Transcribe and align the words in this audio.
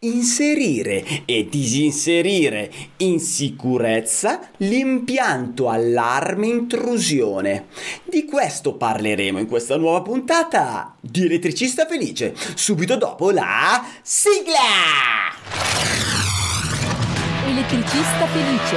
inserire 0.00 1.22
e 1.24 1.48
disinserire 1.50 2.70
in 2.98 3.18
sicurezza 3.18 4.50
l'impianto 4.58 5.68
allarme 5.68 6.46
intrusione. 6.46 7.66
Di 8.04 8.24
questo 8.24 8.74
parleremo 8.74 9.40
in 9.40 9.48
questa 9.48 9.76
nuova 9.76 10.02
puntata 10.02 10.94
di 11.00 11.24
Elettricista 11.24 11.86
Felice, 11.86 12.34
subito 12.54 12.96
dopo 12.96 13.32
la 13.32 13.84
sigla! 14.02 15.34
Elettricista 17.44 18.26
Felice. 18.26 18.76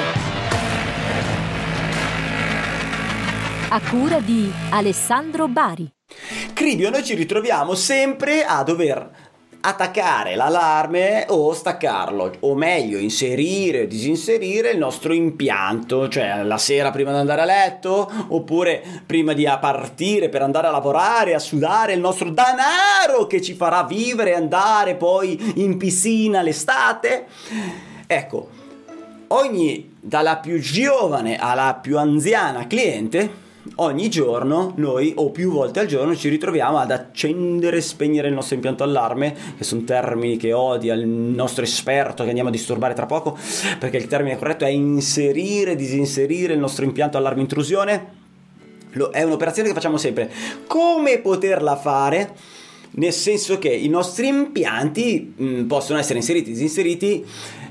A 3.70 3.82
cura 3.90 4.20
di 4.20 4.52
Alessandro 4.72 5.48
Bari. 5.48 5.90
Cribio, 6.54 6.90
noi 6.90 7.04
ci 7.04 7.16
ritroviamo 7.16 7.74
sempre 7.74 8.44
a 8.44 8.64
dover 8.64 9.21
attaccare 9.62 10.36
l'allarme 10.36 11.25
o 11.30 11.54
staccarlo, 11.54 12.34
o 12.39 12.55
meglio 12.55 12.98
inserire 12.98 13.84
o 13.84 13.88
disinserire 13.88 14.72
il 14.72 14.77
nostro 14.77 15.13
impianto, 15.13 16.08
cioè 16.09 16.44
la 16.44 16.58
sera 16.58 16.91
prima 16.91 17.12
di 17.12 17.17
andare 17.17 17.41
a 17.41 17.45
letto, 17.45 18.12
oppure 18.30 18.84
prima 19.05 19.34
di 19.34 19.48
partire 19.59 20.30
per 20.30 20.41
andare 20.41 20.67
a 20.67 20.72
lavorare, 20.72 21.36
a 21.36 21.39
sudare 21.39 21.94
il 21.94 22.00
nostro 22.00 22.30
denaro 22.30 23.27
che 23.27 23.41
ci 23.41 23.53
farà 23.53 23.84
vivere 23.84 24.31
e 24.31 24.36
andare 24.36 24.95
poi 24.95 25.53
in 25.55 25.78
piscina 25.78 26.41
l'estate. 26.41 27.28
Ecco, 28.08 28.50
ogni 29.28 29.95
dalla 30.00 30.38
più 30.38 30.59
giovane 30.59 31.38
alla 31.38 31.78
più 31.80 31.98
anziana 31.98 32.67
cliente 32.67 33.50
ogni 33.76 34.10
giorno 34.10 34.74
noi 34.78 35.14
o 35.16 35.30
più 35.30 35.52
volte 35.52 35.80
al 35.80 35.86
giorno 35.86 36.16
ci 36.16 36.30
ritroviamo 36.30 36.78
ad 36.78 36.92
accendere 36.92 37.78
e 37.78 37.82
spegnere 37.82 38.28
il 38.28 38.34
nostro 38.34 38.56
impianto 38.56 38.84
allarme, 38.84 39.36
che 39.58 39.64
sono 39.64 39.84
termini 39.84 40.38
che 40.38 40.54
odia 40.54 40.94
il 40.94 41.08
nostro 41.08 41.64
esperto 41.64 42.24
che 42.24 42.30
andiamo 42.30 42.50
a 42.50 42.52
disturbare 42.52 42.94
tra 42.94 43.06
poco, 43.06 43.38
perché 43.80 43.98
il 43.98 44.08
termine 44.08 44.38
corretto 44.38 44.66
è 44.66 44.70
inserire, 44.70 45.76
disinserire 45.76 46.53
il 46.53 46.59
nostro 46.59 46.86
impianto 46.86 47.18
allarme 47.18 47.42
intrusione. 47.42 48.20
È 49.12 49.23
un'operazione 49.23 49.70
che 49.70 49.73
facciamo 49.73 49.98
sempre. 49.98 50.30
Come 50.68 51.20
poterla 51.20 51.78
fare? 51.78 52.36
Nel 52.94 53.14
senso 53.14 53.58
che 53.58 53.70
i 53.70 53.88
nostri 53.88 54.28
impianti 54.28 55.34
mh, 55.34 55.62
possono 55.64 55.98
essere 55.98 56.20
inseriti, 56.20 56.52
disinseriti 56.52 57.25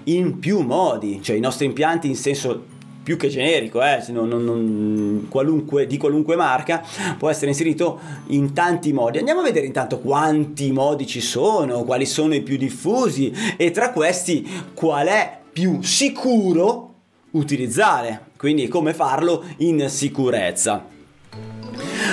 in 0.05 0.39
più 0.39 0.61
modi, 0.61 1.21
cioè 1.23 1.37
i 1.37 1.41
nostri 1.41 1.67
impianti 1.67 2.09
in 2.09 2.17
senso 2.17 2.79
più 3.11 3.19
che 3.19 3.27
generico, 3.27 3.83
eh, 3.83 4.05
non, 4.11 4.29
non, 4.29 5.27
qualunque, 5.29 5.89
di 5.89 5.97
qualunque 5.97 6.37
marca, 6.37 6.81
può 7.19 7.29
essere 7.29 7.49
inserito 7.49 7.99
in 8.29 8.53
tanti 8.53 8.93
modi. 8.93 9.19
Andiamo 9.19 9.41
a 9.41 9.43
vedere 9.43 9.67
intanto 9.67 9.99
quanti 9.99 10.71
modi 10.71 11.09
ci 11.09 11.21
sono, 11.21 11.83
quali 11.83 12.07
sono 12.07 12.37
i 12.37 12.43
più 12.43 12.57
diffusi 12.57 13.33
e 13.57 13.73
tra 13.73 13.91
questi 13.91 14.49
qual 14.75 15.09
è 15.09 15.39
più 15.53 15.83
sicuro 15.83 16.95
utilizzare, 17.33 18.27
quindi 18.37 18.69
come 18.69 18.95
farlo 18.95 19.45
in 19.57 19.89
sicurezza. 19.89 20.87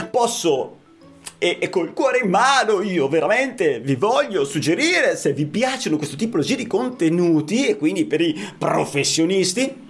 Posso 0.09 0.77
e, 1.37 1.57
e, 1.59 1.69
col 1.69 1.93
cuore 1.93 2.21
in 2.23 2.31
mano 2.31 2.81
io 2.81 3.07
veramente 3.07 3.79
vi 3.81 3.93
voglio 3.93 4.43
suggerire 4.45 5.15
se 5.15 5.33
vi 5.33 5.45
piacciono 5.45 5.97
questo 5.97 6.15
tipologia 6.15 6.55
di 6.55 6.65
contenuti 6.65 7.67
e 7.67 7.77
quindi 7.77 8.05
per 8.05 8.21
i 8.21 8.35
professionisti 8.57 9.85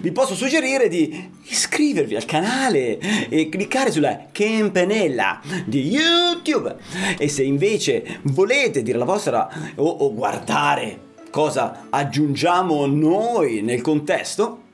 vi 0.00 0.12
posso 0.12 0.34
suggerire 0.34 0.88
di 0.88 1.30
iscrivervi 1.44 2.16
al 2.16 2.24
canale 2.24 2.98
e 3.28 3.48
cliccare 3.48 3.90
sulla 3.90 4.26
campanella 4.32 5.40
di 5.64 5.88
YouTube. 5.88 6.76
E 7.16 7.28
se 7.28 7.42
invece 7.42 8.20
volete 8.22 8.82
dire 8.82 8.98
la 8.98 9.04
vostra 9.04 9.48
o, 9.76 9.88
o 9.88 10.14
guardare 10.14 11.06
cosa 11.30 11.86
aggiungiamo 11.90 12.86
noi 12.86 13.62
nel 13.62 13.80
contesto, 13.80 14.66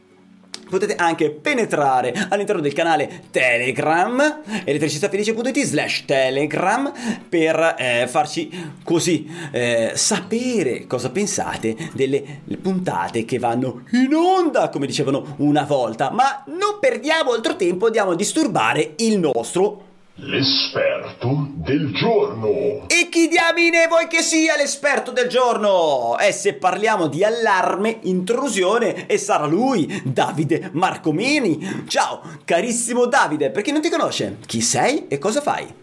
potete 0.68 0.94
anche 0.94 1.30
penetrare 1.30 2.12
all'interno 2.28 2.60
del 2.60 2.72
canale 2.72 3.24
Telegram 3.30 4.42
elettricistafelice.it 4.64 5.62
slash 5.62 6.04
Telegram 6.04 6.92
per 7.28 7.76
eh, 7.78 8.06
farci 8.08 8.50
così 8.82 9.28
eh, 9.52 9.92
sapere 9.94 10.86
cosa 10.86 11.10
pensate 11.10 11.76
delle 11.92 12.40
puntate 12.60 13.24
che 13.24 13.38
vanno 13.38 13.82
in 13.92 14.14
onda 14.14 14.68
come 14.68 14.86
dicevano 14.86 15.34
una 15.38 15.64
volta. 15.64 16.10
Ma 16.10 16.44
non 16.46 16.78
perdiamo 16.80 17.32
altro 17.32 17.56
tempo 17.56 17.86
andiamo 17.86 18.12
a 18.12 18.16
disturbare 18.16 18.94
il 18.96 19.18
nostro 19.18 19.92
L'esperto 20.18 21.48
del 21.54 21.92
giorno. 21.92 22.86
E 22.86 23.08
chi 23.10 23.26
diamine 23.26 23.88
vuoi 23.88 24.06
che 24.06 24.22
sia 24.22 24.56
l'esperto 24.56 25.10
del 25.10 25.28
giorno? 25.28 26.16
E 26.18 26.30
se 26.30 26.54
parliamo 26.54 27.08
di 27.08 27.24
allarme, 27.24 27.98
intrusione, 28.02 29.08
e 29.08 29.18
sarà 29.18 29.46
lui, 29.46 30.02
Davide 30.04 30.70
Marcomini. 30.72 31.86
Ciao, 31.88 32.20
carissimo 32.44 33.06
Davide, 33.06 33.50
per 33.50 33.62
chi 33.62 33.72
non 33.72 33.80
ti 33.80 33.90
conosce, 33.90 34.36
chi 34.46 34.60
sei 34.60 35.08
e 35.08 35.18
cosa 35.18 35.40
fai? 35.40 35.82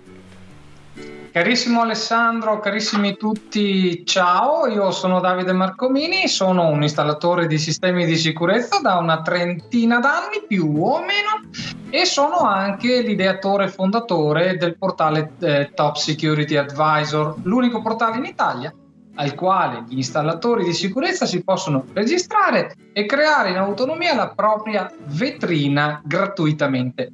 Carissimo 1.32 1.80
Alessandro, 1.80 2.60
carissimi 2.60 3.16
tutti, 3.16 4.06
ciao, 4.06 4.68
io 4.68 4.92
sono 4.92 5.22
Davide 5.22 5.54
Marcomini, 5.54 6.28
sono 6.28 6.68
un 6.68 6.84
installatore 6.84 7.48
di 7.48 7.58
sistemi 7.58 8.06
di 8.06 8.18
sicurezza 8.18 8.82
da 8.82 8.98
una 8.98 9.22
trentina 9.22 10.00
d'anni 10.00 10.44
più 10.46 10.84
o 10.84 11.00
meno 11.00 11.50
e 11.90 12.04
sono 12.04 12.40
anche 12.40 13.00
l'ideatore 13.00 13.64
e 13.64 13.70
fondatore 13.70 14.58
del 14.58 14.78
portale 14.78 15.32
eh, 15.40 15.72
Top 15.74 15.96
Security 15.96 16.58
Advisor, 16.58 17.36
l'unico 17.44 17.82
portale 17.82 18.18
in 18.18 18.26
Italia 18.26 18.74
al 19.16 19.34
quale 19.34 19.86
gli 19.88 19.98
installatori 19.98 20.66
di 20.66 20.74
sicurezza 20.74 21.26
si 21.26 21.44
possono 21.44 21.86
registrare 21.94 22.76
e 22.92 23.06
creare 23.06 23.52
in 23.52 23.58
autonomia 23.58 24.16
la 24.16 24.30
propria 24.32 24.92
vetrina 25.06 26.02
gratuitamente. 26.04 27.12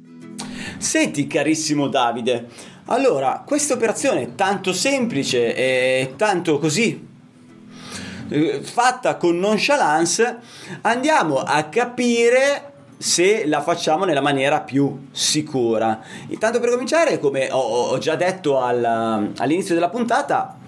Senti 0.78 1.26
carissimo 1.26 1.88
Davide, 1.88 2.48
allora, 2.86 3.42
questa 3.44 3.74
operazione 3.74 4.34
tanto 4.34 4.72
semplice 4.72 5.54
e 5.54 6.14
tanto 6.16 6.58
così 6.58 7.06
eh, 8.28 8.60
fatta 8.62 9.16
con 9.16 9.38
nonchalance, 9.38 10.38
andiamo 10.82 11.38
a 11.38 11.64
capire 11.64 12.72
se 12.96 13.46
la 13.46 13.60
facciamo 13.60 14.04
nella 14.04 14.20
maniera 14.20 14.60
più 14.60 15.08
sicura. 15.10 16.00
Intanto 16.28 16.60
per 16.60 16.70
cominciare, 16.70 17.18
come 17.18 17.48
ho, 17.50 17.96
già 17.98 18.16
detto 18.16 18.60
al, 18.60 19.32
all'inizio 19.36 19.74
della 19.74 19.88
puntata, 19.88 20.58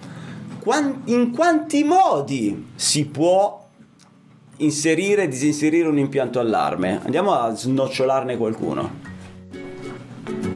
in 1.06 1.30
quanti 1.32 1.84
modi 1.84 2.70
si 2.74 3.06
può 3.06 3.66
inserire 4.58 5.22
e 5.22 5.28
disinserire 5.28 5.88
un 5.88 5.98
impianto 5.98 6.38
allarme? 6.38 7.00
Andiamo 7.02 7.32
a 7.32 7.54
snocciolarne 7.54 8.36
qualcuno. 8.36 9.09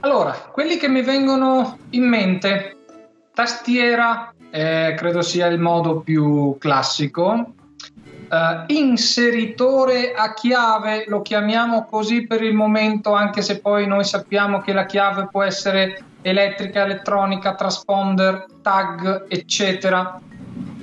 Allora, 0.00 0.32
quelli 0.52 0.76
che 0.76 0.88
mi 0.88 1.02
vengono 1.02 1.78
in 1.90 2.08
mente, 2.08 2.76
tastiera, 3.32 4.32
eh, 4.50 4.94
credo 4.96 5.22
sia 5.22 5.46
il 5.46 5.58
modo 5.58 6.00
più 6.00 6.56
classico. 6.58 7.54
Uh, 8.30 8.64
inseritore 8.68 10.12
a 10.14 10.32
chiave, 10.32 11.04
lo 11.06 11.22
chiamiamo 11.22 11.84
così 11.84 12.26
per 12.26 12.42
il 12.42 12.54
momento, 12.54 13.12
anche 13.12 13.42
se 13.42 13.60
poi 13.60 13.86
noi 13.86 14.02
sappiamo 14.02 14.60
che 14.60 14.72
la 14.72 14.86
chiave 14.86 15.28
può 15.30 15.42
essere 15.42 16.02
elettrica, 16.22 16.84
elettronica, 16.84 17.54
transponder, 17.54 18.46
tag, 18.62 19.26
eccetera. 19.28 20.18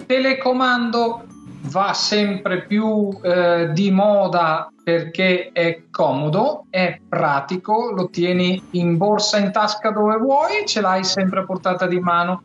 Telecomando 0.06 1.26
va 1.64 1.94
sempre 1.94 2.66
più 2.66 3.10
eh, 3.22 3.70
di 3.74 3.92
moda 3.92 4.72
perché 4.84 5.52
è 5.52 5.84
comodo, 5.92 6.66
è 6.70 7.00
pratico, 7.08 7.92
lo 7.92 8.10
tieni 8.10 8.62
in 8.72 8.98
borsa, 8.98 9.38
in 9.38 9.52
tasca 9.52 9.92
dove 9.92 10.18
vuoi, 10.18 10.66
ce 10.66 10.82
l'hai 10.82 11.04
sempre 11.04 11.42
a 11.42 11.46
portata 11.46 11.86
di 11.86 12.00
mano. 12.00 12.44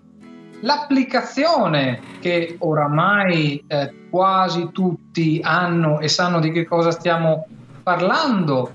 L'applicazione 0.60 2.00
che 2.21 2.56
oramai 2.59 3.62
eh, 3.66 4.08
quasi 4.11 4.70
tutti 4.73 5.40
hanno 5.43 6.00
e 6.00 6.08
sanno 6.08 6.40
di 6.40 6.50
che 6.50 6.67
cosa 6.67 6.90
stiamo 6.90 7.46
parlando, 7.82 8.73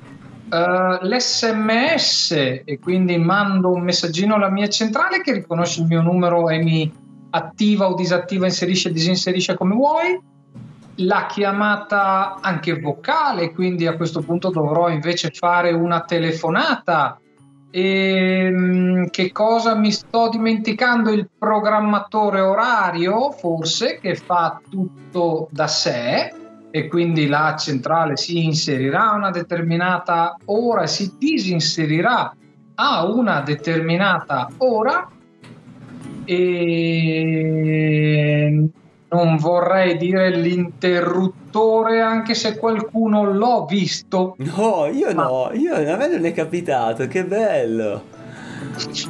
uh, 0.52 1.06
l'SMS 1.06 2.32
e 2.32 2.80
quindi 2.82 3.18
mando 3.18 3.72
un 3.72 3.82
messaggino 3.82 4.36
alla 4.36 4.50
mia 4.50 4.70
centrale 4.70 5.22
che 5.22 5.34
riconosce 5.34 5.82
il 5.82 5.88
mio 5.88 6.02
numero 6.02 6.50
e 6.50 6.60
mi 6.60 6.92
attiva 7.32 7.90
o 7.90 7.96
disattiva, 7.96 8.46
inserisce 8.46 8.90
e 8.90 8.92
disinserisce 8.92 9.56
come 9.56 9.76
vuoi 9.76 10.20
la 10.96 11.26
chiamata 11.28 12.38
anche 12.42 12.80
vocale, 12.80 13.52
quindi 13.54 13.88
a 13.88 13.96
questo 13.96 14.22
punto 14.22 14.50
dovrò 14.50 14.90
invece 14.90 15.32
fare 15.32 15.72
una 15.72 16.02
telefonata. 16.02 17.20
E, 17.70 18.46
ehm, 18.46 19.10
che 19.10 19.32
cosa 19.32 19.76
mi 19.76 19.92
sto 19.92 20.30
dimenticando? 20.30 21.12
Il 21.12 21.30
programmatore 21.38 22.42
orario, 22.42 23.32
forse, 23.32 24.00
che 24.00 24.16
fa 24.16 24.60
tutto 24.70 25.48
da 25.52 25.68
sé 25.68 26.34
e 26.74 26.88
quindi 26.88 27.28
la 27.28 27.56
centrale 27.58 28.16
si 28.16 28.46
inserirà 28.46 29.12
a 29.12 29.16
una 29.16 29.30
determinata 29.30 30.38
ora 30.46 30.88
si 30.88 31.16
disinserirà 31.18 32.34
a 32.76 33.06
una 33.06 33.42
determinata 33.42 34.50
ora. 34.58 35.10
E 36.24 37.32
non 39.12 39.38
vorrei 39.38 39.98
dire 39.98 40.30
l'interruttore, 40.36 42.00
anche 42.02 42.34
se 42.34 42.58
qualcuno 42.58 43.24
l'ho 43.32 43.66
visto. 43.66 44.36
No, 44.38 44.86
io 44.92 45.14
Ma- 45.14 45.24
no, 45.24 45.50
io, 45.54 45.74
a 45.76 45.98
me 45.98 46.08
non 46.08 46.26
è 46.26 46.32
capitato, 46.34 47.08
che 47.08 47.26
bello. 47.26 48.20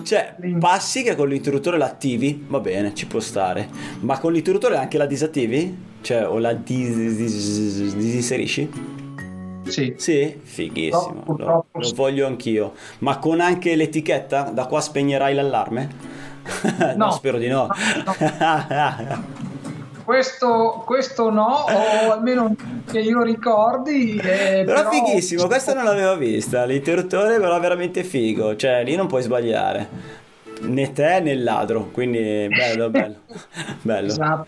Cioè, 0.03 0.36
passi 0.59 1.03
che 1.03 1.15
con 1.15 1.27
l'interruttore 1.27 1.77
l'attivi, 1.77 2.44
va 2.48 2.59
bene, 2.59 2.94
ci 2.95 3.06
può 3.06 3.19
stare. 3.19 3.69
Ma 4.00 4.18
con 4.18 4.31
l'interruttore 4.33 4.75
anche 4.77 4.98
la 4.98 5.06
disattivi? 5.06 5.89
Cioè, 6.01 6.27
o 6.27 6.39
la 6.39 6.53
dis- 6.53 7.15
dis- 7.15 7.94
disinserisci? 7.95 8.69
Sì. 9.68 9.94
Sì, 9.98 10.36
fighissimo. 10.42 11.24
No, 11.27 11.36
Lo, 11.38 11.65
lo 11.71 11.92
voglio 11.94 12.25
anch'io. 12.25 12.74
Ma 13.00 13.19
con 13.19 13.39
anche 13.39 13.75
l'etichetta? 13.75 14.50
Da 14.51 14.65
qua 14.65 14.81
spegnerai 14.81 15.36
l'allarme? 15.36 15.89
no, 16.98 17.06
No. 17.06 17.12
spero 17.12 17.38
di 17.38 17.48
no. 17.48 17.68
Questo, 20.03 20.83
questo 20.86 21.30
no, 21.30 21.65
o 21.68 22.12
almeno 22.12 22.56
che 22.89 23.00
io 23.00 23.21
ricordi. 23.24 24.15
eh, 24.18 24.63
però 24.65 24.89
fighissimo, 24.89 25.48
questa 25.48 25.74
non 25.74 25.83
l'avevo 25.86 26.18
vista. 26.18 26.65
L'interruttore 26.65 27.39
però 27.39 27.59
veramente 27.59 28.03
figo. 28.03 28.56
Cioè, 28.56 28.83
lì 28.83 28.95
non 28.95 29.07
puoi 29.07 29.21
sbagliare. 29.21 30.19
Né 30.62 30.92
te 30.94 31.19
né 31.21 31.31
il 31.31 31.44
ladro. 31.44 31.89
Quindi 31.92 32.48
bello, 32.50 32.89
bello. 32.92 33.15
bello. 33.81 34.07
Esatto. 34.07 34.45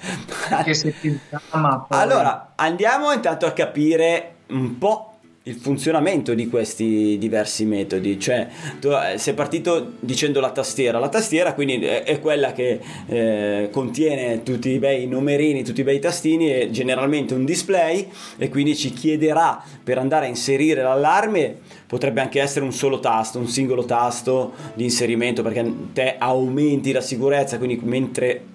Allora, 1.90 2.52
andiamo 2.56 3.12
intanto 3.12 3.46
a 3.46 3.52
capire 3.52 4.36
un 4.48 4.78
po' 4.78 5.13
il 5.46 5.56
funzionamento 5.56 6.34
di 6.34 6.48
questi 6.48 7.18
diversi 7.18 7.66
metodi. 7.66 8.18
Cioè, 8.18 8.48
tu 8.80 8.90
eh, 8.90 9.18
sei 9.18 9.34
partito 9.34 9.94
dicendo 10.00 10.40
la 10.40 10.52
tastiera. 10.52 11.00
La 11.00 11.10
tastiera 11.10 11.54
quindi 11.54 11.84
è, 11.84 12.20
quella 12.22 12.54
che 12.54 12.80
eh, 13.08 13.70
contiene 13.70 14.44
tutti 14.44 14.70
i 14.70 14.80
bei 14.80 15.06
numerini, 15.06 15.64
tutti 15.64 15.82
i 15.82 15.84
bei 15.84 16.00
tastini 16.00 16.54
e 16.54 16.72
generalmente 16.72 17.34
un 17.34 17.44
display 17.44 18.10
e 18.38 18.48
quindi 18.48 18.76
ci 18.78 18.92
chiederà 18.92 19.62
per 19.84 19.98
andare 19.98 20.28
a 20.28 20.30
inserire 20.30 20.82
l'allarme 20.82 21.58
potrebbe 21.88 22.22
anche 22.22 22.40
essere 22.40 22.64
un 22.64 22.72
solo 22.72 23.02
tasto, 23.02 23.38
un 23.38 23.48
singolo 23.48 23.84
tasto 23.84 24.54
di 24.76 24.86
inserimento 24.86 25.44
perché 25.44 25.70
te 25.92 26.16
aumenti 26.18 26.94
la 26.94 27.02
sicurezza, 27.02 27.58
quindi 27.58 27.80
mentre 27.84 28.52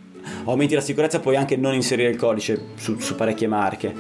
aumenti 0.51 0.75
la 0.75 0.81
sicurezza 0.81 1.21
puoi 1.21 1.37
anche 1.37 1.57
non 1.57 1.75
inserire 1.75 2.11
il 2.11 2.17
codice 2.17 2.69
su, 2.77 2.99
su 2.99 3.15
parecchie 3.15 3.47
marche 3.47 3.95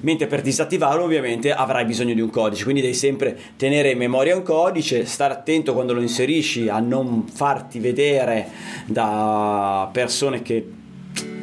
mentre 0.00 0.26
per 0.26 0.40
disattivarlo 0.40 1.04
ovviamente 1.04 1.52
avrai 1.52 1.84
bisogno 1.84 2.14
di 2.14 2.20
un 2.20 2.30
codice 2.30 2.64
quindi 2.64 2.80
devi 2.80 2.94
sempre 2.94 3.38
tenere 3.56 3.90
in 3.90 3.98
memoria 3.98 4.36
un 4.36 4.42
codice 4.42 5.04
stare 5.04 5.34
attento 5.34 5.74
quando 5.74 5.92
lo 5.92 6.00
inserisci 6.00 6.68
a 6.68 6.78
non 6.78 7.26
farti 7.26 7.78
vedere 7.78 8.48
da 8.86 9.88
persone 9.92 10.42
che 10.42 10.78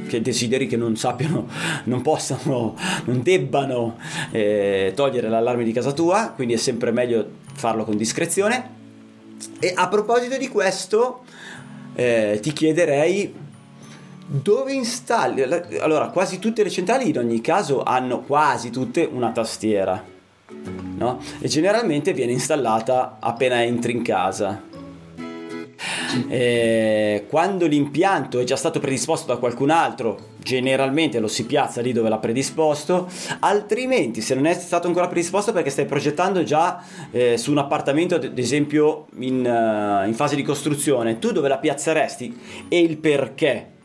che 0.07 0.21
desideri 0.21 0.67
che 0.67 0.77
non 0.77 0.95
sappiano, 0.95 1.47
non 1.83 2.01
possano, 2.01 2.75
non 3.05 3.21
debbano 3.21 3.97
eh, 4.31 4.93
togliere 4.95 5.27
l'allarme 5.27 5.65
di 5.65 5.73
casa 5.73 5.91
tua, 5.91 6.31
quindi 6.33 6.53
è 6.53 6.57
sempre 6.57 6.91
meglio 6.91 7.29
farlo 7.53 7.83
con 7.83 7.97
discrezione. 7.97 8.75
E 9.59 9.73
a 9.75 9.89
proposito 9.89 10.37
di 10.37 10.47
questo, 10.47 11.23
eh, 11.93 12.39
ti 12.41 12.53
chiederei 12.53 13.33
dove 14.27 14.73
installi. 14.73 15.41
Allora, 15.79 16.09
quasi 16.09 16.37
tutte 16.37 16.63
le 16.63 16.69
centrali 16.69 17.09
in 17.09 17.17
ogni 17.17 17.41
caso 17.41 17.83
hanno 17.83 18.19
quasi 18.21 18.69
tutte 18.69 19.07
una 19.09 19.31
tastiera, 19.31 20.03
no? 20.97 21.19
E 21.39 21.47
generalmente 21.47 22.13
viene 22.13 22.33
installata 22.33 23.17
appena 23.19 23.63
entri 23.63 23.93
in 23.93 24.03
casa. 24.03 24.61
Eh, 26.29 27.25
quando 27.29 27.67
l'impianto 27.67 28.39
è 28.39 28.43
già 28.43 28.55
stato 28.55 28.79
predisposto 28.79 29.27
da 29.27 29.37
qualcun 29.37 29.69
altro, 29.69 30.35
generalmente 30.39 31.19
lo 31.19 31.27
si 31.27 31.45
piazza 31.45 31.81
lì 31.81 31.91
dove 31.91 32.09
l'ha 32.09 32.17
predisposto, 32.17 33.07
altrimenti 33.39 34.21
se 34.21 34.33
non 34.33 34.45
è 34.45 34.53
stato 34.53 34.87
ancora 34.87 35.07
predisposto 35.07 35.51
perché 35.53 35.69
stai 35.69 35.85
progettando 35.85 36.43
già 36.43 36.81
eh, 37.11 37.37
su 37.37 37.51
un 37.51 37.59
appartamento, 37.59 38.15
ad 38.15 38.37
esempio 38.37 39.07
in, 39.19 39.45
eh, 39.45 40.07
in 40.07 40.13
fase 40.15 40.35
di 40.35 40.41
costruzione, 40.41 41.19
tu 41.19 41.31
dove 41.31 41.47
la 41.47 41.57
piazzeresti 41.59 42.39
e 42.67 42.79
il 42.79 42.97
perché? 42.97 43.75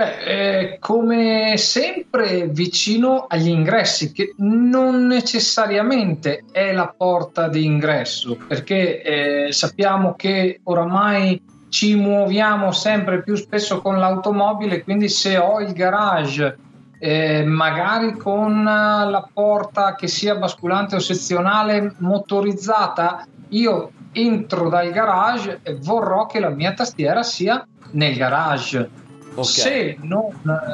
Beh, 0.00 0.16
eh, 0.24 0.78
come 0.78 1.58
sempre 1.58 2.46
vicino 2.46 3.26
agli 3.28 3.48
ingressi, 3.48 4.12
che 4.12 4.32
non 4.38 5.06
necessariamente 5.06 6.44
è 6.50 6.72
la 6.72 6.90
porta 6.96 7.48
di 7.48 7.66
ingresso, 7.66 8.38
perché 8.48 9.02
eh, 9.02 9.52
sappiamo 9.52 10.14
che 10.14 10.60
oramai 10.62 11.38
ci 11.68 11.96
muoviamo 11.96 12.72
sempre 12.72 13.22
più 13.22 13.34
spesso 13.34 13.82
con 13.82 13.98
l'automobile, 13.98 14.84
quindi 14.84 15.10
se 15.10 15.36
ho 15.36 15.60
il 15.60 15.74
garage, 15.74 16.56
eh, 16.98 17.44
magari 17.44 18.16
con 18.16 18.64
la 18.64 19.28
porta 19.30 19.96
che 19.96 20.08
sia 20.08 20.34
basculante 20.34 20.94
o 20.94 20.98
sezionale 20.98 21.96
motorizzata, 21.98 23.26
io 23.50 23.90
entro 24.12 24.70
dal 24.70 24.90
garage 24.92 25.60
e 25.62 25.76
vorrò 25.78 26.24
che 26.24 26.40
la 26.40 26.48
mia 26.48 26.72
tastiera 26.72 27.22
sia 27.22 27.62
nel 27.90 28.16
garage. 28.16 29.00
Ok. 29.34 29.46
Se, 29.46 29.96
non, 30.02 30.24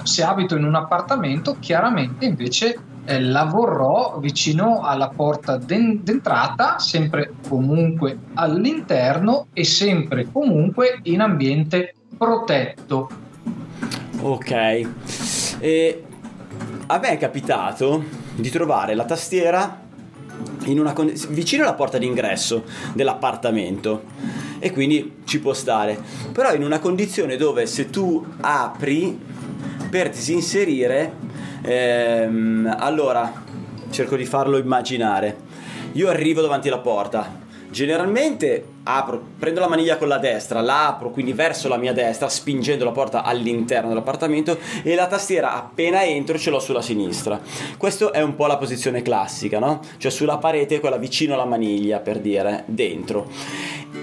se 0.04 0.22
abito 0.22 0.56
in 0.56 0.64
un 0.64 0.74
appartamento, 0.74 1.56
chiaramente 1.60 2.24
invece 2.24 2.78
eh, 3.04 3.20
la 3.20 3.44
vorrò 3.44 4.18
vicino 4.18 4.80
alla 4.82 5.08
porta 5.08 5.56
d'en- 5.56 6.02
d'entrata, 6.02 6.78
sempre 6.78 7.32
comunque 7.48 8.18
all'interno 8.34 9.46
e 9.52 9.64
sempre 9.64 10.28
comunque 10.32 11.00
in 11.02 11.20
ambiente 11.20 11.94
protetto. 12.16 13.08
Ok. 14.20 14.50
E 15.60 16.04
a 16.86 16.98
me 16.98 17.08
è 17.08 17.18
capitato 17.18 18.02
di 18.34 18.50
trovare 18.50 18.94
la 18.94 19.04
tastiera 19.04 19.84
in 20.64 20.80
una 20.80 20.92
con- 20.92 21.12
vicino 21.28 21.62
alla 21.62 21.74
porta 21.74 21.98
d'ingresso 21.98 22.64
dell'appartamento 22.92 24.02
e 24.58 24.72
quindi 24.72 25.16
ci 25.24 25.40
può 25.40 25.52
stare. 25.52 25.98
Però 26.32 26.52
in 26.54 26.62
una 26.62 26.78
condizione 26.78 27.36
dove 27.36 27.66
se 27.66 27.90
tu 27.90 28.24
apri 28.40 29.18
per 29.90 30.10
disinserire, 30.10 31.12
ehm, 31.62 32.74
allora 32.78 33.44
cerco 33.90 34.16
di 34.16 34.24
farlo 34.24 34.58
immaginare. 34.58 35.44
Io 35.92 36.08
arrivo 36.08 36.40
davanti 36.40 36.68
alla 36.68 36.78
porta. 36.78 37.44
Generalmente 37.70 38.74
apro, 38.88 39.20
prendo 39.38 39.60
la 39.60 39.68
maniglia 39.68 39.96
con 39.96 40.08
la 40.08 40.18
destra, 40.18 40.60
la 40.60 40.88
apro 40.88 41.10
quindi 41.10 41.32
verso 41.32 41.68
la 41.68 41.76
mia 41.76 41.92
destra, 41.92 42.28
spingendo 42.28 42.84
la 42.84 42.92
porta 42.92 43.24
all'interno 43.24 43.88
dell'appartamento 43.88 44.58
e 44.82 44.94
la 44.94 45.06
tastiera 45.06 45.54
appena 45.54 46.04
entro 46.04 46.38
ce 46.38 46.50
l'ho 46.50 46.60
sulla 46.60 46.82
sinistra. 46.82 47.40
Questa 47.76 48.10
è 48.12 48.22
un 48.22 48.36
po' 48.36 48.46
la 48.46 48.56
posizione 48.56 49.02
classica, 49.02 49.58
no? 49.58 49.80
Cioè 49.98 50.10
sulla 50.10 50.38
parete, 50.38 50.78
quella 50.80 50.98
vicino 50.98 51.34
alla 51.34 51.44
maniglia, 51.44 51.98
per 51.98 52.20
dire, 52.20 52.62
dentro. 52.66 53.28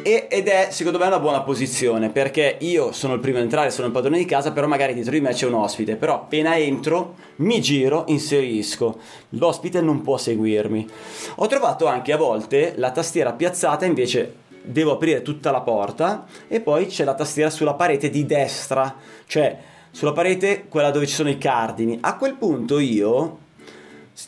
E- 0.02 0.28
ed 0.30 0.48
è 0.48 0.68
secondo 0.72 0.98
me 0.98 1.06
una 1.06 1.20
buona 1.20 1.42
posizione 1.42 2.10
perché 2.10 2.58
io 2.60 2.92
sono 2.92 3.14
il 3.14 3.20
primo 3.22 3.38
ad 3.38 3.44
entrare, 3.44 3.70
sono 3.70 3.88
il 3.88 3.94
padrone 3.94 4.18
di 4.18 4.26
casa, 4.26 4.52
però 4.52 4.68
magari 4.68 4.94
dietro 4.94 5.14
di 5.14 5.22
me 5.22 5.32
c'è 5.32 5.46
un 5.46 5.54
ospite, 5.54 5.96
però 5.96 6.16
appena 6.16 6.58
entro 6.58 7.16
mi 7.38 7.62
giro, 7.62 8.04
inserisco, 8.08 9.00
l'ospite 9.30 9.80
non 9.80 10.02
può 10.02 10.18
seguirmi. 10.18 10.88
Ho 11.36 11.48
trovato 11.48 11.86
anche 11.86 12.12
a 12.12 12.18
volte 12.18 12.74
la 12.76 12.92
tastiera 12.92 13.32
piazzata 13.32 13.86
invece 13.86 14.42
devo 14.64 14.94
aprire 14.94 15.22
tutta 15.22 15.52
la 15.52 15.62
porta 15.62 16.26
e 16.48 16.60
poi 16.62 16.88
c'è 16.88 17.04
la 17.04 17.16
tastiera 17.16 17.50
sulla 17.50 17.74
parete 17.74 18.10
di 18.10 18.26
destra, 18.26 18.96
cioè 19.26 19.58
sulla 19.92 20.14
parete 20.14 20.66
quella 20.68 20.92
dove 20.92 21.06
ci 21.06 21.14
sono 21.14 21.30
i 21.30 21.38
cardini. 21.38 21.98
A 22.02 22.18
quel 22.18 22.36
punto 22.36 22.80
io 22.80 23.40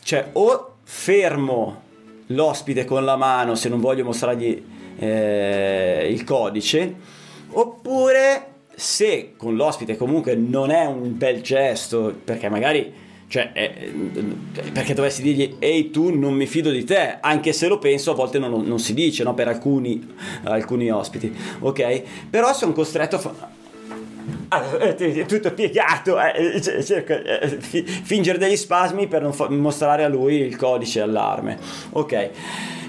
cioè 0.02 0.30
o 0.32 0.74
fermo 0.82 1.82
l'ospite 2.26 2.84
con 2.84 3.04
la 3.04 3.16
mano 3.16 3.54
se 3.54 3.68
non 3.68 3.80
voglio 3.80 4.04
mostrargli 4.04 4.64
eh, 4.98 6.08
il 6.10 6.24
codice 6.24 6.94
oppure 7.50 8.54
se 8.74 9.34
con 9.36 9.54
l'ospite 9.54 9.96
comunque 9.96 10.34
non 10.34 10.70
è 10.70 10.84
un 10.84 11.16
bel 11.16 11.40
gesto 11.40 12.14
perché 12.24 12.48
magari 12.48 12.92
cioè 13.28 13.50
eh, 13.54 13.92
perché 14.72 14.94
dovessi 14.94 15.20
dirgli 15.20 15.56
ehi 15.58 15.90
tu 15.90 16.16
non 16.16 16.32
mi 16.34 16.46
fido 16.46 16.70
di 16.70 16.84
te 16.84 17.18
anche 17.20 17.52
se 17.52 17.66
lo 17.66 17.78
penso 17.78 18.12
a 18.12 18.14
volte 18.14 18.38
non, 18.38 18.62
non 18.64 18.78
si 18.78 18.94
dice 18.94 19.24
no, 19.24 19.34
per 19.34 19.48
alcuni, 19.48 20.06
alcuni 20.44 20.90
ospiti 20.90 21.34
ok 21.58 22.02
però 22.30 22.52
sono 22.52 22.72
costretto 22.72 23.16
a 23.16 23.18
fa- 23.18 23.54
eh, 24.96 25.24
tutto 25.26 25.52
piegato, 25.52 26.20
eh, 26.20 26.58
c- 26.60 26.82
cerco, 26.82 27.12
eh, 27.12 27.48
fi- 27.60 27.82
fingere 27.82 28.38
degli 28.38 28.56
spasmi 28.56 29.06
per 29.06 29.22
non 29.22 29.32
fa- 29.32 29.48
mostrare 29.50 30.04
a 30.04 30.08
lui 30.08 30.36
il 30.36 30.56
codice 30.56 31.00
allarme. 31.00 31.58
Ok, 31.90 32.30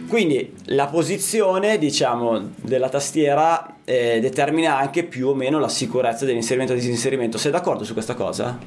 quindi 0.07 0.53
la 0.65 0.87
posizione, 0.87 1.77
diciamo, 1.77 2.51
della 2.55 2.89
tastiera 2.89 3.75
eh, 3.85 4.19
determina 4.19 4.77
anche 4.77 5.03
più 5.03 5.27
o 5.29 5.35
meno 5.35 5.59
la 5.59 5.69
sicurezza 5.69 6.25
dell'inserimento 6.25 6.73
e 6.73 6.75
disinserimento. 6.77 7.37
Sei 7.37 7.51
d'accordo 7.51 7.83
su 7.83 7.93
questa 7.93 8.13
cosa? 8.15 8.57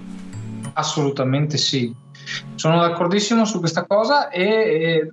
Assolutamente 0.75 1.57
sì. 1.57 1.95
Sono 2.55 2.81
d'accordissimo 2.81 3.45
su 3.45 3.59
questa 3.59 3.85
cosa 3.87 4.29
e, 4.29 5.09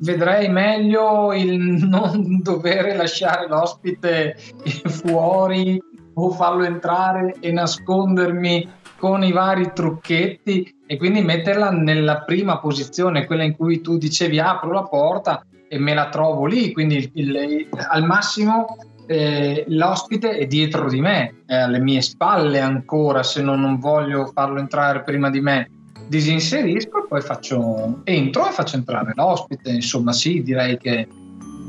vedrei 0.00 0.48
meglio 0.48 1.32
il 1.32 1.58
non 1.88 2.40
dover 2.42 2.96
lasciare 2.96 3.48
l'ospite 3.48 4.36
fuori 4.86 5.80
o 6.14 6.30
farlo 6.30 6.64
entrare 6.64 7.36
e 7.40 7.50
nascondermi 7.52 8.80
con 8.98 9.24
i 9.24 9.32
vari 9.32 9.72
trucchetti 9.72 10.76
e 10.86 10.96
quindi 10.96 11.22
metterla 11.22 11.70
nella 11.70 12.20
prima 12.20 12.58
posizione, 12.58 13.26
quella 13.26 13.42
in 13.42 13.56
cui 13.56 13.80
tu 13.80 13.96
dicevi 13.96 14.38
apro 14.38 14.70
la 14.70 14.84
porta 14.84 15.44
e 15.68 15.78
me 15.78 15.94
la 15.94 16.08
trovo 16.08 16.44
lì, 16.44 16.72
quindi 16.72 17.10
il, 17.14 17.40
il, 17.40 17.68
al 17.88 18.04
massimo 18.04 18.76
eh, 19.12 19.64
l'ospite 19.68 20.36
è 20.36 20.46
dietro 20.46 20.88
di 20.88 21.00
me, 21.00 21.42
è 21.46 21.54
alle 21.54 21.78
mie 21.78 22.00
spalle 22.00 22.60
ancora 22.60 23.22
se 23.22 23.42
non, 23.42 23.60
non 23.60 23.78
voglio 23.78 24.26
farlo 24.26 24.58
entrare 24.58 25.02
prima 25.02 25.30
di 25.30 25.40
me. 25.40 25.70
Disinserisco 26.08 27.04
e 27.04 27.06
poi 27.08 27.20
faccio 27.20 28.00
entro 28.04 28.48
e 28.48 28.52
faccio 28.52 28.76
entrare 28.76 29.12
l'ospite 29.14 29.70
insomma 29.70 30.12
sì 30.12 30.42
direi 30.42 30.76
che 30.76 31.06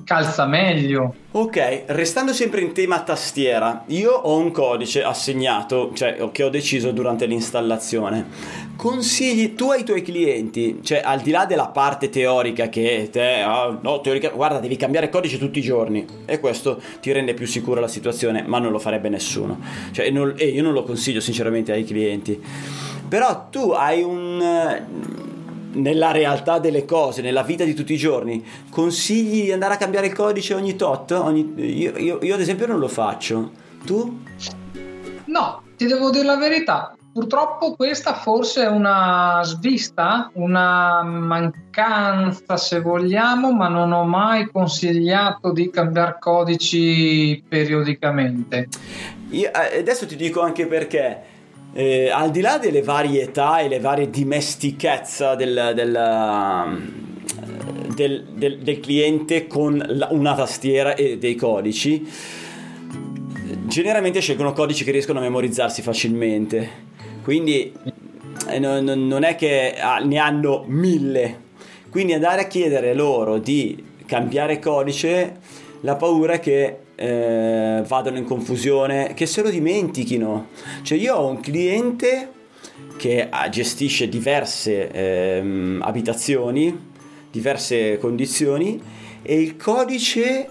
calza 0.03 0.45
meglio. 0.45 1.13
Ok, 1.31 1.83
restando 1.87 2.33
sempre 2.33 2.61
in 2.61 2.73
tema 2.73 3.01
tastiera, 3.01 3.83
io 3.87 4.11
ho 4.11 4.37
un 4.37 4.51
codice 4.51 5.03
assegnato, 5.03 5.91
cioè 5.93 6.29
che 6.31 6.43
ho 6.43 6.49
deciso 6.49 6.91
durante 6.91 7.25
l'installazione. 7.25 8.27
Consigli 8.75 9.55
tu 9.55 9.71
ai 9.71 9.83
tuoi 9.83 10.01
clienti, 10.01 10.79
cioè 10.83 11.01
al 11.03 11.21
di 11.21 11.31
là 11.31 11.45
della 11.45 11.67
parte 11.67 12.09
teorica 12.09 12.69
che 12.69 13.09
te, 13.11 13.43
oh, 13.43 13.79
no, 13.81 14.01
teorica, 14.01 14.29
guarda, 14.29 14.59
devi 14.59 14.75
cambiare 14.75 15.09
codice 15.09 15.37
tutti 15.37 15.59
i 15.59 15.63
giorni 15.63 16.05
e 16.25 16.39
questo 16.39 16.81
ti 17.01 17.11
rende 17.11 17.33
più 17.33 17.47
sicura 17.47 17.81
la 17.81 17.87
situazione, 17.87 18.43
ma 18.45 18.59
non 18.59 18.71
lo 18.71 18.79
farebbe 18.79 19.09
nessuno. 19.09 19.59
Cioè, 19.91 20.09
non, 20.09 20.33
e 20.37 20.47
io 20.47 20.61
non 20.61 20.73
lo 20.73 20.83
consiglio 20.83 21.19
sinceramente 21.19 21.71
ai 21.71 21.83
clienti. 21.83 22.41
Però 23.07 23.47
tu 23.49 23.71
hai 23.71 24.01
un 24.01 25.22
nella 25.73 26.11
realtà 26.11 26.59
delle 26.59 26.85
cose, 26.85 27.21
nella 27.21 27.43
vita 27.43 27.63
di 27.63 27.73
tutti 27.73 27.93
i 27.93 27.97
giorni, 27.97 28.43
consigli 28.69 29.43
di 29.43 29.51
andare 29.51 29.75
a 29.75 29.77
cambiare 29.77 30.07
il 30.07 30.13
codice 30.13 30.53
ogni 30.53 30.75
tot? 30.75 31.11
Ogni... 31.11 31.53
Io, 31.57 31.97
io, 31.97 32.19
io, 32.21 32.33
ad 32.33 32.41
esempio 32.41 32.67
non 32.67 32.79
lo 32.79 32.87
faccio. 32.87 33.51
Tu? 33.85 34.21
No, 35.25 35.61
ti 35.75 35.85
devo 35.85 36.09
dire 36.09 36.25
la 36.25 36.37
verità. 36.37 36.95
Purtroppo 37.13 37.75
questa 37.75 38.15
forse 38.15 38.63
è 38.63 38.67
una 38.67 39.41
svista, 39.43 40.31
una 40.33 41.03
mancanza 41.03 42.57
se 42.57 42.81
vogliamo, 42.81 43.51
ma 43.51 43.67
non 43.67 43.91
ho 43.91 44.03
mai 44.03 44.49
consigliato 44.51 45.51
di 45.51 45.69
cambiare 45.69 46.17
codici 46.19 47.43
periodicamente. 47.47 48.67
Io, 49.29 49.51
eh, 49.53 49.77
adesso 49.77 50.07
ti 50.07 50.15
dico 50.15 50.41
anche 50.41 50.65
perché 50.65 51.32
eh, 51.73 52.09
al 52.09 52.29
di 52.29 52.41
là 52.41 52.57
delle 52.59 52.81
varietà 52.83 53.59
e 53.59 53.67
le 53.67 53.79
varie 53.79 54.09
dimestichezza 54.09 55.35
del, 55.35 55.73
del, 55.75 56.79
del, 57.95 58.25
del, 58.31 58.59
del 58.59 58.79
cliente 58.79 59.47
con 59.47 59.83
la, 59.87 60.07
una 60.11 60.35
tastiera 60.35 60.93
e 60.93 61.17
dei 61.17 61.35
codici, 61.35 62.07
generalmente 63.65 64.19
scelgono 64.19 64.53
codici 64.53 64.83
che 64.83 64.91
riescono 64.91 65.19
a 65.19 65.23
memorizzarsi 65.23 65.81
facilmente. 65.81 66.91
Quindi 67.23 67.73
eh, 68.49 68.59
non, 68.59 68.83
non, 68.83 69.23
è 69.23 69.35
che 69.35 69.75
ah, 69.79 69.97
ne 69.97 70.17
hanno 70.17 70.65
mille. 70.67 71.41
Quindi 71.89 72.13
andare 72.13 72.41
a 72.41 72.47
chiedere 72.47 72.93
loro 72.93 73.39
di 73.39 73.91
cambiare 74.05 74.59
codice, 74.59 75.37
la 75.81 75.95
paura 75.95 76.33
è 76.33 76.39
che 76.39 76.77
eh, 77.03 77.83
vadano 77.85 78.17
in 78.17 78.23
confusione, 78.23 79.13
che 79.13 79.25
se 79.25 79.41
lo 79.41 79.49
dimentichino. 79.49 80.47
Cioè 80.83 80.97
io 80.97 81.15
ho 81.15 81.27
un 81.27 81.41
cliente 81.41 82.31
che 82.95 83.27
ah, 83.29 83.49
gestisce 83.49 84.07
diverse 84.07 84.89
eh, 84.89 85.77
abitazioni, 85.81 86.91
diverse 87.29 87.97
condizioni 87.97 88.81
e 89.21 89.41
il 89.41 89.57
codice 89.57 90.49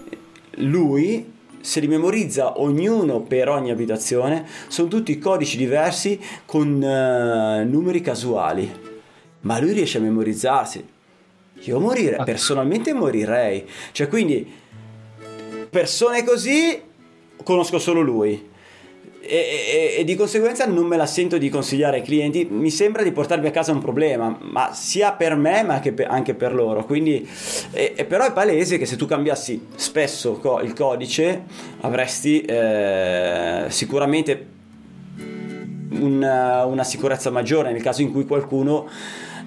lui 0.57 1.31
se 1.59 1.79
li 1.79 1.87
memorizza 1.87 2.59
ognuno 2.59 3.21
per 3.21 3.47
ogni 3.47 3.71
abitazione, 3.71 4.45
sono 4.67 4.89
tutti 4.89 5.17
codici 5.17 5.55
diversi 5.55 6.19
con 6.45 6.67
uh, 6.67 7.65
numeri 7.65 8.01
casuali, 8.01 8.69
ma 9.41 9.59
lui 9.61 9.71
riesce 9.71 9.97
a 9.97 10.01
memorizzarsi. 10.01 10.85
Io 11.61 11.79
morire, 11.79 12.21
personalmente 12.25 12.93
morirei. 12.93 13.65
Cioè, 13.93 14.09
quindi 14.09 14.45
persone 15.73 16.23
così 16.23 16.79
conosco 17.43 17.79
solo 17.79 18.01
lui. 18.01 18.51
E, 19.25 19.35
e, 19.35 19.95
e, 19.99 20.03
di 20.03 20.15
conseguenza 20.15 20.65
non 20.65 20.85
me 20.85 20.97
la 20.97 21.05
sento 21.05 21.37
di 21.39 21.49
consigliare 21.49 21.97
ai 21.97 22.03
clienti. 22.03 22.45
Mi 22.45 22.69
sembra 22.69 23.01
di 23.01 23.11
portarvi 23.11 23.47
a 23.47 23.51
casa 23.51 23.71
un 23.71 23.79
problema, 23.79 24.37
ma 24.39 24.73
sia 24.73 25.13
per 25.13 25.35
me 25.35 25.63
ma 25.63 25.79
per, 25.79 26.07
anche 26.09 26.35
per 26.35 26.53
loro. 26.53 26.85
Quindi, 26.85 27.27
e, 27.71 28.05
però 28.07 28.25
è 28.25 28.33
palese 28.33 28.77
che 28.77 28.85
se 28.85 28.95
tu 28.97 29.07
cambiassi 29.07 29.67
spesso 29.75 30.33
co- 30.33 30.59
il 30.59 30.73
codice 30.73 31.43
avresti 31.81 32.41
eh, 32.41 33.65
sicuramente 33.69 34.47
una, 35.99 36.65
una 36.65 36.83
sicurezza 36.83 37.29
maggiore 37.31 37.71
nel 37.71 37.81
caso 37.81 38.01
in 38.01 38.11
cui 38.11 38.25
qualcuno 38.25 38.89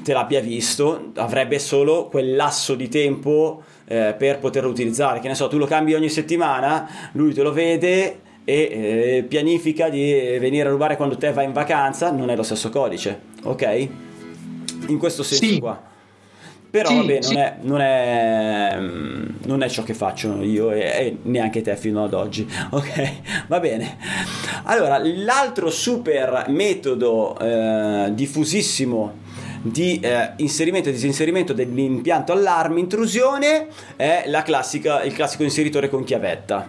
te 0.03 0.13
l'abbia 0.13 0.41
visto, 0.41 1.11
avrebbe 1.17 1.59
solo 1.59 2.07
quel 2.07 2.35
lasso 2.35 2.75
di 2.77 2.89
tempo 2.89 3.63
eh, 3.87 4.15
per 4.17 4.39
poterlo 4.39 4.69
utilizzare. 4.69 5.21
Che 5.21 5.29
ne 5.29 5.35
so, 5.35 5.49
tu 5.49 5.59
lo 5.59 5.67
cambi 5.67 5.95
ogni 5.95 6.09
settimana, 6.09 6.89
lui 7.13 7.33
te 7.33 7.43
lo 7.43 7.53
vede 7.53 8.21
e 8.45 8.55
eh, 8.55 9.25
pianifica 9.27 9.89
di 9.89 10.37
venire 10.39 10.69
a 10.69 10.71
rubare 10.71 10.97
quando 10.97 11.17
te 11.17 11.33
vai 11.33 11.47
in 11.47 11.53
vacanza, 11.53 12.11
non 12.11 12.31
è 12.31 12.37
lo 12.37 12.43
stesso 12.43 12.69
codice, 12.71 13.21
ok? 13.43 13.89
In 14.89 14.99
questo 14.99 15.23
senso 15.23 15.45
sì. 15.45 15.59
qua. 15.59 15.95
Però 16.69 16.89
sì, 16.89 16.97
vabbè, 16.97 17.23
sì. 17.23 17.33
non, 17.33 17.43
è, 17.43 17.57
non, 17.63 17.81
è, 17.81 18.79
non, 19.47 19.63
è, 19.63 19.69
ciò 19.69 19.83
che 19.83 19.95
faccio 19.95 20.43
io 20.43 20.73
e, 20.73 20.81
e, 20.81 21.17
neanche 21.23 21.63
te 21.63 21.77
fino 21.77 22.05
ad 22.05 22.13
oggi. 22.13 22.47
Ok, 22.71 23.13
va 23.47 23.61
bene. 23.61 23.97
Allora, 24.65 24.99
l'altro 24.99 25.71
super 25.71 26.47
metodo 26.49 27.39
eh, 27.39 28.11
diffusissimo 28.13 29.25
di 29.71 29.99
eh, 30.01 30.33
inserimento 30.37 30.89
e 30.89 30.93
disinserimento 30.93 31.53
dell'impianto 31.53 32.33
allarme 32.33 32.81
intrusione 32.81 33.69
è 33.97 34.25
la 34.27 34.43
classica, 34.43 35.03
il 35.03 35.13
classico 35.13 35.43
inseritore 35.43 35.89
con 35.89 36.05
chiavetta. 36.05 36.69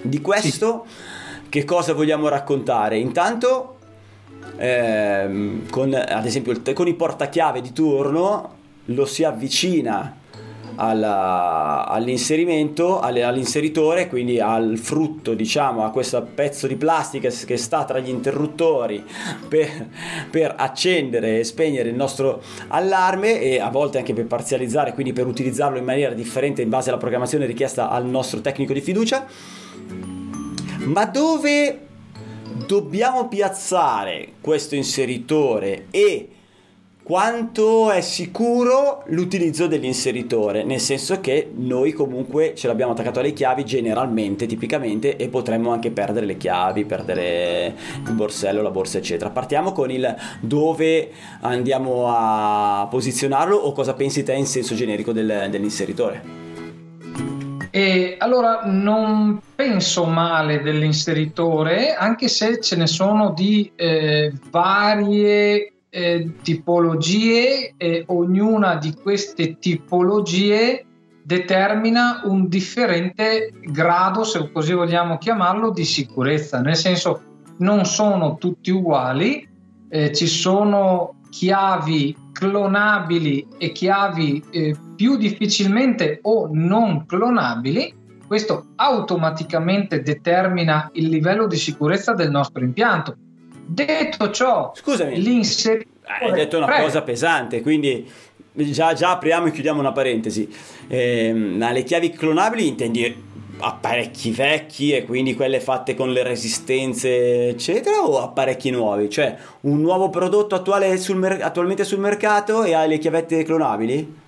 Di 0.00 0.20
questo 0.20 0.86
sì. 0.86 1.48
che 1.48 1.64
cosa 1.64 1.92
vogliamo 1.92 2.28
raccontare? 2.28 2.98
Intanto 2.98 3.78
ehm, 4.56 5.68
con 5.68 5.94
ad 5.94 6.26
esempio 6.26 6.52
il, 6.52 6.72
con 6.72 6.88
i 6.88 6.94
portachiave 6.94 7.60
di 7.60 7.72
turno 7.72 8.56
lo 8.86 9.04
si 9.04 9.22
avvicina 9.22 10.20
alla, 10.76 11.86
all'inserimento, 11.86 13.00
all'inseritore, 13.00 14.08
quindi 14.08 14.40
al 14.40 14.78
frutto, 14.78 15.34
diciamo, 15.34 15.84
a 15.84 15.90
questo 15.90 16.22
pezzo 16.34 16.66
di 16.66 16.76
plastica 16.76 17.28
che 17.28 17.56
sta 17.56 17.84
tra 17.84 17.98
gli 17.98 18.08
interruttori 18.08 19.04
per, 19.48 19.88
per 20.30 20.54
accendere 20.56 21.40
e 21.40 21.44
spegnere 21.44 21.88
il 21.88 21.94
nostro 21.94 22.42
allarme 22.68 23.40
e 23.40 23.60
a 23.60 23.70
volte 23.70 23.98
anche 23.98 24.14
per 24.14 24.26
parzializzare, 24.26 24.94
quindi 24.94 25.12
per 25.12 25.26
utilizzarlo 25.26 25.78
in 25.78 25.84
maniera 25.84 26.14
differente 26.14 26.62
in 26.62 26.68
base 26.68 26.90
alla 26.90 26.98
programmazione 26.98 27.46
richiesta 27.46 27.90
al 27.90 28.06
nostro 28.06 28.40
tecnico 28.40 28.72
di 28.72 28.80
fiducia. 28.80 29.26
Ma 30.84 31.04
dove 31.06 31.86
dobbiamo 32.66 33.28
piazzare 33.28 34.32
questo 34.40 34.74
inseritore 34.74 35.86
e 35.90 36.28
quanto 37.02 37.90
è 37.90 38.00
sicuro 38.00 39.02
l'utilizzo 39.06 39.66
dell'inseritore, 39.66 40.62
nel 40.62 40.80
senso 40.80 41.20
che 41.20 41.50
noi 41.54 41.92
comunque 41.92 42.54
ce 42.54 42.68
l'abbiamo 42.68 42.92
attaccato 42.92 43.18
alle 43.18 43.32
chiavi 43.32 43.64
generalmente, 43.64 44.46
tipicamente, 44.46 45.16
e 45.16 45.28
potremmo 45.28 45.72
anche 45.72 45.90
perdere 45.90 46.26
le 46.26 46.36
chiavi, 46.36 46.84
perdere 46.84 47.74
il 48.06 48.12
borsello, 48.12 48.62
la 48.62 48.70
borsa, 48.70 48.98
eccetera. 48.98 49.30
Partiamo 49.30 49.72
con 49.72 49.90
il 49.90 50.14
dove 50.40 51.10
andiamo 51.40 52.04
a 52.06 52.86
posizionarlo 52.88 53.56
o 53.56 53.72
cosa 53.72 53.94
pensi 53.94 54.22
te 54.22 54.34
in 54.34 54.46
senso 54.46 54.74
generico 54.74 55.12
del, 55.12 55.48
dell'inseritore. 55.50 56.40
E 57.74 58.16
allora 58.18 58.60
non 58.64 59.40
penso 59.54 60.04
male 60.04 60.60
dell'inseritore, 60.60 61.94
anche 61.94 62.28
se 62.28 62.60
ce 62.60 62.76
ne 62.76 62.86
sono 62.86 63.32
di 63.32 63.72
eh, 63.74 64.30
varie 64.50 65.72
eh, 65.94 66.36
tipologie 66.40 67.74
e 67.76 68.04
ognuna 68.06 68.76
di 68.76 68.94
queste 68.94 69.58
tipologie 69.58 70.86
determina 71.22 72.22
un 72.24 72.48
differente 72.48 73.52
grado, 73.60 74.24
se 74.24 74.50
così 74.50 74.72
vogliamo 74.72 75.18
chiamarlo, 75.18 75.70
di 75.70 75.84
sicurezza, 75.84 76.62
nel 76.62 76.76
senso 76.76 77.20
non 77.58 77.84
sono 77.84 78.36
tutti 78.38 78.70
uguali, 78.70 79.46
eh, 79.90 80.12
ci 80.14 80.26
sono 80.26 81.20
chiavi 81.28 82.16
clonabili 82.32 83.46
e 83.58 83.72
chiavi 83.72 84.44
eh, 84.50 84.76
più 84.96 85.16
difficilmente 85.18 86.20
o 86.22 86.48
non 86.50 87.04
clonabili, 87.04 88.00
questo 88.26 88.68
automaticamente 88.76 90.00
determina 90.00 90.88
il 90.94 91.08
livello 91.08 91.46
di 91.46 91.56
sicurezza 91.56 92.14
del 92.14 92.30
nostro 92.30 92.64
impianto. 92.64 93.14
Detto 93.64 94.30
ciò, 94.30 94.72
scusami, 94.74 95.20
l'inseritore... 95.20 95.90
Hai 96.04 96.32
detto 96.32 96.56
una 96.58 96.66
Prego. 96.66 96.84
cosa 96.84 97.02
pesante, 97.02 97.62
quindi 97.62 98.10
già, 98.52 98.92
già, 98.92 99.12
apriamo 99.12 99.46
e 99.46 99.50
chiudiamo 99.50 99.80
una 99.80 99.92
parentesi. 99.92 100.52
Eh, 100.88 101.32
le 101.32 101.82
chiavi 101.84 102.10
clonabili 102.10 102.66
intendi 102.66 103.30
apparecchi 103.64 104.32
vecchi 104.32 104.92
e 104.92 105.04
quindi 105.04 105.36
quelle 105.36 105.60
fatte 105.60 105.94
con 105.94 106.12
le 106.12 106.24
resistenze 106.24 107.48
eccetera 107.48 108.02
o 108.02 108.20
apparecchi 108.20 108.70
nuovi? 108.70 109.08
Cioè 109.08 109.36
un 109.62 109.80
nuovo 109.80 110.10
prodotto 110.10 110.54
attuale 110.54 110.98
sul 110.98 111.16
mer- 111.16 111.42
attualmente 111.42 111.84
sul 111.84 112.00
mercato 112.00 112.64
e 112.64 112.74
hai 112.74 112.88
le 112.88 112.98
chiavette 112.98 113.44
clonabili? 113.44 114.20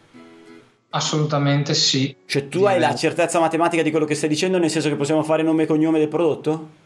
Assolutamente 0.90 1.74
sì. 1.74 2.14
Cioè 2.24 2.48
tu 2.48 2.64
hai 2.64 2.78
la 2.78 2.94
certezza 2.94 3.40
matematica 3.40 3.82
di 3.82 3.90
quello 3.90 4.06
che 4.06 4.14
stai 4.14 4.28
dicendo 4.28 4.58
nel 4.58 4.70
senso 4.70 4.88
che 4.88 4.94
possiamo 4.94 5.24
fare 5.24 5.42
nome 5.42 5.64
e 5.64 5.66
cognome 5.66 5.98
del 5.98 6.08
prodotto? 6.08 6.82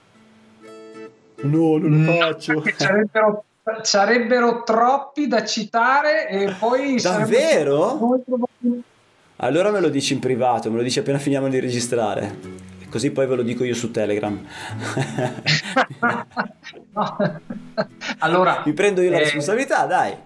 No, 1.41 1.79
non 1.79 2.05
lo 2.05 2.13
faccio. 2.13 2.63
sarebbero, 2.77 3.45
sarebbero 3.83 4.63
troppi 4.65 5.27
da 5.29 5.45
citare 5.45 6.29
e 6.29 6.55
poi... 6.59 7.01
Davvero? 7.01 8.23
Allora 9.37 9.71
me 9.71 9.79
lo 9.81 9.89
dici 9.89 10.15
in 10.15 10.19
privato, 10.19 10.69
me 10.71 10.79
lo 10.79 10.83
dici 10.83 10.99
appena 10.99 11.19
finiamo 11.19 11.49
di 11.49 11.61
registrare. 11.61 12.67
Così 12.91 13.11
poi 13.11 13.27
ve 13.27 13.37
lo 13.37 13.43
dico 13.43 13.65
io 13.65 13.75
su 13.75 13.91
Telegram. 13.91 14.45
allora, 18.19 18.63
mi 18.65 18.73
prendo 18.73 19.03
io 19.03 19.11
la 19.11 19.19
eh, 19.19 19.25
responsabilità, 19.25 19.85
dai. 19.85 20.17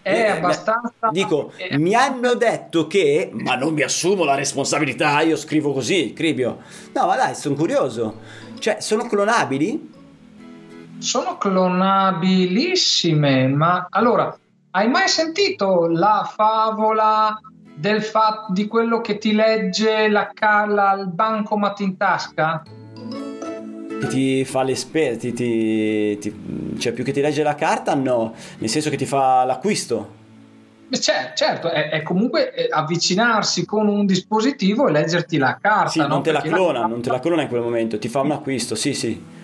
È 0.00 0.10
eh, 0.10 0.26
abbastanza. 0.28 1.10
Dico, 1.10 1.52
è... 1.56 1.76
mi 1.76 1.94
hanno 1.94 2.34
detto 2.34 2.86
che, 2.86 3.30
ma 3.32 3.56
non 3.56 3.74
mi 3.74 3.82
assumo 3.82 4.24
la 4.24 4.34
responsabilità, 4.34 5.20
io 5.20 5.36
scrivo 5.36 5.72
così, 5.72 6.14
Cribio. 6.14 6.60
No, 6.94 7.06
ma 7.06 7.16
dai, 7.16 7.34
sono 7.34 7.54
curioso. 7.54 8.20
Cioè, 8.58 8.78
sono 8.80 9.06
clonabili? 9.06 9.94
Sono 10.98 11.36
clonabilissime, 11.36 13.48
ma 13.48 13.86
allora, 13.90 14.36
hai 14.70 14.88
mai 14.88 15.08
sentito 15.08 15.86
la 15.88 16.30
favola 16.34 17.38
del 17.74 18.02
fatto 18.02 18.52
di 18.52 18.66
quello 18.66 19.00
che 19.00 19.18
ti 19.18 19.32
legge 19.32 20.08
la 20.08 20.30
calla 20.32 20.90
al 20.90 21.08
bancomat 21.08 21.80
in 21.80 21.96
tasca? 21.96 22.62
Che 24.00 24.06
ti 24.08 24.44
fa 24.44 24.62
le 24.62 24.74
spese, 24.74 25.18
ti, 25.18 25.32
ti, 25.32 26.18
ti, 26.18 26.76
cioè 26.78 26.92
più 26.92 27.04
che 27.04 27.12
ti 27.12 27.20
legge 27.20 27.42
la 27.42 27.54
carta, 27.54 27.94
no, 27.94 28.34
nel 28.58 28.70
senso 28.70 28.90
che 28.90 28.96
ti 28.96 29.06
fa 29.06 29.44
l'acquisto. 29.44 30.24
Cioè, 30.88 31.32
certo, 31.34 31.70
è, 31.70 31.90
è, 31.90 32.02
comunque 32.02 32.68
avvicinarsi 32.70 33.64
con 33.64 33.88
un 33.88 34.06
dispositivo 34.06 34.88
e 34.88 34.92
leggerti 34.92 35.36
la 35.36 35.58
carta. 35.60 35.90
Sì, 35.90 35.98
no? 35.98 36.06
non 36.06 36.22
te 36.22 36.32
la 36.32 36.40
clona, 36.40 36.80
carta... 36.80 36.86
non 36.86 37.02
te 37.02 37.10
la 37.10 37.20
clona 37.20 37.42
in 37.42 37.48
quel 37.48 37.60
momento, 37.60 37.98
ti 37.98 38.08
fa 38.08 38.20
un 38.20 38.30
acquisto, 38.30 38.74
sì, 38.74 38.94
sì. 38.94 39.34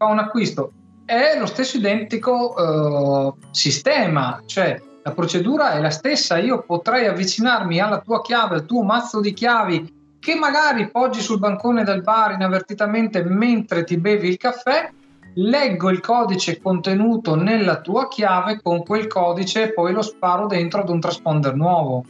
Fa 0.00 0.06
un 0.06 0.18
acquisto. 0.18 0.72
È 1.04 1.36
lo 1.38 1.44
stesso 1.44 1.76
identico 1.76 2.54
uh, 2.54 3.34
sistema, 3.50 4.42
cioè 4.46 4.80
la 5.02 5.12
procedura 5.12 5.72
è 5.72 5.80
la 5.80 5.90
stessa, 5.90 6.38
io 6.38 6.62
potrei 6.62 7.06
avvicinarmi 7.06 7.78
alla 7.80 8.00
tua 8.00 8.22
chiave, 8.22 8.54
al 8.54 8.64
tuo 8.64 8.82
mazzo 8.82 9.20
di 9.20 9.34
chiavi 9.34 9.98
che 10.18 10.34
magari 10.34 10.90
poggi 10.90 11.20
sul 11.20 11.38
bancone 11.38 11.84
del 11.84 12.02
bar 12.02 12.32
inavvertitamente 12.32 13.22
mentre 13.24 13.84
ti 13.84 13.98
bevi 13.98 14.28
il 14.28 14.36
caffè, 14.38 14.90
leggo 15.34 15.90
il 15.90 16.00
codice 16.00 16.60
contenuto 16.60 17.34
nella 17.34 17.80
tua 17.80 18.08
chiave, 18.08 18.60
con 18.62 18.82
quel 18.82 19.06
codice 19.06 19.64
e 19.64 19.72
poi 19.74 19.92
lo 19.92 20.02
sparo 20.02 20.46
dentro 20.46 20.80
ad 20.80 20.88
un 20.88 21.00
transponder 21.00 21.54
nuovo. 21.54 22.04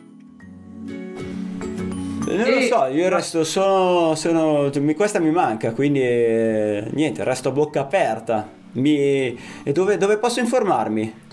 Non 2.26 2.40
e... 2.40 2.54
lo 2.54 2.60
so, 2.62 2.86
io 2.86 3.08
resto, 3.08 3.44
sono, 3.44 4.14
sono, 4.14 4.70
questa 4.94 5.18
mi 5.18 5.30
manca, 5.30 5.72
quindi 5.72 6.00
eh, 6.00 6.88
niente, 6.92 7.24
resto 7.24 7.48
a 7.48 7.52
bocca 7.52 7.80
aperta. 7.80 8.48
Mi, 8.72 9.36
e 9.64 9.72
dove, 9.72 9.96
dove 9.96 10.18
posso 10.18 10.40
informarmi? 10.40 11.28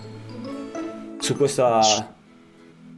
su 1.18 1.36
questa... 1.36 1.80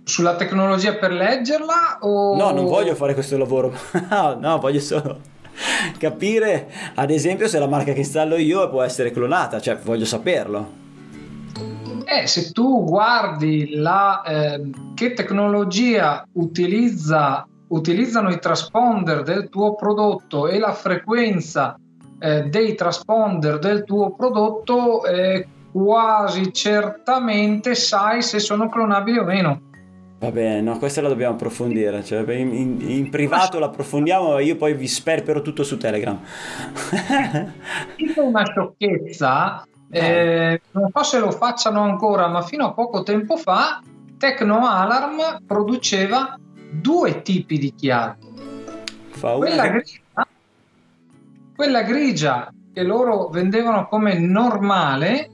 Sulla 0.05 0.37
tecnologia 0.37 0.95
per 0.97 1.13
leggerla? 1.13 1.99
O... 2.01 2.37
No, 2.37 2.51
non 2.51 2.65
voglio 2.65 2.95
fare 2.95 3.15
questo 3.15 3.37
lavoro. 3.37 3.73
no, 4.39 4.59
voglio 4.59 4.81
solo 4.81 5.39
capire, 5.99 6.71
ad 6.95 7.11
esempio, 7.11 7.47
se 7.47 7.59
la 7.59 7.67
marca 7.67 7.93
che 7.93 7.99
installo 7.99 8.37
io 8.37 8.71
può 8.71 8.83
essere 8.83 9.11
clonata, 9.11 9.61
cioè 9.61 9.77
voglio 9.77 10.05
saperlo. 10.07 10.79
Eh, 12.05 12.27
se 12.27 12.51
tu 12.53 12.85
guardi 12.85 13.75
la, 13.75 14.23
eh, 14.23 14.71
che 14.95 15.13
tecnologia 15.13 16.27
utilizza, 16.33 17.47
utilizzano 17.71 18.31
i 18.31 18.39
transponder 18.39 19.23
del 19.23 19.49
tuo 19.49 19.75
prodotto 19.75 20.49
e 20.49 20.59
la 20.59 20.73
frequenza 20.73 21.79
eh, 22.19 22.43
dei 22.45 22.75
transponder 22.75 23.59
del 23.59 23.85
tuo 23.85 24.15
prodotto, 24.15 25.05
eh, 25.05 25.47
quasi 25.73 26.53
certamente 26.53 27.75
sai 27.75 28.23
se 28.23 28.39
sono 28.39 28.69
clonabili 28.69 29.19
o 29.19 29.25
meno. 29.25 29.61
Va 30.19 30.31
bene, 30.31 30.61
no, 30.61 30.77
questa 30.77 31.01
la 31.01 31.09
dobbiamo 31.09 31.35
approfondire. 31.35 32.05
Cioè, 32.05 32.31
in, 32.35 32.55
in, 32.55 32.91
in, 32.91 33.09
privato 33.09 33.59
la 33.59 33.67
approfondiamo 33.67 34.37
e 34.37 34.45
io 34.45 34.57
poi 34.57 34.75
vi 34.75 34.87
sperpero 34.87 35.41
tutto 35.41 35.63
su 35.63 35.79
Telegram. 35.79 36.19
Dico 37.97 38.23
una 38.23 38.45
sciocchezza, 38.45 39.67
eh, 39.91 40.61
non 40.73 40.91
so 40.93 41.03
se 41.05 41.19
lo 41.21 41.31
facciano 41.31 41.81
ancora, 41.81 42.29
ma 42.29 42.43
fino 42.43 42.67
a 42.67 42.73
poco 42.75 43.03
tempo 43.03 43.39
fa 43.39 43.81
Tecno 44.19 44.69
Alarm 44.69 45.47
produceva 45.47 46.39
due 46.71 47.23
tipi 47.23 47.59
di 47.59 47.75
chiavi. 47.75 48.29
Quella 49.21 49.69
grigia, 49.69 50.27
quella 51.55 51.83
grigia 51.83 52.53
che 52.73 52.83
loro 52.83 53.29
vendevano 53.29 53.87
come 53.89 54.19
normale 54.19 55.31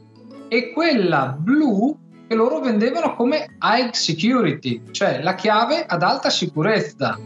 e 0.48 0.72
quella 0.72 1.36
blu 1.38 1.96
che 2.26 2.34
loro 2.34 2.60
vendevano 2.60 3.14
come 3.14 3.56
high 3.60 3.92
security, 3.92 4.82
cioè 4.90 5.22
la 5.22 5.34
chiave 5.34 5.86
ad 5.86 6.02
alta 6.02 6.30
sicurezza. 6.30 7.16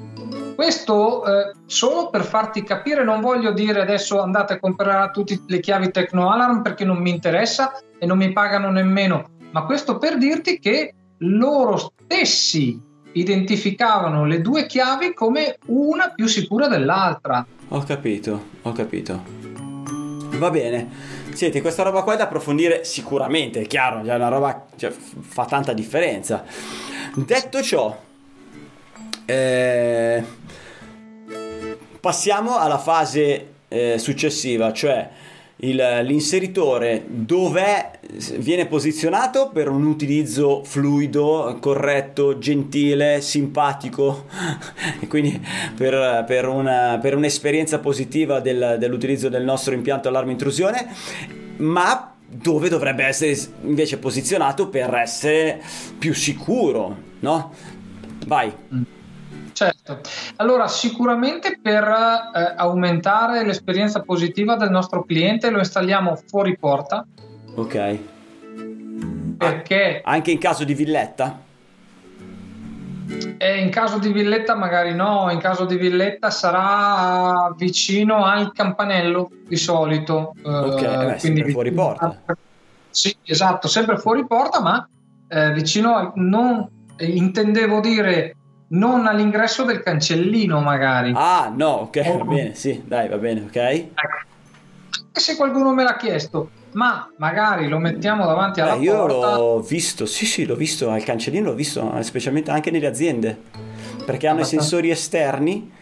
Questo 0.55 1.25
eh, 1.25 1.53
solo 1.65 2.11
per 2.11 2.23
farti 2.23 2.63
capire, 2.63 3.03
non 3.03 3.23
voglio 3.23 3.53
dire 3.53 3.81
adesso 3.81 4.21
andate 4.21 4.55
a 4.55 4.59
comprare 4.59 5.11
tutte 5.11 5.41
le 5.47 5.61
chiavi 5.61 5.91
Tecno 5.91 6.31
Alarm 6.31 6.61
perché 6.61 6.85
non 6.85 6.99
mi 6.99 7.09
interessa 7.09 7.73
e 7.99 8.05
non 8.05 8.19
mi 8.19 8.31
pagano 8.33 8.71
nemmeno, 8.71 9.31
ma 9.53 9.65
questo 9.65 9.97
per 9.97 10.19
dirti 10.19 10.59
che 10.59 10.95
loro 11.19 11.79
stessi 11.79 12.79
identificavano 13.13 14.25
le 14.25 14.41
due 14.41 14.67
chiavi 14.67 15.15
come 15.15 15.59
una 15.67 16.11
più 16.11 16.27
sicura 16.27 16.69
dell'altra. 16.69 17.45
Ho 17.69 17.83
capito, 17.83 18.47
ho 18.63 18.73
capito. 18.73 19.23
Va 20.39 20.51
bene. 20.51 20.89
Senti, 21.33 21.61
questa 21.61 21.83
roba 21.83 22.03
qua 22.03 22.15
è 22.15 22.17
da 22.17 22.25
approfondire 22.25 22.85
sicuramente, 22.85 23.61
è 23.61 23.67
chiaro, 23.67 24.03
è 24.03 24.15
una 24.15 24.29
roba 24.29 24.67
cioè, 24.77 24.91
fa 24.91 25.45
tanta 25.45 25.73
differenza. 25.73 26.45
Detto 27.15 27.63
ciò, 27.63 27.97
eh, 29.25 30.25
passiamo 32.01 32.59
alla 32.59 32.79
fase 32.79 33.47
eh, 33.69 33.99
successiva, 33.99 34.73
cioè 34.73 35.09
il, 35.61 36.01
l'inseritore 36.03 37.05
dove 37.07 37.99
viene 38.39 38.67
posizionato 38.67 39.51
per 39.53 39.69
un 39.69 39.85
utilizzo 39.87 40.63
fluido, 40.65 41.59
corretto, 41.61 42.39
gentile, 42.39 43.21
simpatico 43.21 44.27
e 45.01 45.07
quindi 45.07 45.41
per, 45.77 46.25
per, 46.27 46.49
una, 46.49 46.99
per 47.01 47.17
un'esperienza 47.17 47.79
positiva 47.79 48.41
del, 48.41 48.77
dell'utilizzo 48.79 49.29
del 49.29 49.45
nostro 49.45 49.75
impianto 49.75 50.09
allarme 50.09 50.33
intrusione, 50.33 50.89
ma 51.57 52.15
dove 52.27 52.69
dovrebbe 52.69 53.05
essere 53.05 53.37
invece 53.63 53.99
posizionato 53.99 54.69
per 54.69 54.95
essere 54.95 55.61
più 55.99 56.15
sicuro, 56.15 56.97
no? 57.21 57.53
Vai. 58.27 58.53
Certo, 59.61 60.01
allora 60.37 60.69
sicuramente 60.69 61.59
per 61.61 61.85
eh, 61.85 62.55
aumentare 62.57 63.45
l'esperienza 63.45 64.01
positiva 64.01 64.57
del 64.57 64.71
nostro 64.71 65.05
cliente 65.05 65.51
lo 65.51 65.59
installiamo 65.59 66.17
fuori 66.17 66.57
porta. 66.57 67.07
Ok. 67.57 67.99
Perché... 69.37 70.01
Anche 70.03 70.31
in 70.31 70.39
caso 70.39 70.65
di 70.65 70.73
villetta? 70.73 71.43
E 73.37 73.59
in 73.61 73.69
caso 73.69 73.99
di 73.99 74.11
villetta 74.11 74.55
magari 74.55 74.95
no, 74.95 75.29
in 75.31 75.39
caso 75.39 75.67
di 75.67 75.77
villetta 75.77 76.31
sarà 76.31 77.53
vicino 77.55 78.25
al 78.25 78.55
campanello 78.55 79.31
di 79.47 79.57
solito. 79.57 80.33
Ok, 80.43 80.83
eh, 80.83 81.05
beh, 81.05 81.17
quindi 81.19 81.51
fuori 81.51 81.73
porta. 81.73 82.19
Sì, 82.89 83.15
esatto, 83.25 83.69
sempre 83.69 83.99
fuori 83.99 84.27
porta, 84.27 84.63
ma 84.63 84.89
eh, 85.29 85.53
vicino 85.53 85.97
al... 85.97 86.13
non 86.15 86.67
intendevo 86.97 87.81
dire 87.81 88.37
non 88.73 89.07
all'ingresso 89.07 89.65
del 89.65 89.83
cancellino 89.83 90.61
magari. 90.61 91.13
Ah, 91.15 91.53
no, 91.55 91.69
ok, 91.69 92.03
oh. 92.07 92.19
va 92.19 92.25
bene, 92.25 92.55
sì, 92.55 92.83
dai, 92.85 93.09
va 93.09 93.19
bene, 93.19 93.43
ok. 93.43 93.57
Ecco. 93.57 94.29
E 95.13 95.19
se 95.19 95.37
qualcuno 95.37 95.73
me 95.73 95.83
l'ha 95.83 95.97
chiesto, 95.97 96.51
ma 96.73 97.11
magari 97.17 97.69
lo 97.69 97.79
mettiamo 97.79 98.27
davanti 98.27 98.61
alla 98.61 98.75
eh, 98.75 98.81
io 98.81 98.97
porta. 98.97 99.31
Io 99.31 99.37
l'ho 99.37 99.61
visto, 99.61 100.07
sì, 100.07 100.25
sì, 100.25 100.45
l'ho 100.45 100.55
visto 100.55 100.91
al 100.91 101.03
cancellino, 101.03 101.49
l'ho 101.49 101.55
visto, 101.55 101.97
eh, 101.97 102.03
specialmente 102.03 102.51
anche 102.51 102.71
nelle 102.71 102.87
aziende, 102.87 103.37
perché 104.05 104.29
hanno 104.29 104.41
i 104.41 104.45
sensori 104.45 104.91
esterni, 104.91 105.73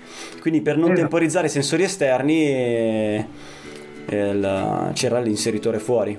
quindi 0.41 0.63
per 0.63 0.77
non 0.77 0.87
esatto. 0.87 1.01
temporizzare 1.01 1.49
i 1.49 1.51
sensori 1.51 1.83
esterni 1.83 2.47
eh, 2.47 3.27
eh, 4.07 4.91
c'era 4.95 5.21
l'inseritore 5.21 5.79
fuori. 5.79 6.19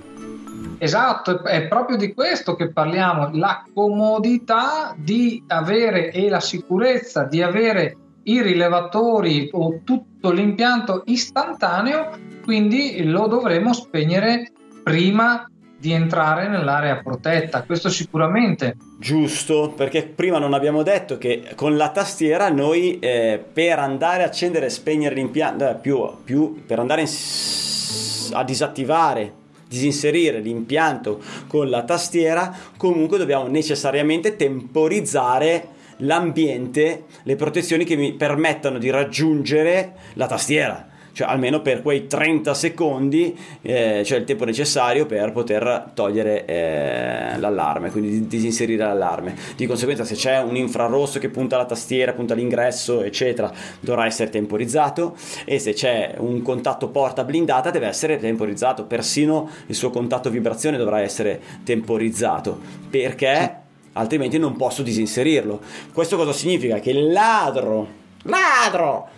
Esatto, 0.78 1.44
è 1.44 1.68
proprio 1.68 1.98
di 1.98 2.14
questo 2.14 2.56
che 2.56 2.72
parliamo, 2.72 3.32
la 3.34 3.64
comodità 3.74 4.96
di 4.98 5.44
avere 5.48 6.12
e 6.12 6.30
la 6.30 6.40
sicurezza 6.40 7.24
di 7.24 7.42
avere 7.42 7.98
i 8.24 8.42
rilevatori 8.42 9.50
o 9.52 9.82
tutto 9.84 10.32
l'impianto 10.32 11.04
istantaneo, 11.06 12.18
quindi 12.44 13.04
lo 13.04 13.28
dovremo 13.28 13.74
spegnere 13.74 14.52
prima 14.84 15.50
di 15.80 15.94
entrare 15.94 16.50
nell'area 16.50 16.98
protetta, 17.02 17.64
questo 17.64 17.90
sicuramente. 17.90 18.76
Giusto, 19.00 19.74
perché 19.76 20.04
prima 20.04 20.38
non 20.38 20.54
abbiamo 20.54 20.84
detto 20.84 21.18
che 21.18 21.52
con 21.56 21.78
la 21.78 21.90
tastiera 21.90 22.50
noi 22.50 23.00
eh, 23.00 23.42
per 23.52 23.80
andare 23.80 24.24
a 24.24 24.28
accendere 24.28 24.66
e 24.66 24.70
spegnere 24.70 25.16
l'impianto, 25.16 25.70
eh, 25.70 25.76
più, 25.76 26.06
più 26.24 26.66
per 26.66 26.80
andare 26.80 27.02
in, 27.02 27.08
a 28.34 28.44
disattivare 28.44 29.34
disinserire 29.70 30.40
l'impianto 30.40 31.22
con 31.48 31.70
la 31.70 31.84
tastiera, 31.84 32.54
comunque 32.76 33.18
dobbiamo 33.18 33.48
necessariamente 33.48 34.36
temporizzare 34.36 35.78
l'ambiente, 35.98 37.06
le 37.24 37.36
protezioni 37.36 37.86
che 37.86 37.96
mi 37.96 38.14
permettano 38.14 38.80
di 38.80 38.90
raggiungere 38.90 39.94
la 40.16 40.28
tastiera 40.28 40.89
cioè 41.12 41.28
almeno 41.28 41.62
per 41.62 41.82
quei 41.82 42.08
30 42.08 42.54
secondi, 42.54 43.38
eh, 43.62 44.04
cioè 44.06 44.20
il 44.20 44.26
tempo 44.26 44.46
necessario 44.46 45.06
per 45.06 45.32
poter 45.32 45.92
togliere 45.94 46.46
eh, 46.46 47.38
l'allarme, 47.38 47.92
quindi 47.92 48.28
disinserire 48.28 48.84
l'allarme. 48.84 49.36
Di 49.56 49.66
conseguenza, 49.66 50.04
se 50.04 50.16
c'è 50.16 50.40
un 50.40 50.56
infrarosso 50.56 51.20
che 51.20 51.30
punta 51.30 51.56
alla 51.56 51.66
tastiera, 51.66 52.14
punta 52.14 52.34
all'ingresso, 52.34 53.02
eccetera, 53.02 53.52
dovrà 53.80 54.06
essere 54.06 54.30
temporizzato. 54.30 55.16
E 55.46 55.60
se 55.60 55.74
c'è 55.74 56.16
un 56.18 56.42
contatto 56.42 56.90
porta 56.90 57.24
blindata, 57.24 57.70
deve 57.70 57.88
essere 57.88 58.18
temporizzato. 58.18 58.86
Persino 58.86 59.50
il 59.68 59.76
suo 59.76 59.90
contatto 59.90 60.30
vibrazione 60.30 60.78
dovrà 60.78 61.02
essere 61.02 61.40
temporizzato 61.64 62.60
perché 62.90 63.56
altrimenti 63.94 64.38
non 64.38 64.56
posso 64.56 64.82
disinserirlo. 64.82 65.60
Questo 65.94 66.16
cosa 66.16 66.34
significa? 66.34 66.80
Che 66.80 66.92
il 66.92 67.12
ladro, 67.12 67.88
ladro 68.24 69.18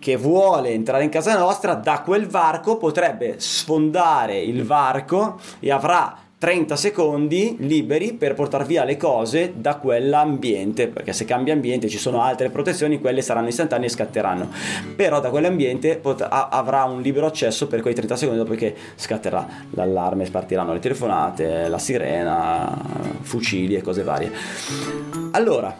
che 0.00 0.16
vuole 0.16 0.70
entrare 0.70 1.04
in 1.04 1.10
casa 1.10 1.38
nostra 1.38 1.74
da 1.74 2.00
quel 2.00 2.26
varco 2.26 2.76
potrebbe 2.76 3.34
sfondare 3.38 4.40
il 4.40 4.64
varco 4.64 5.38
e 5.60 5.70
avrà 5.70 6.16
30 6.40 6.74
secondi 6.74 7.56
liberi 7.58 8.14
per 8.14 8.32
portare 8.32 8.64
via 8.64 8.82
le 8.82 8.96
cose 8.96 9.52
da 9.56 9.76
quell'ambiente 9.76 10.88
perché 10.88 11.12
se 11.12 11.26
cambia 11.26 11.52
ambiente 11.52 11.86
ci 11.86 11.98
sono 11.98 12.22
altre 12.22 12.48
protezioni 12.48 12.98
quelle 12.98 13.20
saranno 13.20 13.48
istantanee 13.48 13.88
e 13.88 13.90
scatteranno. 13.90 14.48
Però 14.96 15.20
da 15.20 15.28
quell'ambiente 15.28 15.98
pot- 15.98 16.26
avrà 16.26 16.84
un 16.84 17.02
libero 17.02 17.26
accesso 17.26 17.66
per 17.66 17.82
quei 17.82 17.92
30 17.92 18.16
secondi 18.16 18.42
dopo 18.42 18.54
che 18.54 18.74
scatterà. 18.94 19.46
L'allarme 19.72 20.30
partiranno 20.30 20.72
le 20.72 20.78
telefonate 20.78 21.68
la 21.68 21.78
sirena 21.78 22.74
fucili 23.20 23.74
e 23.74 23.82
cose 23.82 24.02
varie. 24.02 24.32
Allora 25.32 25.76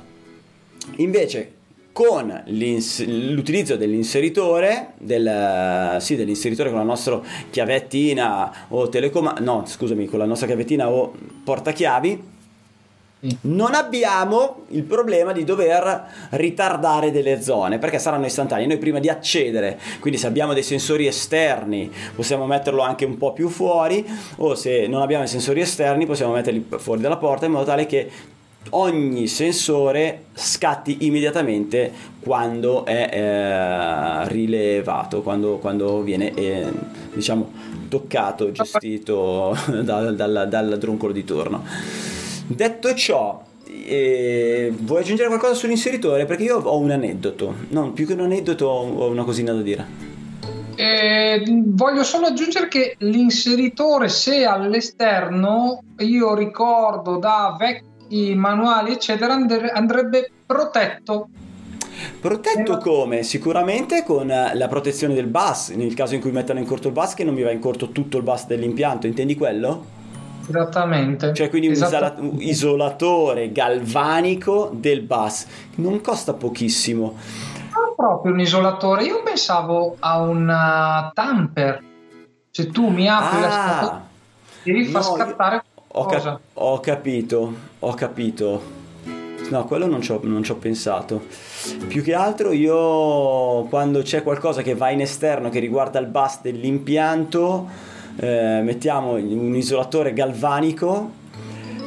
invece 0.97 1.53
con 2.01 2.45
l'utilizzo 2.47 3.77
dell'inseritore, 3.77 4.93
del, 4.97 5.99
sì, 6.01 6.17
dell'inseritore 6.17 6.71
con 6.71 6.79
la 6.79 6.85
nostra 6.85 7.21
chiavettina 7.51 8.69
o 8.69 8.89
telecomando, 8.89 9.43
no 9.43 9.65
scusami, 9.67 10.07
con 10.07 10.19
la 10.19 10.25
nostra 10.25 10.47
chiavettina 10.47 10.89
o 10.89 11.13
portachiavi, 11.45 12.29
non 13.43 13.75
abbiamo 13.75 14.65
il 14.69 14.85
problema 14.85 15.33
di 15.33 15.45
dover 15.45 16.07
ritardare 16.31 17.11
delle 17.11 17.43
zone 17.43 17.79
perché 17.79 17.99
saranno 17.99 18.25
istantanee. 18.25 18.65
Noi 18.65 18.79
prima 18.79 18.99
di 18.99 19.11
accedere, 19.11 19.79
quindi 20.01 20.19
se 20.19 20.27
abbiamo 20.27 20.55
dei 20.55 20.63
sensori 20.63 21.07
esterni, 21.07 21.93
possiamo 22.15 22.47
metterlo 22.47 22.81
anche 22.81 23.05
un 23.05 23.19
po' 23.19 23.35
più 23.35 23.51
fuori, 23.51 24.07
o 24.37 24.55
se 24.55 24.87
non 24.87 25.03
abbiamo 25.03 25.25
i 25.25 25.29
sensori 25.29 25.61
esterni, 25.61 26.07
possiamo 26.07 26.33
metterli 26.33 26.67
fuori 26.79 27.03
dalla 27.03 27.19
porta 27.19 27.45
in 27.45 27.53
modo 27.53 27.67
tale 27.67 27.85
che 27.85 28.11
ogni 28.71 29.27
sensore 29.27 30.27
scatti 30.35 30.99
immediatamente 31.07 31.93
quando 32.21 32.85
è 32.85 33.09
eh, 33.13 34.29
rilevato, 34.29 35.23
quando, 35.23 35.57
quando 35.57 36.03
viene 36.03 36.33
eh, 36.35 36.71
diciamo 37.13 37.51
toccato, 37.89 38.53
gestito 38.53 39.57
dal, 39.83 40.15
dal, 40.15 40.47
dal 40.49 40.79
druncolo 40.79 41.13
di 41.13 41.25
turno. 41.25 41.65
Detto 42.47 42.95
ciò, 42.95 43.43
eh, 43.65 44.73
vuoi 44.77 45.01
aggiungere 45.01 45.29
qualcosa 45.29 45.55
sull'inseritore? 45.55 46.27
Perché 46.27 46.45
io 46.45 46.59
ho 46.59 46.79
un 46.79 46.91
aneddoto, 46.91 47.55
no, 47.71 47.93
più 47.93 48.07
che 48.07 48.13
un 48.13 48.21
aneddoto 48.21 48.67
ho 48.67 49.09
una 49.09 49.25
cosina 49.25 49.53
da 49.53 49.63
dire. 49.63 50.09
Eh, 50.77 51.45
voglio 51.67 52.03
solo 52.05 52.27
aggiungere 52.27 52.69
che 52.69 52.95
l'inseritore, 53.01 54.09
se 54.09 54.45
all'esterno, 54.45 55.83
io 55.99 56.35
ricordo 56.35 57.19
da 57.19 57.55
vecchio 57.59 57.90
i 58.11 58.35
manuali, 58.35 58.93
eccetera, 58.93 59.35
andrebbe 59.35 60.31
protetto. 60.47 61.29
Protetto 62.21 62.79
come? 62.79 63.23
Sicuramente 63.23 64.05
con 64.05 64.27
la 64.27 64.69
protezione 64.69 65.15
del 65.15 65.27
bus, 65.27 65.71
nel 65.71 65.95
caso 65.95 66.15
in 66.15 66.21
cui 66.21 66.31
mettano 66.31 66.59
in 66.59 66.67
corto 66.67 66.89
il 66.89 66.95
bus, 66.95 67.15
che 67.15 67.25
non 67.25 67.35
mi 67.35 67.43
va 67.43 67.51
in 67.51 67.61
corto 67.61 67.91
tutto 67.91 68.17
il 68.17 68.23
bus 68.23 68.47
dell'impianto, 68.47 69.07
intendi 69.07 69.35
quello? 69.35 69.99
Esattamente. 70.49 71.33
Cioè 71.33 71.49
quindi 71.49 71.69
Esattamente. 71.69 72.21
un 72.21 72.41
isolatore 72.41 73.53
galvanico 73.53 74.71
del 74.73 75.03
bus, 75.03 75.47
non 75.77 76.01
costa 76.01 76.33
pochissimo. 76.33 77.17
Non 77.75 77.95
proprio 77.95 78.33
un 78.33 78.41
isolatore, 78.41 79.05
io 79.05 79.23
pensavo 79.23 79.97
a 79.99 80.21
un 80.21 80.49
uh, 80.49 81.13
tamper. 81.13 81.83
Se 82.51 82.67
tu 82.69 82.89
mi 82.89 83.09
apri 83.09 83.37
ah, 83.37 83.41
la 83.41 83.51
scatola, 83.51 84.03
devi 84.65 84.85
far 84.87 85.03
no, 85.03 85.15
scattare 85.15 85.55
io 85.55 85.63
ho, 85.93 86.07
cap- 86.07 86.41
ho, 86.55 86.81
capito, 86.81 87.55
ho 87.79 87.95
capito. 87.95 88.79
No, 89.51 89.65
quello 89.65 89.87
non 89.87 90.01
ci, 90.01 90.13
ho, 90.13 90.21
non 90.23 90.43
ci 90.43 90.53
ho 90.53 90.57
pensato. 90.57 91.23
Più 91.89 92.03
che 92.03 92.15
altro 92.15 92.53
io 92.53 93.65
quando 93.65 94.03
c'è 94.03 94.23
qualcosa 94.23 94.63
che 94.63 94.75
va 94.75 94.91
in 94.91 95.01
esterno 95.01 95.49
che 95.49 95.59
riguarda 95.59 95.99
il 95.99 96.07
bus 96.07 96.41
dell'impianto, 96.43 97.69
eh, 98.17 98.61
mettiamo 98.63 99.13
un 99.15 99.55
isolatore 99.55 100.13
galvanico 100.13 101.19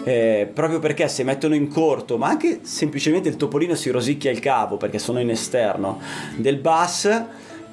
eh, 0.04 0.50
proprio 0.54 0.80
perché 0.80 1.08
se 1.08 1.24
mettono 1.24 1.56
in 1.56 1.70
corto, 1.70 2.18
ma 2.18 2.28
anche 2.28 2.60
semplicemente 2.64 3.30
il 3.30 3.38
topolino 3.38 3.74
si 3.76 3.90
rosicchia 3.90 4.32
il 4.32 4.40
cavo 4.40 4.78
perché 4.78 5.00
sono 5.00 5.20
in 5.20 5.30
esterno 5.30 6.00
del 6.36 6.58
bus 6.58 7.10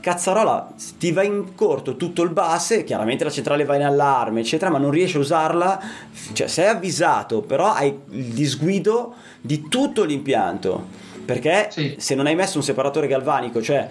cazzarola 0.00 0.72
ti 0.98 1.12
va 1.12 1.22
in 1.22 1.54
corto 1.54 1.96
tutto 1.96 2.22
il 2.22 2.30
bus 2.30 2.82
chiaramente 2.84 3.24
la 3.24 3.30
centrale 3.30 3.64
va 3.64 3.76
in 3.76 3.82
allarme 3.82 4.40
eccetera 4.40 4.70
ma 4.70 4.78
non 4.78 4.90
riesci 4.90 5.16
a 5.16 5.20
usarla 5.20 5.80
cioè 6.32 6.46
sei 6.48 6.66
avvisato 6.66 7.42
però 7.42 7.72
hai 7.72 7.96
il 8.10 8.24
disguido 8.32 9.14
di 9.40 9.68
tutto 9.68 10.04
l'impianto 10.04 11.08
perché 11.30 11.68
sì. 11.70 11.94
se 11.98 12.16
non 12.16 12.26
hai 12.26 12.34
messo 12.34 12.56
un 12.58 12.64
separatore 12.64 13.06
galvanico 13.06 13.62
cioè 13.62 13.88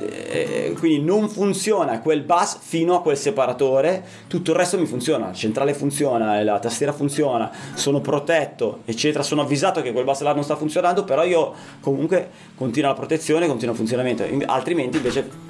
eh, 0.00 0.74
quindi 0.78 1.02
non 1.02 1.30
funziona 1.30 2.00
quel 2.00 2.20
bus 2.20 2.58
fino 2.60 2.96
a 2.96 3.00
quel 3.00 3.16
separatore 3.16 4.04
tutto 4.26 4.50
il 4.50 4.56
resto 4.58 4.78
mi 4.78 4.84
funziona 4.84 5.28
la 5.28 5.32
centrale 5.32 5.72
funziona 5.72 6.42
la 6.42 6.58
tastiera 6.58 6.92
funziona 6.92 7.50
sono 7.74 8.00
protetto 8.00 8.80
eccetera 8.84 9.22
sono 9.22 9.40
avvisato 9.40 9.80
che 9.80 9.92
quel 9.92 10.04
bus 10.04 10.20
là 10.20 10.34
non 10.34 10.44
sta 10.44 10.56
funzionando 10.56 11.04
però 11.04 11.24
io 11.24 11.54
comunque 11.80 12.28
continua 12.54 12.90
la 12.90 12.96
protezione 12.96 13.46
continua 13.46 13.72
il 13.72 13.78
funzionamento 13.78 14.24
altrimenti 14.46 14.96
invece 14.98 15.43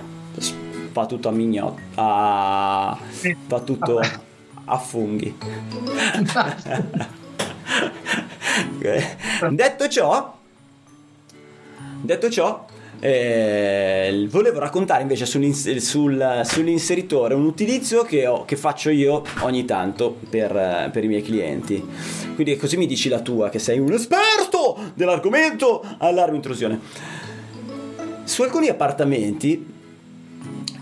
fa 0.93 1.07
tutto 1.07 1.29
a 1.29 1.33
mignotta 1.33 1.81
a... 1.95 2.99
fa 3.47 3.61
tutto 3.61 4.01
a 4.65 4.79
funghi 4.79 5.37
detto 9.51 9.89
ciò 9.89 10.37
detto 12.03 12.31
ciò 12.31 12.67
eh, 13.07 14.27
volevo 14.31 14.61
raccontare 14.61 15.03
invece 15.03 15.27
sull'ins- 15.27 15.77
sul, 15.77 16.41
sull'inseritore 16.43 17.35
un 17.35 17.45
utilizzo 17.45 18.03
che, 18.03 18.27
ho, 18.27 18.47
che, 18.47 18.57
faccio 18.57 18.89
io 18.89 19.23
ogni 19.41 19.67
tanto 19.67 20.17
per, 20.31 20.89
per, 20.91 21.05
i 21.05 21.07
miei 21.07 21.21
clienti. 21.21 21.87
Quindi 22.35 22.57
così 22.57 22.79
mi 22.79 22.87
dici 22.87 23.11
la 23.11 23.21
tua, 23.21 23.51
che 23.51 23.59
sei 23.59 23.79
un 23.79 23.93
esperto 23.93 24.93
dell'argomento 24.95 25.85
allarme 25.99 26.37
intrusione. 26.37 26.81
Su 28.25 28.41
alcuni 28.41 28.69
appartamenti 28.69 29.74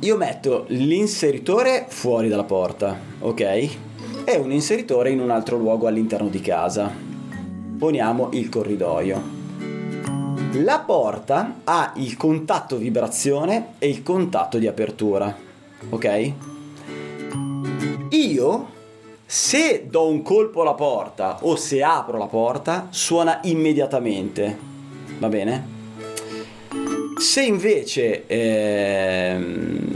io 0.02 0.16
metto 0.16 0.64
l'inseritore 0.68 1.86
fuori 1.88 2.28
dalla 2.28 2.44
porta, 2.44 2.96
ok? 3.18 3.40
E 4.24 4.36
un 4.36 4.52
inseritore 4.52 5.10
in 5.10 5.20
un 5.20 5.30
altro 5.30 5.56
luogo 5.56 5.88
all'interno 5.88 6.28
di 6.28 6.40
casa. 6.40 6.90
Poniamo 7.78 8.28
il 8.32 8.48
corridoio 8.48 9.40
la 10.56 10.80
porta 10.80 11.60
ha 11.64 11.92
il 11.96 12.16
contatto 12.16 12.76
vibrazione 12.76 13.74
e 13.78 13.88
il 13.88 14.02
contatto 14.02 14.58
di 14.58 14.66
apertura, 14.66 15.34
ok? 15.88 16.32
Io, 18.10 18.70
se 19.24 19.86
do 19.88 20.08
un 20.08 20.20
colpo 20.20 20.60
alla 20.60 20.74
porta 20.74 21.38
o 21.42 21.56
se 21.56 21.82
apro 21.82 22.18
la 22.18 22.26
porta, 22.26 22.88
suona 22.90 23.40
immediatamente, 23.44 24.58
va 25.18 25.28
bene? 25.28 25.80
Se 27.18 27.42
invece 27.42 28.26
ehm, 28.26 29.91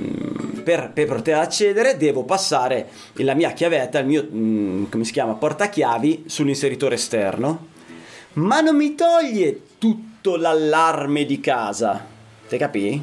per, 0.66 0.90
per, 0.92 1.06
poter 1.06 1.38
accedere 1.38 1.96
devo 1.96 2.24
passare 2.24 2.88
la 3.18 3.34
mia 3.34 3.52
chiavetta, 3.52 4.00
il 4.00 4.06
mio, 4.06 4.26
mh, 4.28 4.36
mm, 4.36 4.84
come 4.90 5.04
si 5.04 5.12
chiama, 5.12 5.34
portachiavi 5.34 6.24
sull'inseritore 6.26 6.96
esterno, 6.96 7.68
ma 8.32 8.60
non 8.62 8.74
mi 8.74 8.96
toglie 8.96 9.60
tutto 9.78 10.34
l'allarme 10.34 11.24
di 11.24 11.38
casa. 11.38 12.04
Te 12.48 12.56
capì? 12.58 13.00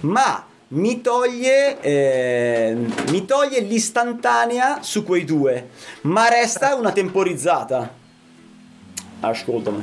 ma 0.00 0.44
mi 0.68 1.00
toglie, 1.00 1.80
eh, 1.80 2.76
mi 3.08 3.24
toglie 3.24 3.60
l'istantanea 3.60 4.82
su 4.82 5.02
quei 5.02 5.24
due, 5.24 5.70
ma 6.02 6.28
resta 6.28 6.74
una 6.74 6.92
temporizzata. 6.92 7.94
Ascoltami. 9.20 9.82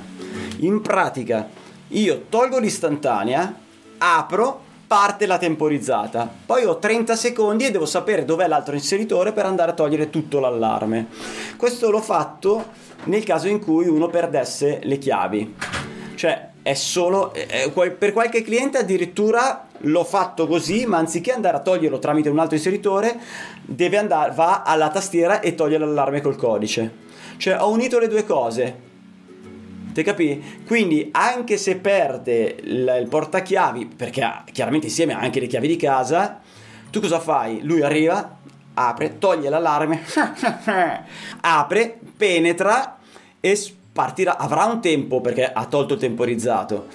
In 0.57 0.81
pratica, 0.81 1.49
io 1.87 2.25
tolgo 2.29 2.59
l'istantanea, 2.59 3.53
apro, 3.97 4.65
parte 4.87 5.25
la 5.25 5.37
temporizzata. 5.37 6.29
Poi 6.45 6.63
ho 6.63 6.79
30 6.79 7.15
secondi 7.15 7.65
e 7.65 7.71
devo 7.71 7.85
sapere 7.85 8.23
dov'è 8.23 8.47
l'altro 8.47 8.73
inseritore 8.73 9.33
per 9.33 9.45
andare 9.45 9.71
a 9.71 9.73
togliere 9.73 10.09
tutto 10.09 10.39
l'allarme. 10.39 11.07
Questo 11.57 11.91
l'ho 11.91 12.01
fatto 12.01 12.65
nel 13.03 13.23
caso 13.23 13.47
in 13.49 13.59
cui 13.59 13.87
uno 13.87 14.07
perdesse 14.07 14.79
le 14.83 14.97
chiavi. 14.97 15.55
Cioè, 16.15 16.49
è 16.61 16.73
solo 16.73 17.33
è, 17.33 17.69
per 17.71 18.13
qualche 18.13 18.41
cliente 18.41 18.77
addirittura 18.77 19.67
l'ho 19.79 20.03
fatto 20.03 20.47
così, 20.47 20.85
ma 20.85 20.97
anziché 20.97 21.31
andare 21.31 21.57
a 21.57 21.61
toglierlo 21.61 21.99
tramite 21.99 22.29
un 22.29 22.39
altro 22.39 22.55
inseritore, 22.55 23.19
deve 23.61 23.97
andare 23.97 24.31
va 24.31 24.63
alla 24.63 24.89
tastiera 24.89 25.41
e 25.41 25.53
toglie 25.53 25.77
l'allarme 25.77 26.21
col 26.21 26.37
codice. 26.37 27.05
Cioè, 27.37 27.61
ho 27.61 27.69
unito 27.69 27.99
le 27.99 28.07
due 28.07 28.25
cose. 28.25 28.86
Ti 29.97 30.03
capi? 30.03 30.61
Quindi 30.67 31.09
anche 31.11 31.57
se 31.57 31.77
perde 31.77 32.55
il, 32.61 32.97
il 33.01 33.07
portachiavi, 33.09 33.87
perché 33.95 34.21
ha 34.21 34.43
chiaramente 34.51 34.85
insieme 34.85 35.15
ha 35.15 35.19
anche 35.19 35.39
le 35.39 35.47
chiavi 35.47 35.67
di 35.67 35.75
casa, 35.75 36.39
tu 36.91 36.99
cosa 36.99 37.19
fai? 37.19 37.63
Lui 37.63 37.81
arriva, 37.81 38.37
apre, 38.75 39.17
toglie 39.17 39.49
l'allarme, 39.49 40.03
apre, 41.41 41.99
penetra 42.15 42.99
e 43.39 43.73
partirà, 43.91 44.37
avrà 44.37 44.65
un 44.65 44.81
tempo 44.81 45.19
perché 45.19 45.51
ha 45.51 45.65
tolto 45.65 45.95
il 45.95 45.99
temporizzato, 45.99 46.85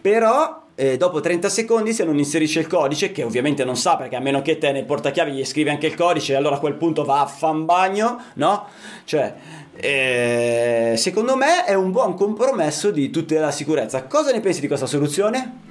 però 0.00 0.66
eh, 0.74 0.96
dopo 0.96 1.20
30 1.20 1.48
secondi 1.48 1.92
se 1.92 2.04
non 2.04 2.18
inserisce 2.18 2.58
il 2.58 2.66
codice, 2.66 3.10
che 3.10 3.22
ovviamente 3.24 3.64
non 3.64 3.76
sa 3.76 3.96
perché 3.96 4.14
a 4.14 4.20
meno 4.20 4.42
che 4.42 4.58
te 4.58 4.70
nel 4.70 4.84
portachiavi 4.84 5.30
gli 5.32 5.44
scrivi 5.44 5.70
anche 5.70 5.86
il 5.86 5.94
codice, 5.94 6.34
allora 6.34 6.54
a 6.56 6.60
quel 6.60 6.74
punto 6.74 7.04
va 7.04 7.20
a 7.20 7.26
fan 7.26 7.64
bagno, 7.64 8.20
no? 8.34 8.66
Cioè, 9.04 9.34
eh, 9.80 10.94
secondo 10.96 11.36
me 11.36 11.64
è 11.64 11.74
un 11.74 11.90
buon 11.90 12.14
compromesso 12.14 12.90
di 12.90 13.10
tutta 13.10 13.38
la 13.40 13.50
sicurezza. 13.50 14.04
Cosa 14.04 14.32
ne 14.32 14.40
pensi 14.40 14.60
di 14.60 14.66
questa 14.66 14.86
soluzione? 14.86 15.66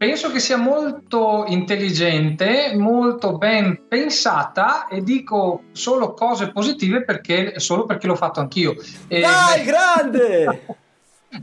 penso 0.00 0.30
che 0.30 0.40
sia 0.40 0.56
molto 0.56 1.44
intelligente, 1.48 2.74
molto 2.74 3.36
ben 3.36 3.82
pensata 3.86 4.88
e 4.88 5.02
dico 5.02 5.64
solo 5.72 6.14
cose 6.14 6.52
positive 6.52 7.04
perché, 7.04 7.60
solo 7.60 7.84
perché 7.84 8.06
l'ho 8.06 8.16
fatto 8.16 8.40
anch'io. 8.40 8.76
Dai, 9.06 9.62
grande! 9.62 10.62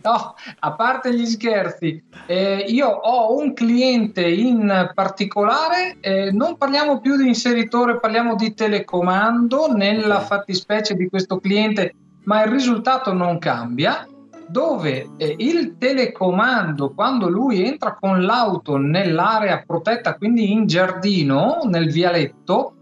No, 0.04 0.36
a 0.60 0.74
parte 0.74 1.16
gli 1.16 1.26
scherzi, 1.26 2.04
eh, 2.26 2.66
io 2.68 2.90
ho 2.90 3.38
un 3.38 3.54
cliente 3.54 4.28
in 4.28 4.92
particolare, 4.94 5.98
eh, 6.02 6.32
non 6.32 6.58
parliamo 6.58 7.00
più 7.00 7.16
di 7.16 7.28
inseritore, 7.28 8.00
parliamo 8.00 8.36
di 8.36 8.54
telecomando 8.54 9.72
nella 9.72 10.20
fattispecie 10.20 10.94
di 10.94 11.08
questo 11.08 11.40
cliente, 11.40 11.94
ma 12.26 12.44
il 12.44 12.52
risultato 12.52 13.14
non 13.14 13.38
cambia 13.40 14.06
dove 14.48 15.10
eh, 15.18 15.36
il 15.40 15.78
telecomando, 15.78 16.94
quando 16.94 17.30
lui 17.30 17.66
entra 17.66 17.96
con 18.00 18.24
l'auto 18.24 18.78
nell'area 18.78 19.64
protetta, 19.66 20.16
quindi 20.16 20.52
in 20.52 20.66
giardino, 20.68 21.62
nel 21.66 21.92
vialetto, 21.92 22.77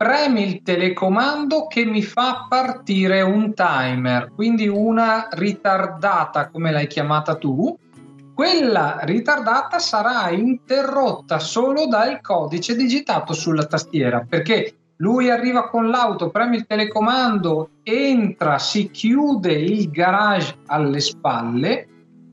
premi 0.00 0.46
il 0.46 0.62
telecomando 0.62 1.66
che 1.66 1.84
mi 1.84 2.00
fa 2.00 2.46
partire 2.48 3.20
un 3.20 3.52
timer, 3.52 4.32
quindi 4.34 4.66
una 4.66 5.28
ritardata, 5.30 6.48
come 6.48 6.72
l'hai 6.72 6.86
chiamata 6.86 7.34
tu. 7.34 7.76
Quella 8.34 9.00
ritardata 9.02 9.78
sarà 9.78 10.30
interrotta 10.30 11.38
solo 11.38 11.86
dal 11.86 12.22
codice 12.22 12.74
digitato 12.74 13.34
sulla 13.34 13.66
tastiera, 13.66 14.24
perché 14.26 14.74
lui 14.96 15.28
arriva 15.28 15.68
con 15.68 15.90
l'auto, 15.90 16.30
preme 16.30 16.56
il 16.56 16.64
telecomando, 16.64 17.68
entra, 17.82 18.58
si 18.58 18.90
chiude 18.90 19.52
il 19.52 19.90
garage 19.90 20.60
alle 20.68 21.00
spalle. 21.00 21.88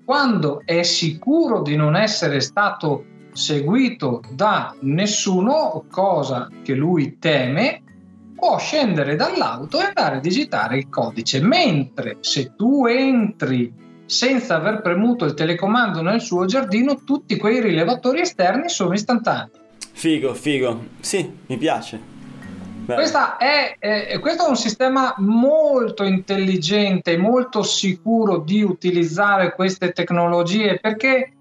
Quando 0.05 0.61
è 0.63 0.83
sicuro 0.83 1.63
di 1.63 1.75
non 1.75 1.97
essere 1.97 2.39
stato 2.39 3.03
seguito 3.37 4.21
da 4.31 4.75
nessuno, 4.81 5.85
cosa 5.89 6.49
che 6.63 6.73
lui 6.73 7.17
teme, 7.19 7.83
può 8.35 8.57
scendere 8.57 9.15
dall'auto 9.15 9.79
e 9.79 9.85
andare 9.85 10.17
a 10.17 10.19
digitare 10.19 10.77
il 10.79 10.89
codice. 10.89 11.39
Mentre 11.39 12.17
se 12.19 12.53
tu 12.55 12.85
entri 12.85 13.71
senza 14.05 14.55
aver 14.55 14.81
premuto 14.81 15.25
il 15.25 15.33
telecomando 15.33 16.01
nel 16.01 16.21
suo 16.21 16.45
giardino, 16.45 17.03
tutti 17.03 17.37
quei 17.37 17.61
rilevatori 17.61 18.21
esterni 18.21 18.69
sono 18.69 18.93
istantanei. 18.93 19.49
Figo, 19.91 20.33
figo. 20.33 20.85
Sì, 20.99 21.29
mi 21.47 21.57
piace. 21.57 22.15
È, 23.37 23.75
eh, 23.79 24.19
questo 24.19 24.45
è 24.45 24.49
un 24.49 24.55
sistema 24.55 25.13
molto 25.17 26.03
intelligente, 26.03 27.17
molto 27.17 27.61
sicuro 27.61 28.39
di 28.39 28.63
utilizzare 28.63 29.53
queste 29.53 29.91
tecnologie 29.91 30.79
perché 30.79 31.33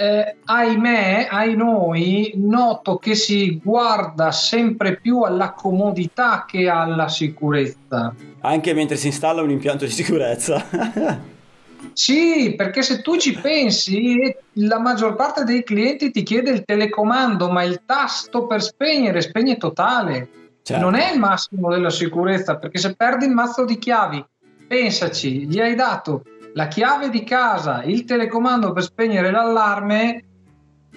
eh, 0.00 0.36
ahimè, 0.44 1.26
ai 1.28 1.56
noi, 1.56 2.32
noto 2.36 2.98
che 2.98 3.16
si 3.16 3.60
guarda 3.60 4.30
sempre 4.30 4.94
più 4.94 5.22
alla 5.22 5.50
comodità 5.50 6.44
che 6.46 6.68
alla 6.68 7.08
sicurezza. 7.08 8.14
Anche 8.42 8.74
mentre 8.74 8.96
si 8.96 9.08
installa 9.08 9.42
un 9.42 9.50
impianto 9.50 9.84
di 9.84 9.90
sicurezza. 9.90 11.26
Sì, 11.92 12.54
perché 12.56 12.82
se 12.82 13.02
tu 13.02 13.16
ci 13.16 13.34
pensi, 13.40 14.16
la 14.54 14.78
maggior 14.78 15.16
parte 15.16 15.42
dei 15.42 15.64
clienti 15.64 16.10
ti 16.12 16.22
chiede 16.22 16.50
il 16.50 16.64
telecomando, 16.64 17.50
ma 17.50 17.64
il 17.64 17.82
tasto 17.86 18.46
per 18.46 18.62
spegnere 18.62 19.20
spegne 19.20 19.56
totale. 19.56 20.28
Certo. 20.62 20.82
Non 20.82 20.94
è 20.94 21.12
il 21.12 21.18
massimo 21.18 21.70
della 21.70 21.90
sicurezza, 21.90 22.56
perché 22.56 22.78
se 22.78 22.94
perdi 22.94 23.26
il 23.26 23.32
mazzo 23.32 23.64
di 23.64 23.78
chiavi, 23.78 24.24
pensaci, 24.68 25.46
gli 25.46 25.60
hai 25.60 25.74
dato 25.74 26.22
la 26.54 26.68
chiave 26.68 27.10
di 27.10 27.24
casa, 27.24 27.82
il 27.84 28.04
telecomando 28.04 28.72
per 28.72 28.82
spegnere 28.82 29.30
l'allarme, 29.30 30.24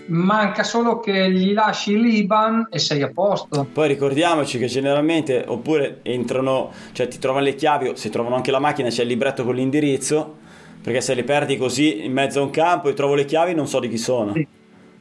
manca 0.08 0.64
solo 0.64 1.00
che 1.00 1.32
gli 1.32 1.54
lasci 1.54 2.00
l'IBAN 2.00 2.68
e 2.72 2.80
sei 2.80 3.02
a 3.02 3.12
posto. 3.14 3.68
Poi 3.72 3.88
ricordiamoci 3.88 4.58
che 4.58 4.68
generalmente 4.68 5.44
oppure 5.46 6.00
entrano, 6.04 6.72
cioè 6.94 7.08
ti 7.08 7.20
trovano 7.20 7.46
le 7.46 7.56
chiavi 7.56 7.90
o 7.90 7.96
se 7.96 8.10
trovano 8.10 8.36
anche 8.36 8.52
la 8.52 8.60
macchina 8.60 8.90
c'è 8.90 9.04
il 9.04 9.10
libretto 9.10 9.44
con 9.44 9.56
l'indirizzo, 9.56 10.38
perché 10.82 11.02
se 11.02 11.14
le 11.14 11.24
perdi 11.24 11.58
così 11.58 12.06
in 12.06 12.14
mezzo 12.14 12.40
a 12.40 12.44
un 12.44 12.50
campo 12.50 12.90
e 12.90 12.94
trovo 12.94 13.14
le 13.14 13.26
chiavi 13.26 13.54
non 13.54 13.68
so 13.68 13.80
di 13.80 13.90
chi 13.90 13.98
sono. 13.98 14.34
Sì. 14.34 14.48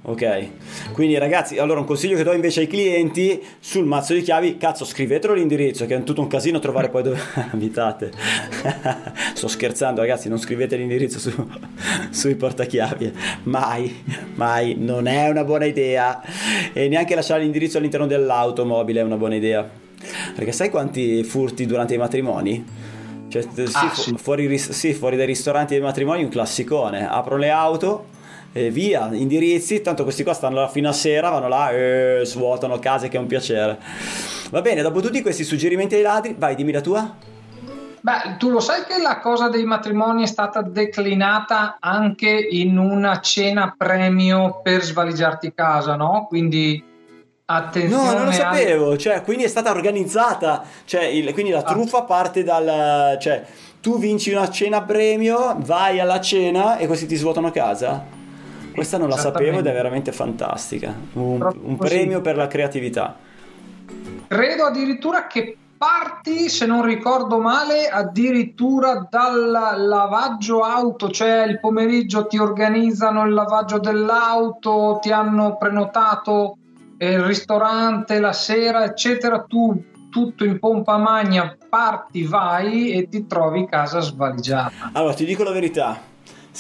Ok, 0.03 0.93
quindi 0.93 1.19
ragazzi, 1.19 1.59
allora 1.59 1.81
un 1.81 1.85
consiglio 1.85 2.17
che 2.17 2.23
do 2.23 2.33
invece 2.33 2.61
ai 2.61 2.67
clienti 2.67 3.39
sul 3.59 3.85
mazzo 3.85 4.15
di 4.15 4.23
chiavi, 4.23 4.57
cazzo, 4.57 4.87
scrivetelo 4.87 5.35
l'indirizzo, 5.35 5.85
che 5.85 5.95
è 5.95 6.03
tutto 6.05 6.23
un 6.23 6.27
casino 6.27 6.59
trovare 6.59 6.89
poi 6.89 7.03
dove 7.03 7.21
abitate. 7.53 8.11
Sto 9.35 9.47
scherzando, 9.47 10.01
ragazzi, 10.01 10.31
non 10.31 10.39
scrivete 10.39 10.77
l'indirizzo 10.77 11.19
su, 11.19 11.31
sui 12.09 12.35
portachiavi, 12.35 13.13
mai, 13.43 14.03
mai, 14.37 14.75
non 14.79 15.07
è 15.07 15.29
una 15.29 15.45
buona 15.45 15.67
idea. 15.67 16.23
E 16.73 16.89
neanche 16.89 17.15
lasciare 17.15 17.43
l'indirizzo 17.43 17.77
all'interno 17.77 18.07
dell'automobile 18.07 19.01
è 19.01 19.05
una 19.05 19.19
buona 19.19 19.35
idea. 19.35 19.69
Perché 20.35 20.53
sai 20.53 20.71
quanti 20.71 21.23
furti 21.25 21.67
durante 21.67 21.93
i 21.93 21.99
matrimoni? 21.99 22.65
Cioè, 23.29 23.43
sì, 23.43 23.61
ah, 23.75 23.91
fu- 23.91 24.01
sì. 24.01 24.15
Fuori, 24.17 24.57
sì, 24.57 24.95
fuori 24.95 25.17
dai 25.19 25.27
ristoranti 25.27 25.75
dei 25.75 25.83
matrimoni 25.83 26.25
un 26.25 26.31
classicone. 26.31 27.07
Apro 27.07 27.37
le 27.37 27.51
auto 27.51 28.19
e 28.53 28.71
via, 28.71 29.09
indirizzi, 29.13 29.81
tanto 29.81 30.03
questi 30.03 30.25
qua 30.25 30.35
stanno 30.35 30.61
là 30.61 30.69
fino 30.69 30.89
a 30.89 30.93
sera, 30.93 31.31
vanno 31.31 31.49
là 31.49 31.71
e 31.71 32.23
svuotano 32.25 32.79
case 32.79 33.09
che 33.09 33.17
è 33.17 33.21
un 33.21 33.27
piacere. 33.27 33.79
Va 34.51 34.61
bene, 34.61 34.83
dopo 34.83 35.01
tutti 35.01 35.23
questi 35.23 35.45
suggerimenti 35.45 35.95
ai 35.95 36.03
ladri, 36.03 36.35
vai, 36.37 36.57
dimmi 36.57 36.73
la 36.73 36.81
tua. 36.81 37.15
Beh, 38.03 38.37
tu 38.39 38.49
lo 38.49 38.61
sai 38.61 38.85
che 38.85 39.01
la 39.01 39.21
cosa 39.21 39.49
dei 39.49 39.65
matrimoni 39.65 40.23
è 40.23 40.27
stata 40.27 40.63
declinata 40.63 41.77
anche 41.79 42.31
in 42.31 42.79
una 42.79 43.21
cena 43.21 43.75
premio 43.77 44.61
per 44.63 44.83
svaligiarti 44.83 45.53
casa, 45.55 45.95
no? 45.97 46.25
Quindi 46.27 46.83
attenzione. 47.45 48.05
No, 48.05 48.13
non 48.13 48.25
lo 48.25 48.33
sapevo, 48.33 48.97
cioè, 48.97 49.23
quindi 49.23 49.45
è 49.45 49.49
stata 49.49 49.71
organizzata, 49.71 50.65
cioè, 50.87 51.05
il, 51.05 51.33
quindi 51.35 51.53
la 51.53 51.59
ah. 51.59 51.63
truffa 51.63 52.03
parte 52.03 52.43
dal... 52.43 53.17
Cioè, 53.21 53.45
tu 53.81 53.99
vinci 53.99 54.33
una 54.33 54.51
cena 54.51 54.83
premio, 54.83 55.57
vai 55.59 56.01
alla 56.01 56.21
cena 56.21 56.79
e 56.79 56.87
questi 56.87 57.07
ti 57.07 57.17
svuotano 57.17 57.51
casa? 57.51 58.19
Questa 58.73 58.99
non 58.99 59.09
la 59.09 59.17
sapevo 59.17 59.59
ed 59.59 59.67
è 59.67 59.73
veramente 59.73 60.13
fantastica. 60.13 60.95
Un, 61.15 61.51
un 61.63 61.77
premio 61.77 62.21
per 62.21 62.37
la 62.37 62.47
creatività. 62.47 63.17
Credo 64.29 64.65
addirittura 64.65 65.27
che 65.27 65.57
parti, 65.77 66.51
se 66.51 66.67
non 66.67 66.85
ricordo 66.85 67.39
male, 67.41 67.89
addirittura 67.89 69.07
dal 69.09 69.51
lavaggio 69.51 70.61
auto, 70.61 71.11
cioè 71.11 71.45
il 71.45 71.59
pomeriggio 71.59 72.27
ti 72.27 72.39
organizzano 72.39 73.25
il 73.25 73.33
lavaggio 73.33 73.79
dell'auto, 73.79 74.99
ti 75.01 75.11
hanno 75.11 75.57
prenotato 75.57 76.59
il 76.99 77.21
ristorante 77.21 78.21
la 78.21 78.35
sera, 78.35 78.85
eccetera, 78.85 79.41
tu 79.49 79.83
tutto 80.11 80.45
in 80.45 80.59
pompa 80.59 80.99
magna 80.99 81.57
parti, 81.69 82.25
vai 82.25 82.91
e 82.91 83.09
ti 83.09 83.27
trovi 83.27 83.67
casa 83.67 84.01
svaligiata. 84.01 84.91
Allora, 84.93 85.15
ti 85.15 85.25
dico 85.25 85.45
la 85.45 85.53
verità, 85.53 85.99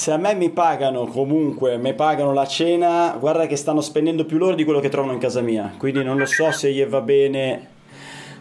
se 0.01 0.13
a 0.13 0.17
me 0.17 0.35
mi 0.35 0.49
pagano 0.49 1.05
comunque, 1.05 1.77
mi 1.77 1.93
pagano 1.93 2.33
la 2.33 2.47
cena, 2.47 3.15
guarda 3.21 3.45
che 3.45 3.57
stanno 3.57 3.83
spendendo 3.83 4.25
più 4.25 4.39
loro 4.39 4.55
di 4.55 4.65
quello 4.65 4.81
che 4.81 4.89
trovano 4.89 5.13
in 5.13 5.19
casa 5.19 5.43
mia. 5.43 5.75
Quindi 5.77 6.03
non 6.03 6.17
lo 6.17 6.25
so 6.25 6.51
se 6.53 6.73
gli 6.73 6.83
va 6.87 7.03
bene, 7.03 7.69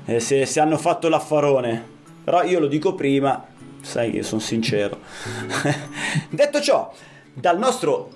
eh, 0.05 0.21
se, 0.21 0.45
se 0.45 0.61
hanno 0.61 0.77
fatto 0.77 1.09
l'affarone. 1.09 1.85
Però 2.23 2.43
io 2.43 2.61
lo 2.61 2.67
dico 2.67 2.95
prima, 2.95 3.45
sai 3.81 4.09
che 4.09 4.23
sono 4.23 4.39
sincero. 4.39 4.99
Detto 6.31 6.61
ciò, 6.61 6.93
dal 7.33 7.59
nostro 7.59 8.09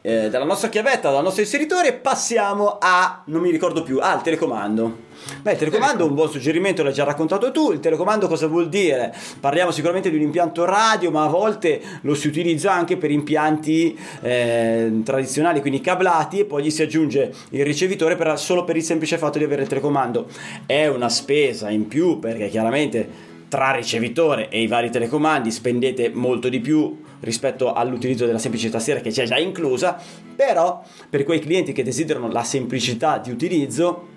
eh, 0.00 0.30
dalla 0.30 0.46
nostra 0.46 0.70
chiavetta, 0.70 1.10
dal 1.10 1.22
nostro 1.22 1.42
inseritore, 1.42 1.92
passiamo 1.92 2.78
a, 2.80 3.24
non 3.26 3.42
mi 3.42 3.50
ricordo 3.50 3.82
più, 3.82 3.98
al 4.00 4.22
telecomando. 4.22 5.08
Beh, 5.42 5.52
il 5.52 5.58
telecomando 5.58 6.04
è 6.04 6.08
un 6.08 6.14
buon 6.14 6.30
suggerimento, 6.30 6.82
l'hai 6.82 6.92
già 6.92 7.04
raccontato 7.04 7.50
tu. 7.50 7.72
Il 7.72 7.80
telecomando 7.80 8.26
cosa 8.28 8.46
vuol 8.46 8.68
dire? 8.68 9.14
Parliamo 9.38 9.70
sicuramente 9.70 10.10
di 10.10 10.16
un 10.16 10.22
impianto 10.22 10.64
radio, 10.64 11.10
ma 11.10 11.24
a 11.24 11.28
volte 11.28 11.80
lo 12.02 12.14
si 12.14 12.28
utilizza 12.28 12.72
anche 12.72 12.96
per 12.96 13.10
impianti 13.10 13.98
eh, 14.22 15.00
tradizionali, 15.04 15.60
quindi 15.60 15.80
cablati, 15.80 16.40
e 16.40 16.44
poi 16.44 16.64
gli 16.64 16.70
si 16.70 16.82
aggiunge 16.82 17.32
il 17.50 17.64
ricevitore 17.64 18.16
per, 18.16 18.38
solo 18.38 18.64
per 18.64 18.76
il 18.76 18.82
semplice 18.82 19.18
fatto 19.18 19.38
di 19.38 19.44
avere 19.44 19.62
il 19.62 19.68
telecomando. 19.68 20.26
È 20.66 20.86
una 20.86 21.08
spesa 21.08 21.70
in 21.70 21.88
più 21.88 22.18
perché 22.18 22.48
chiaramente 22.48 23.28
tra 23.48 23.72
ricevitore 23.72 24.48
e 24.48 24.62
i 24.62 24.68
vari 24.68 24.90
telecomandi 24.90 25.50
spendete 25.50 26.08
molto 26.14 26.48
di 26.48 26.60
più 26.60 27.02
rispetto 27.20 27.72
all'utilizzo 27.72 28.24
della 28.24 28.38
semplice 28.38 28.70
tastiera 28.70 29.00
che 29.00 29.10
c'è 29.10 29.24
già 29.24 29.38
inclusa, 29.38 30.00
però 30.36 30.82
per 31.08 31.24
quei 31.24 31.40
clienti 31.40 31.72
che 31.72 31.82
desiderano 31.82 32.30
la 32.30 32.44
semplicità 32.44 33.18
di 33.18 33.32
utilizzo 33.32 34.09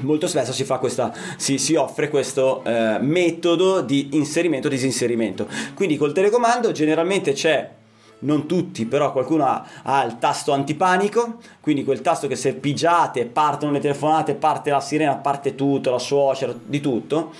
molto 0.00 0.26
spesso 0.26 0.52
si, 0.52 0.64
questa, 0.64 1.12
si, 1.36 1.58
si 1.58 1.74
offre 1.74 2.08
questo 2.08 2.62
eh, 2.64 2.98
metodo 3.00 3.80
di 3.80 4.10
inserimento 4.12 4.68
disinserimento. 4.68 5.46
Quindi 5.74 5.96
col 5.96 6.12
telecomando 6.12 6.72
generalmente 6.72 7.32
c'è 7.32 7.76
non 8.20 8.46
tutti, 8.46 8.84
però 8.84 9.12
qualcuno 9.12 9.44
ha, 9.44 9.64
ha, 9.82 10.04
il 10.04 10.18
tasto 10.18 10.52
antipanico, 10.52 11.36
quindi 11.60 11.84
quel 11.84 12.00
tasto 12.00 12.26
che 12.26 12.34
se 12.36 12.54
pigiate 12.54 13.26
partono 13.26 13.72
le 13.72 13.80
telefonate, 13.80 14.34
parte 14.34 14.70
la 14.70 14.80
sirena, 14.80 15.14
parte 15.16 15.54
tutto, 15.54 15.90
la 15.90 15.98
suocera, 15.98 16.54
di 16.64 16.80
tutto 16.80 17.32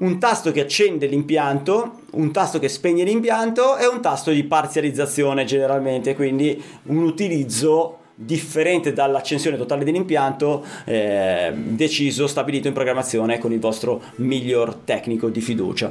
un 0.00 0.18
tasto 0.18 0.50
che 0.50 0.60
accende 0.60 1.06
l'impianto, 1.06 2.00
un 2.12 2.32
tasto 2.32 2.58
che 2.58 2.68
spegne 2.68 3.04
l'impianto 3.04 3.76
e 3.76 3.86
un 3.86 4.00
tasto 4.00 4.30
di 4.30 4.44
parzializzazione 4.44 5.44
generalmente, 5.44 6.14
quindi 6.14 6.60
un 6.84 7.02
utilizzo 7.02 7.98
differente 8.22 8.92
dall'accensione 8.92 9.56
totale 9.56 9.82
dell'impianto 9.82 10.62
eh, 10.84 11.52
deciso, 11.54 12.26
stabilito 12.26 12.68
in 12.68 12.74
programmazione 12.74 13.38
con 13.38 13.50
il 13.52 13.60
vostro 13.60 14.02
miglior 14.16 14.74
tecnico 14.84 15.30
di 15.30 15.40
fiducia. 15.40 15.90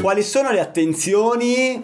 Quali 0.00 0.22
sono 0.22 0.50
le 0.52 0.60
attenzioni 0.60 1.82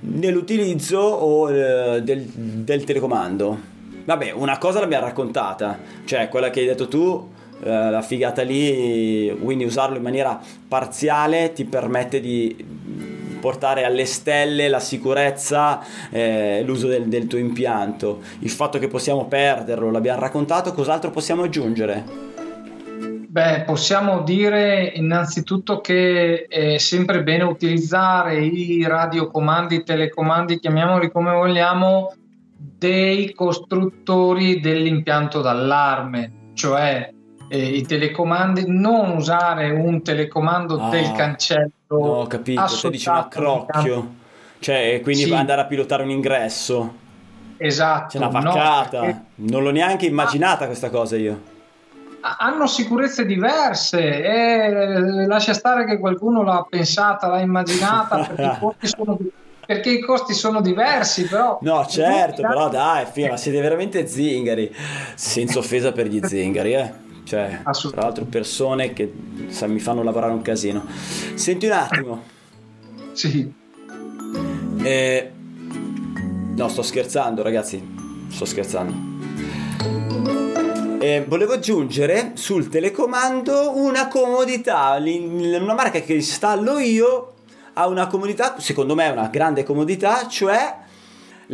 nell'utilizzo 0.00 0.98
o, 0.98 1.50
eh, 1.50 2.02
del, 2.02 2.22
del 2.24 2.84
telecomando? 2.84 3.72
Vabbè, 4.04 4.30
una 4.32 4.56
cosa 4.58 4.80
l'abbiamo 4.80 5.04
raccontata, 5.04 5.78
cioè 6.04 6.28
quella 6.28 6.50
che 6.50 6.60
hai 6.60 6.66
detto 6.66 6.88
tu 6.88 7.28
eh, 7.62 7.90
la 7.90 8.02
figata 8.02 8.42
lì, 8.42 9.34
quindi 9.42 9.64
usarlo 9.64 9.96
in 9.96 10.02
maniera 10.02 10.40
parziale 10.66 11.52
ti 11.52 11.64
permette 11.64 12.20
di 12.20 12.56
portare 13.44 13.84
alle 13.84 14.06
stelle 14.06 14.68
la 14.68 14.80
sicurezza, 14.80 15.84
eh, 16.08 16.62
l'uso 16.64 16.88
del, 16.88 17.08
del 17.08 17.26
tuo 17.26 17.36
impianto. 17.36 18.22
Il 18.38 18.48
fatto 18.48 18.78
che 18.78 18.88
possiamo 18.88 19.26
perderlo, 19.26 19.90
l'abbiamo 19.90 20.20
raccontato, 20.20 20.72
cos'altro 20.72 21.10
possiamo 21.10 21.42
aggiungere? 21.42 22.04
Beh, 23.28 23.64
possiamo 23.66 24.22
dire 24.22 24.92
innanzitutto 24.94 25.82
che 25.82 26.46
è 26.48 26.78
sempre 26.78 27.22
bene 27.22 27.44
utilizzare 27.44 28.42
i 28.42 28.82
radiocomandi, 28.88 29.74
i 29.74 29.82
telecomandi, 29.82 30.58
chiamiamoli 30.58 31.10
come 31.10 31.32
vogliamo, 31.32 32.14
dei 32.56 33.34
costruttori 33.34 34.58
dell'impianto 34.60 35.42
d'allarme, 35.42 36.52
cioè 36.54 37.10
eh, 37.48 37.58
i 37.58 37.82
telecomandi, 37.82 38.64
non 38.68 39.10
usare 39.10 39.68
un 39.68 40.02
telecomando 40.02 40.80
ah, 40.80 40.88
del 40.88 41.12
cancello. 41.12 41.72
No, 41.98 42.20
ho 42.20 42.26
capito, 42.26 42.64
tu 42.80 42.88
dici 42.88 43.08
un 43.08 43.16
accrocchio, 43.16 44.14
cioè 44.58 45.00
quindi 45.02 45.24
sì. 45.24 45.32
andare 45.32 45.60
a 45.60 45.64
pilotare 45.64 46.02
un 46.02 46.10
ingresso. 46.10 47.02
Esatto. 47.56 48.08
C'è 48.08 48.16
una 48.18 48.28
vaccata, 48.28 48.98
no, 48.98 49.04
perché... 49.04 49.22
non 49.34 49.62
l'ho 49.62 49.70
neanche 49.70 50.06
immaginata 50.06 50.64
ah, 50.64 50.66
questa 50.66 50.90
cosa 50.90 51.16
io. 51.16 51.52
Hanno 52.38 52.66
sicurezze 52.66 53.26
diverse 53.26 53.98
e 54.00 55.26
lascia 55.26 55.52
stare 55.52 55.84
che 55.84 55.98
qualcuno 55.98 56.42
l'ha 56.42 56.66
pensata, 56.68 57.26
l'ha 57.28 57.40
immaginata 57.40 58.18
perché 58.18 58.42
i 58.42 58.56
costi 58.60 58.86
sono 58.86 59.18
perché 59.66 59.90
i 59.90 60.00
costi 60.00 60.34
sono 60.34 60.60
diversi, 60.60 61.26
però. 61.26 61.58
No, 61.62 61.86
certo, 61.86 62.42
però 62.42 62.68
dai, 62.68 63.06
figa, 63.06 63.36
siete 63.38 63.60
veramente 63.60 64.06
zingari. 64.06 64.74
Senza 65.14 65.58
offesa 65.58 65.92
per 65.92 66.06
gli 66.06 66.20
zingari, 66.22 66.74
eh 66.74 67.03
cioè 67.24 67.60
tra 67.62 68.02
l'altro 68.02 68.24
persone 68.24 68.92
che 68.92 69.12
sa, 69.48 69.66
mi 69.66 69.80
fanno 69.80 70.02
lavorare 70.02 70.32
un 70.32 70.42
casino. 70.42 70.84
Senti 71.34 71.66
un 71.66 71.72
attimo. 71.72 72.22
Sì. 73.14 73.48
Eh, 74.82 75.30
no 76.56 76.68
sto 76.68 76.82
scherzando 76.82 77.42
ragazzi. 77.42 77.80
Sto 78.28 78.44
scherzando. 78.44 78.92
Eh, 80.98 81.24
volevo 81.28 81.52
aggiungere 81.52 82.32
sul 82.34 82.68
telecomando 82.68 83.76
una 83.76 84.08
comodità. 84.08 84.96
Una 84.98 85.74
marca 85.74 86.00
che 86.00 86.14
installo 86.14 86.78
io 86.78 87.34
ha 87.74 87.86
una 87.86 88.06
comodità 88.06 88.56
secondo 88.58 88.94
me 88.94 89.06
è 89.06 89.10
una 89.10 89.28
grande 89.28 89.62
comodità 89.64 90.26
cioè 90.28 90.82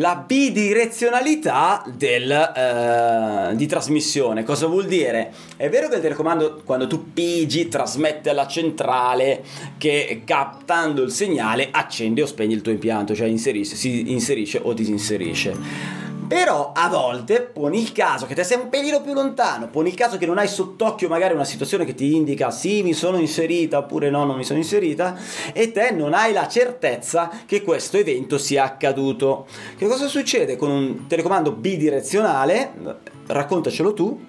la 0.00 0.24
bidirezionalità 0.26 1.84
del, 1.94 2.30
eh, 2.30 3.54
di 3.54 3.66
trasmissione. 3.66 4.44
Cosa 4.44 4.66
vuol 4.66 4.86
dire? 4.86 5.32
È 5.56 5.68
vero 5.68 5.88
che 5.88 5.96
il 5.96 6.00
telecomando 6.00 6.62
quando 6.64 6.86
tu 6.86 7.12
pigi 7.12 7.68
trasmette 7.68 8.30
alla 8.30 8.46
centrale 8.46 9.44
che 9.76 10.22
captando 10.24 11.02
il 11.02 11.10
segnale 11.10 11.68
accende 11.70 12.22
o 12.22 12.26
spegne 12.26 12.54
il 12.54 12.62
tuo 12.62 12.72
impianto, 12.72 13.14
cioè 13.14 13.28
inserisce, 13.28 13.76
si 13.76 14.10
inserisce 14.10 14.58
o 14.62 14.72
disinserisce. 14.72 16.08
Però 16.30 16.70
a 16.72 16.88
volte 16.88 17.40
poni 17.40 17.82
il 17.82 17.90
caso 17.90 18.24
che 18.24 18.36
te 18.36 18.44
sei 18.44 18.60
un 18.60 18.68
pelino 18.68 19.00
più 19.00 19.14
lontano, 19.14 19.66
poni 19.66 19.88
il 19.88 19.96
caso 19.96 20.16
che 20.16 20.26
non 20.26 20.38
hai 20.38 20.46
sott'occhio 20.46 21.08
magari 21.08 21.34
una 21.34 21.42
situazione 21.42 21.84
che 21.84 21.92
ti 21.92 22.14
indica 22.14 22.52
sì 22.52 22.84
mi 22.84 22.92
sono 22.92 23.18
inserita 23.18 23.78
oppure 23.78 24.10
no 24.10 24.22
non 24.24 24.36
mi 24.36 24.44
sono 24.44 24.60
inserita 24.60 25.16
e 25.52 25.72
te 25.72 25.90
non 25.90 26.14
hai 26.14 26.32
la 26.32 26.46
certezza 26.46 27.30
che 27.46 27.64
questo 27.64 27.96
evento 27.96 28.38
sia 28.38 28.62
accaduto. 28.62 29.48
Che 29.76 29.88
cosa 29.88 30.06
succede 30.06 30.54
con 30.54 30.70
un 30.70 31.08
telecomando 31.08 31.50
bidirezionale? 31.50 32.74
Raccontacelo 33.26 33.92
tu 33.92 34.28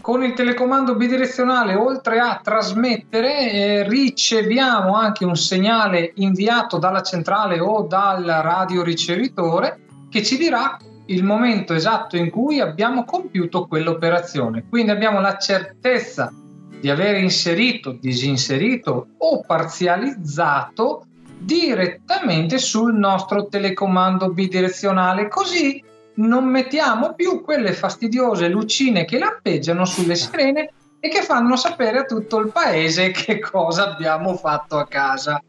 con 0.00 0.22
il 0.24 0.34
telecomando 0.34 0.94
bidirezionale, 0.94 1.74
oltre 1.74 2.20
a 2.20 2.40
trasmettere, 2.40 3.50
eh, 3.50 3.88
riceviamo 3.88 4.94
anche 4.94 5.24
un 5.24 5.36
segnale 5.36 6.12
inviato 6.16 6.78
dalla 6.78 7.02
centrale 7.02 7.58
o 7.58 7.82
dal 7.82 8.24
radioricevitore 8.24 9.80
che 10.08 10.22
ci 10.22 10.36
dirà 10.36 10.76
il 11.06 11.24
momento 11.24 11.72
esatto 11.74 12.16
in 12.16 12.30
cui 12.30 12.60
abbiamo 12.60 13.04
compiuto 13.04 13.66
quell'operazione. 13.66 14.64
Quindi 14.68 14.90
abbiamo 14.90 15.20
la 15.20 15.36
certezza 15.36 16.32
di 16.80 16.90
aver 16.90 17.16
inserito, 17.16 17.92
disinserito 17.92 19.08
o 19.18 19.40
parzializzato 19.40 21.06
direttamente 21.38 22.58
sul 22.58 22.94
nostro 22.94 23.46
telecomando 23.46 24.32
bidirezionale, 24.32 25.28
così 25.28 25.82
non 26.14 26.46
mettiamo 26.46 27.14
più 27.14 27.42
quelle 27.42 27.72
fastidiose 27.72 28.48
lucine 28.48 29.04
che 29.04 29.18
lampeggiano 29.18 29.84
sulle 29.84 30.14
sirene 30.14 30.72
e 31.00 31.08
che 31.08 31.22
fanno 31.22 31.56
sapere 31.56 31.98
a 31.98 32.04
tutto 32.04 32.38
il 32.38 32.50
paese 32.50 33.10
che 33.10 33.38
cosa 33.38 33.92
abbiamo 33.92 34.36
fatto 34.36 34.76
a 34.76 34.86
casa. 34.86 35.42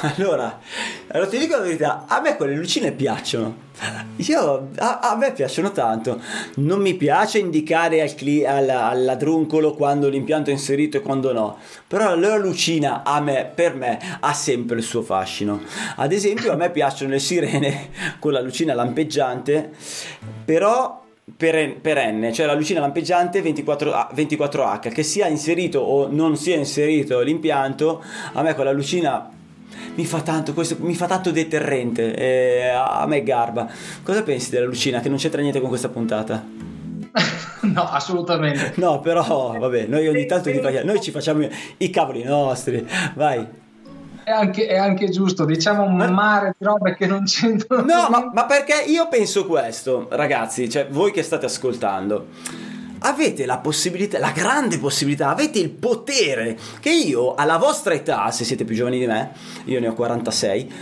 Allora, 0.00 0.58
allora 1.08 1.28
ti 1.28 1.38
dico 1.38 1.56
la 1.56 1.62
verità, 1.62 2.04
a 2.06 2.20
me 2.20 2.36
quelle 2.36 2.54
lucine 2.54 2.92
piacciono. 2.92 3.66
Io, 4.16 4.70
a, 4.78 4.98
a 4.98 5.16
me 5.16 5.32
piacciono 5.32 5.70
tanto. 5.70 6.20
Non 6.56 6.80
mi 6.80 6.94
piace 6.94 7.38
indicare 7.38 8.02
al, 8.02 8.14
cli, 8.14 8.44
al, 8.44 8.68
al 8.68 9.04
ladruncolo 9.04 9.74
quando 9.74 10.08
l'impianto 10.08 10.50
è 10.50 10.52
inserito 10.52 10.96
e 10.96 11.00
quando 11.00 11.32
no. 11.32 11.58
Però 11.86 12.16
la 12.16 12.36
lucina 12.36 13.02
a 13.04 13.20
me, 13.20 13.50
per 13.54 13.74
me, 13.74 13.98
ha 14.20 14.32
sempre 14.32 14.78
il 14.78 14.82
suo 14.82 15.02
fascino. 15.02 15.60
Ad 15.96 16.12
esempio, 16.12 16.52
a 16.52 16.56
me 16.56 16.70
piacciono 16.70 17.12
le 17.12 17.18
sirene 17.20 17.90
con 18.18 18.32
la 18.32 18.40
lucina 18.40 18.74
lampeggiante, 18.74 19.70
però 20.44 21.06
perenne, 21.36 22.32
cioè 22.32 22.46
la 22.46 22.54
lucina 22.54 22.80
lampeggiante 22.80 23.42
24, 23.42 23.90
24H, 24.14 24.92
che 24.92 25.02
sia 25.02 25.26
inserito 25.26 25.80
o 25.80 26.08
non 26.10 26.36
sia 26.36 26.56
inserito 26.56 27.20
l'impianto, 27.20 28.02
a 28.32 28.42
me 28.42 28.54
quella 28.54 28.72
lucina 28.72 29.30
mi 29.94 30.04
fa 30.04 30.20
tanto, 30.20 30.54
questo, 30.54 30.76
mi 30.80 30.94
fa 30.94 31.06
tanto 31.06 31.30
deterrente, 31.30 32.14
e 32.14 32.68
a 32.68 33.04
me 33.06 33.22
garba. 33.22 33.68
Cosa 34.02 34.22
pensi 34.22 34.50
della 34.50 34.66
lucina 34.66 35.00
che 35.00 35.08
non 35.08 35.18
c'entra 35.18 35.40
niente 35.40 35.60
con 35.60 35.68
questa 35.68 35.88
puntata? 35.88 36.44
no, 37.62 37.82
assolutamente. 37.90 38.72
No, 38.76 39.00
però 39.00 39.56
vabbè, 39.58 39.86
noi 39.86 40.06
ogni 40.08 40.26
tanto 40.26 40.50
noi 40.84 41.00
ci 41.00 41.10
facciamo 41.10 41.46
i 41.78 41.90
cavoli 41.90 42.22
nostri, 42.22 42.86
vai. 43.14 43.66
È 44.28 44.30
anche, 44.30 44.66
è 44.66 44.76
anche 44.76 45.08
giusto, 45.08 45.46
diciamo 45.46 45.84
un 45.84 45.96
Ma- 45.96 46.10
mare 46.10 46.54
di 46.58 46.64
robe 46.64 46.94
che 46.94 47.06
non 47.06 47.24
c'entrano. 47.24 47.82
No, 47.82 48.08
ma, 48.10 48.30
ma 48.32 48.44
perché 48.44 48.84
io 48.86 49.08
penso 49.08 49.46
questo, 49.46 50.06
ragazzi, 50.10 50.68
cioè 50.68 50.86
voi 50.88 51.12
che 51.12 51.22
state 51.22 51.46
ascoltando, 51.46 52.26
avete 53.00 53.46
la 53.46 53.58
possibilità, 53.58 54.18
la 54.18 54.32
grande 54.32 54.78
possibilità, 54.78 55.30
avete 55.30 55.58
il 55.58 55.70
potere 55.70 56.58
che 56.80 56.90
io 56.90 57.34
alla 57.34 57.56
vostra 57.56 57.94
età, 57.94 58.30
se 58.30 58.44
siete 58.44 58.64
più 58.64 58.74
giovani 58.74 58.98
di 58.98 59.06
me, 59.06 59.32
io 59.64 59.80
ne 59.80 59.88
ho 59.88 59.94
46, 59.94 60.72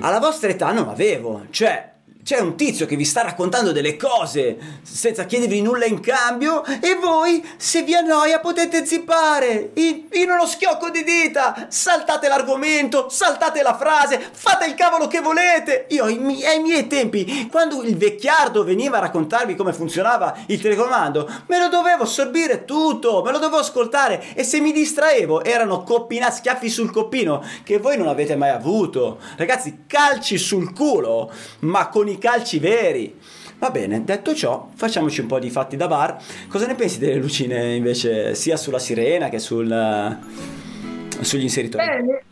alla 0.00 0.20
vostra 0.20 0.48
età 0.48 0.70
non 0.70 0.88
avevo, 0.88 1.46
cioè 1.50 1.91
c'è 2.24 2.38
un 2.38 2.56
tizio 2.56 2.86
che 2.86 2.94
vi 2.94 3.04
sta 3.04 3.22
raccontando 3.22 3.72
delle 3.72 3.96
cose 3.96 4.56
senza 4.82 5.24
chiedervi 5.24 5.60
nulla 5.60 5.86
in 5.86 5.98
cambio 5.98 6.64
e 6.64 6.94
voi, 6.94 7.44
se 7.56 7.82
vi 7.82 7.96
annoia, 7.96 8.38
potete 8.38 8.86
zippare 8.86 9.70
in, 9.74 10.06
in 10.12 10.30
uno 10.30 10.46
schiocco 10.46 10.88
di 10.90 11.02
dita. 11.02 11.66
Saltate 11.68 12.28
l'argomento, 12.28 13.08
saltate 13.08 13.62
la 13.62 13.76
frase, 13.76 14.20
fate 14.32 14.66
il 14.66 14.74
cavolo 14.74 15.08
che 15.08 15.20
volete. 15.20 15.86
Io 15.90 16.04
ai, 16.04 16.18
mi- 16.18 16.44
ai 16.44 16.60
miei 16.60 16.86
tempi, 16.86 17.48
quando 17.50 17.82
il 17.82 17.96
vecchiardo 17.96 18.62
veniva 18.62 18.98
a 18.98 19.00
raccontarmi 19.00 19.56
come 19.56 19.72
funzionava 19.72 20.36
il 20.46 20.60
telecomando, 20.60 21.28
me 21.48 21.58
lo 21.58 21.68
dovevo 21.68 22.04
assorbire 22.04 22.64
tutto, 22.64 23.22
me 23.24 23.32
lo 23.32 23.38
dovevo 23.38 23.58
ascoltare 23.58 24.32
e 24.34 24.44
se 24.44 24.60
mi 24.60 24.70
distraevo 24.70 25.42
erano 25.42 25.82
coppina, 25.82 26.30
schiaffi 26.30 26.70
sul 26.70 26.92
coppino 26.92 27.44
che 27.64 27.78
voi 27.78 27.96
non 27.96 28.06
avete 28.06 28.36
mai 28.36 28.50
avuto. 28.50 29.18
Ragazzi, 29.36 29.84
calci 29.88 30.38
sul 30.38 30.72
culo, 30.72 31.32
ma 31.60 31.88
con 31.88 32.08
i 32.08 32.11
calci 32.18 32.58
veri. 32.58 33.18
Va 33.58 33.70
bene, 33.70 34.02
detto 34.02 34.34
ciò, 34.34 34.70
facciamoci 34.74 35.20
un 35.20 35.28
po' 35.28 35.38
di 35.38 35.48
fatti 35.48 35.76
da 35.76 35.86
bar. 35.86 36.20
Cosa 36.48 36.66
ne 36.66 36.74
pensi 36.74 36.98
delle 36.98 37.14
lucine 37.14 37.76
invece, 37.76 38.34
sia 38.34 38.56
sulla 38.56 38.80
sirena 38.80 39.28
che 39.28 39.38
sul, 39.38 39.70
eh, 39.70 41.22
sugli 41.22 41.42
inseritori? 41.42 41.86
Beh, 41.86 42.02
le, 42.02 42.24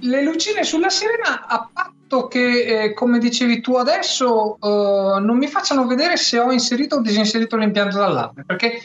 le 0.00 0.22
lucine 0.22 0.64
sulla 0.64 0.88
sirena, 0.88 1.46
a 1.46 1.68
patto 1.70 2.26
che, 2.28 2.84
eh, 2.84 2.94
come 2.94 3.18
dicevi 3.18 3.60
tu 3.60 3.74
adesso, 3.74 4.56
eh, 4.62 5.20
non 5.20 5.36
mi 5.36 5.46
facciano 5.46 5.86
vedere 5.86 6.16
se 6.16 6.38
ho 6.38 6.50
inserito 6.50 6.96
o 6.96 7.00
disinserito 7.02 7.58
l'impianto 7.58 7.98
d'allarme, 7.98 8.44
perché 8.46 8.82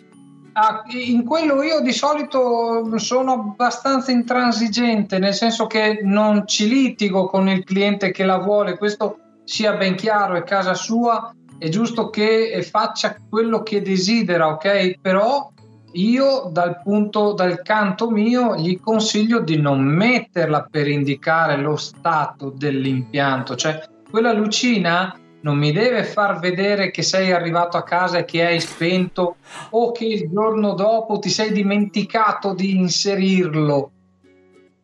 ah, 0.52 0.84
in 0.90 1.24
quello 1.24 1.64
io 1.64 1.80
di 1.80 1.94
solito 1.94 2.98
sono 2.98 3.32
abbastanza 3.32 4.12
intransigente, 4.12 5.20
nel 5.20 5.34
senso 5.34 5.68
che 5.68 6.00
non 6.04 6.46
ci 6.48 6.68
litigo 6.68 7.28
con 7.28 7.48
il 7.48 7.64
cliente 7.64 8.12
che 8.12 8.26
la 8.26 8.40
vuole, 8.40 8.78
questo 8.78 9.20
sia 9.46 9.76
ben 9.76 9.96
chiaro, 9.96 10.36
è 10.36 10.44
casa 10.44 10.74
sua, 10.74 11.34
è 11.58 11.70
giusto 11.70 12.10
che 12.10 12.52
eh, 12.52 12.62
faccia 12.64 13.16
quello 13.30 13.64
che 13.64 13.82
desidera, 13.82 14.50
ok? 14.50 15.00
Però 15.00 15.52
io 15.94 16.50
dal 16.52 16.82
punto 16.84 17.32
dal 17.32 17.62
canto 17.62 18.10
mio 18.10 18.58
gli 18.58 18.78
consiglio 18.82 19.40
di 19.40 19.58
non 19.62 19.82
metterla 19.82 20.68
per 20.70 20.90
indicare 20.90 21.56
lo 21.56 21.78
stato 21.78 22.50
dell'impianto, 22.50 23.56
cioè 23.56 23.82
quella 24.10 24.34
lucina 24.34 25.18
non 25.42 25.58
mi 25.58 25.72
deve 25.72 26.04
far 26.04 26.40
vedere 26.40 26.92
che 26.92 27.04
sei 27.04 27.32
arrivato 27.32 27.78
a 27.78 27.84
casa 27.84 28.18
e 28.18 28.26
che 28.26 28.46
hai 28.46 28.60
spento 28.60 29.36
o 29.70 29.92
che 29.92 30.06
il 30.06 30.30
giorno 30.30 30.74
dopo 30.74 31.20
ti 31.20 31.30
sei 31.30 31.52
dimenticato 31.52 32.54
di 32.54 32.76
inserirlo 32.76 33.92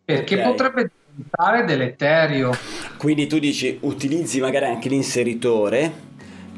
perché 0.05 0.35
Ok. 0.35 0.41
potrebbe 0.43 0.91
diventare 1.07 1.65
deleterio. 1.65 2.51
Quindi 3.01 3.25
tu 3.25 3.39
dici 3.39 3.79
utilizzi 3.81 4.39
magari 4.39 4.65
anche 4.65 4.87
l'inseritore, 4.87 5.91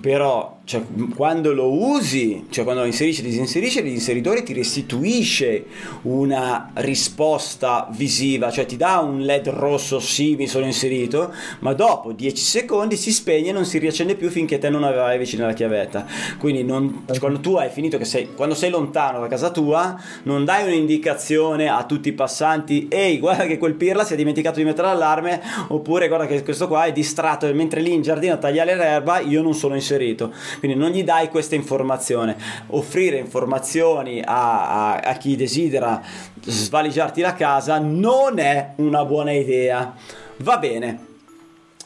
però 0.02 0.60
cioè, 0.66 0.82
quando 1.14 1.54
lo 1.54 1.74
usi, 1.74 2.46
cioè 2.50 2.64
quando 2.64 2.82
lo 2.84 2.88
inserisci 2.88 3.20
e 3.20 3.26
disinserisci, 3.26 3.82
l'inseritore 3.84 4.44
ti 4.44 4.54
restituisce 4.54 5.66
una 6.04 6.72
risposta 6.76 7.90
visiva, 7.92 8.50
cioè 8.50 8.66
ti 8.66 8.78
dà 8.78 9.00
un 9.00 9.20
LED 9.20 9.50
rosso, 9.50 10.00
sì, 10.00 10.36
mi 10.38 10.48
sono 10.48 10.66
inserito, 10.66 11.34
ma 11.60 11.74
dopo 11.74 12.14
10 12.14 12.42
secondi 12.42 12.96
si 12.96 13.12
spegne 13.12 13.50
e 13.50 13.52
non 13.52 13.66
si 13.66 13.78
riaccende 13.78 14.16
più 14.16 14.30
finché 14.30 14.58
te 14.58 14.70
non 14.70 14.86
avrai 14.86 15.18
vicino 15.18 15.46
la 15.46 15.52
chiavetta. 15.52 16.06
Quindi 16.40 16.64
non- 16.64 17.04
cioè, 17.08 17.20
quando 17.20 17.42
tu 17.42 17.56
hai 17.56 17.70
finito 17.70 17.98
che 17.98 18.06
sei, 18.06 18.34
quando 18.34 18.56
sei 18.56 18.70
lontano 18.70 19.20
da 19.20 19.28
casa 19.28 19.50
tua, 19.52 20.00
non 20.24 20.46
dai 20.46 20.66
un'indicazione 20.66 21.68
a 21.68 21.84
tutti 21.84 22.08
i 22.08 22.14
passanti, 22.14 22.88
ehi, 22.90 23.20
guarda 23.20 23.46
che 23.48 23.58
quel 23.58 23.74
pirla 23.74 24.06
si 24.06 24.14
è 24.14 24.16
dimenticato 24.16 24.60
di 24.60 24.66
mettere 24.66 24.88
l'allarme, 24.88 25.42
oppure 25.68 26.08
guarda 26.08 26.26
che 26.26 26.42
questo 26.42 26.70
qua 26.70 26.86
è 26.86 26.94
distratto 26.94 27.52
mentre 27.54 27.82
lì 27.82 27.92
in 27.92 28.02
giardino 28.02 28.34
a 28.34 28.38
tagliare 28.38 28.76
l'erba 28.76 29.20
io 29.20 29.42
non 29.42 29.54
sono 29.54 29.76
inserito. 29.76 30.32
Quindi 30.60 30.78
non 30.78 30.90
gli 30.92 31.04
dai 31.04 31.30
questa 31.30 31.56
informazione. 31.56 32.36
Offrire 32.68 33.18
informazioni 33.18 34.22
a, 34.24 34.94
a- 34.94 35.00
a 35.00 35.14
chi 35.14 35.36
desidera 35.36 36.02
svaligiarti 36.42 37.22
la 37.22 37.34
casa 37.34 37.80
non 37.80 38.40
è 38.40 38.74
una 38.78 39.06
buona 39.06 39.32
idea. 39.32 39.94
Va 40.38 40.58
bene. 40.58 41.06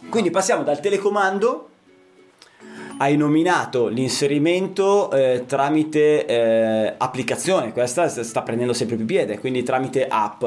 Quindi 0.09 0.29
passiamo 0.31 0.63
dal 0.63 0.79
telecomando 0.79 1.69
hai 2.99 3.15
nominato 3.15 3.87
l'inserimento 3.87 5.11
eh, 5.11 5.43
tramite 5.45 6.25
eh, 6.25 6.93
applicazione, 6.97 7.71
questa 7.71 8.07
sta 8.09 8.41
prendendo 8.41 8.73
sempre 8.73 8.95
più 8.95 9.05
piede, 9.05 9.37
quindi 9.39 9.61
tramite 9.63 10.07
app. 10.07 10.43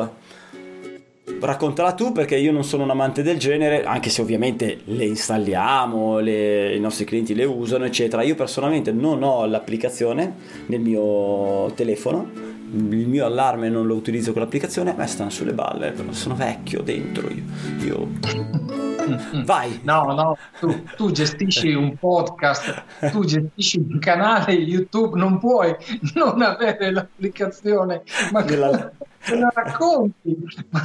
Raccontala 1.41 1.93
tu 1.95 2.13
perché 2.13 2.37
io 2.37 2.53
non 2.53 2.65
sono 2.65 2.83
un 2.83 2.91
amante 2.91 3.23
del 3.23 3.39
genere, 3.39 3.83
anche 3.85 4.11
se 4.11 4.21
ovviamente 4.21 4.81
le 4.85 5.07
installiamo, 5.07 6.19
le- 6.19 6.75
i 6.77 6.81
nostri 6.81 7.05
clienti 7.07 7.35
le 7.35 7.45
usano, 7.45 7.85
eccetera. 7.87 8.23
Io 8.23 8.35
personalmente 8.35 8.93
non 8.93 9.23
ho 9.23 9.47
l'applicazione 9.47 10.35
nel 10.67 10.81
mio 10.81 11.73
telefono, 11.75 12.31
il 12.73 13.09
mio 13.09 13.25
allarme 13.25 13.69
non 13.71 13.87
lo 13.87 13.95
utilizzo 13.95 14.33
con 14.33 14.43
l'applicazione, 14.43 14.91
a 14.91 14.95
me 14.95 15.07
stanno 15.07 15.31
sulle 15.31 15.55
balle, 15.55 15.93
però 15.93 16.13
sono 16.13 16.35
vecchio 16.35 16.83
dentro 16.83 17.29
io. 17.31 17.43
io... 17.85 18.09
Vai! 19.45 19.81
No, 19.83 20.03
no, 20.13 20.37
tu, 20.61 20.85
tu 20.95 21.11
gestisci 21.11 21.73
un 21.73 21.97
podcast, 21.97 22.85
tu 23.11 23.25
gestisci 23.25 23.79
un 23.79 23.99
canale 23.99 24.53
YouTube, 24.53 25.19
non 25.19 25.39
puoi 25.39 25.75
non 26.15 26.43
avere 26.43 26.93
l'applicazione. 26.93 28.03
Ma 28.31 28.43
Della- 28.43 28.93
la 29.39 29.51
racconti? 29.55 30.37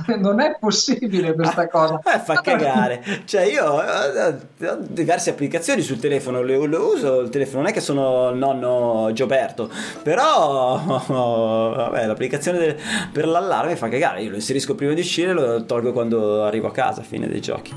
Non 0.17 0.39
è 0.39 0.57
possibile 0.59 1.33
questa 1.33 1.67
cosa. 1.67 1.99
Eh, 2.03 2.19
fa 2.19 2.41
cagare. 2.41 3.03
Cioè, 3.25 3.43
io 3.43 3.81
eh, 3.81 4.67
ho 4.67 4.77
diverse 4.79 5.29
applicazioni 5.31 5.81
sul 5.81 5.99
telefono, 5.99 6.41
le, 6.41 6.67
le 6.67 6.75
uso. 6.77 7.21
Il 7.21 7.29
telefono 7.29 7.61
non 7.61 7.69
è 7.69 7.73
che 7.73 7.79
sono 7.81 8.29
il 8.29 8.37
nonno 8.37 9.11
Gioberto, 9.13 9.69
però 10.03 10.77
vabbè, 11.07 12.05
l'applicazione 12.05 12.57
del- 12.57 12.77
per 13.11 13.27
l'allarme 13.27 13.75
fa 13.75 13.87
cagare. 13.89 14.21
Io 14.21 14.29
lo 14.29 14.35
inserisco 14.35 14.75
prima 14.75 14.93
di 14.93 15.01
uscire 15.01 15.31
e 15.31 15.33
lo 15.33 15.65
tolgo 15.65 15.91
quando 15.93 16.43
arrivo 16.43 16.67
a 16.67 16.71
casa, 16.71 17.01
fine 17.01 17.27
dei 17.27 17.41
giochi. 17.41 17.73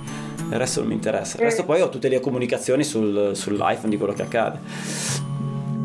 Il 0.51 0.57
resto 0.57 0.81
non 0.81 0.89
mi 0.89 0.95
interessa. 0.95 1.37
Il 1.37 1.45
resto 1.45 1.65
poi 1.65 1.81
ho 1.83 1.89
tutte 1.89 2.09
le 2.09 2.21
comunicazioni 2.21 2.83
sul- 2.85 3.31
sull'iPhone 3.35 3.89
di 3.91 3.97
quello 3.97 4.13
che 4.13 4.23
accade. 4.23 4.59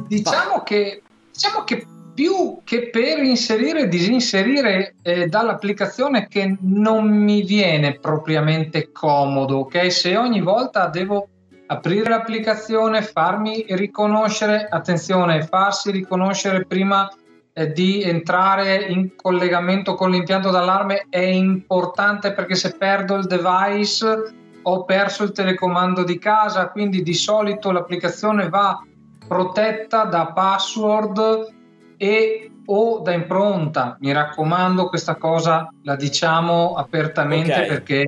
Diciamo 0.08 0.62
che, 0.64 1.02
diciamo 1.32 1.64
che 1.64 1.86
più 2.14 2.60
che 2.64 2.90
per 2.90 3.20
inserire 3.24 3.82
e 3.82 3.88
disinserire 3.88 4.96
eh, 5.02 5.28
dall'applicazione 5.28 6.28
che 6.28 6.58
non 6.62 7.08
mi 7.08 7.42
viene 7.42 7.98
propriamente 8.00 8.92
comodo, 8.92 9.60
ok? 9.60 9.92
Se 9.92 10.16
ogni 10.16 10.42
volta 10.42 10.88
devo 10.88 11.28
aprire 11.68 12.10
l'applicazione, 12.10 13.02
farmi 13.02 13.66
riconoscere, 13.70 14.68
attenzione, 14.70 15.44
farsi 15.44 15.92
riconoscere 15.92 16.66
prima 16.66 17.10
eh, 17.54 17.72
di 17.72 18.04
entrare 18.04 18.84
in 18.86 19.16
collegamento 19.16 19.96
con 19.96 20.12
l'impianto 20.12 20.52
d'allarme 20.52 21.08
è 21.10 21.20
importante 21.20 22.34
perché 22.34 22.56
se 22.56 22.76
perdo 22.78 23.16
il 23.16 23.26
device 23.26 24.42
ho 24.62 24.86
perso 24.86 25.24
il 25.24 25.32
telecomando 25.32 26.04
di 26.04 26.18
casa, 26.20 26.70
quindi 26.70 27.02
di 27.02 27.14
solito 27.14 27.72
l'applicazione 27.72 28.50
va 28.50 28.82
protetta 29.28 30.04
da 30.04 30.28
password 30.28 31.62
e 31.98 32.52
o 32.66 33.00
da 33.00 33.12
impronta. 33.14 33.98
Mi 34.00 34.12
raccomando, 34.14 34.88
questa 34.88 35.16
cosa 35.16 35.72
la 35.84 35.96
diciamo 35.96 36.76
apertamente 36.76 37.54
Ok. 37.54 37.66
perché 37.68 38.08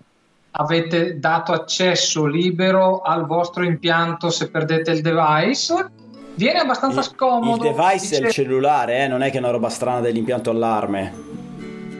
avete 0.52 1.20
dato 1.20 1.52
accesso 1.52 2.26
libero 2.26 3.02
al 3.02 3.26
vostro 3.26 3.64
impianto 3.64 4.30
se 4.30 4.50
perdete 4.50 4.92
il 4.92 5.02
device. 5.02 5.90
Viene 6.36 6.60
abbastanza 6.60 7.00
Il, 7.00 7.06
scomodo. 7.06 7.66
il 7.68 7.74
device 7.76 8.16
è 8.16 8.18
il 8.20 8.26
dice- 8.28 8.44
cellulare, 8.44 9.04
eh, 9.04 9.08
non 9.08 9.22
è 9.22 9.30
che 9.30 9.38
è 9.38 9.40
una 9.40 9.52
roba 9.52 9.70
strana 9.70 10.00
dell'impianto 10.02 10.50
allarme. 10.52 11.14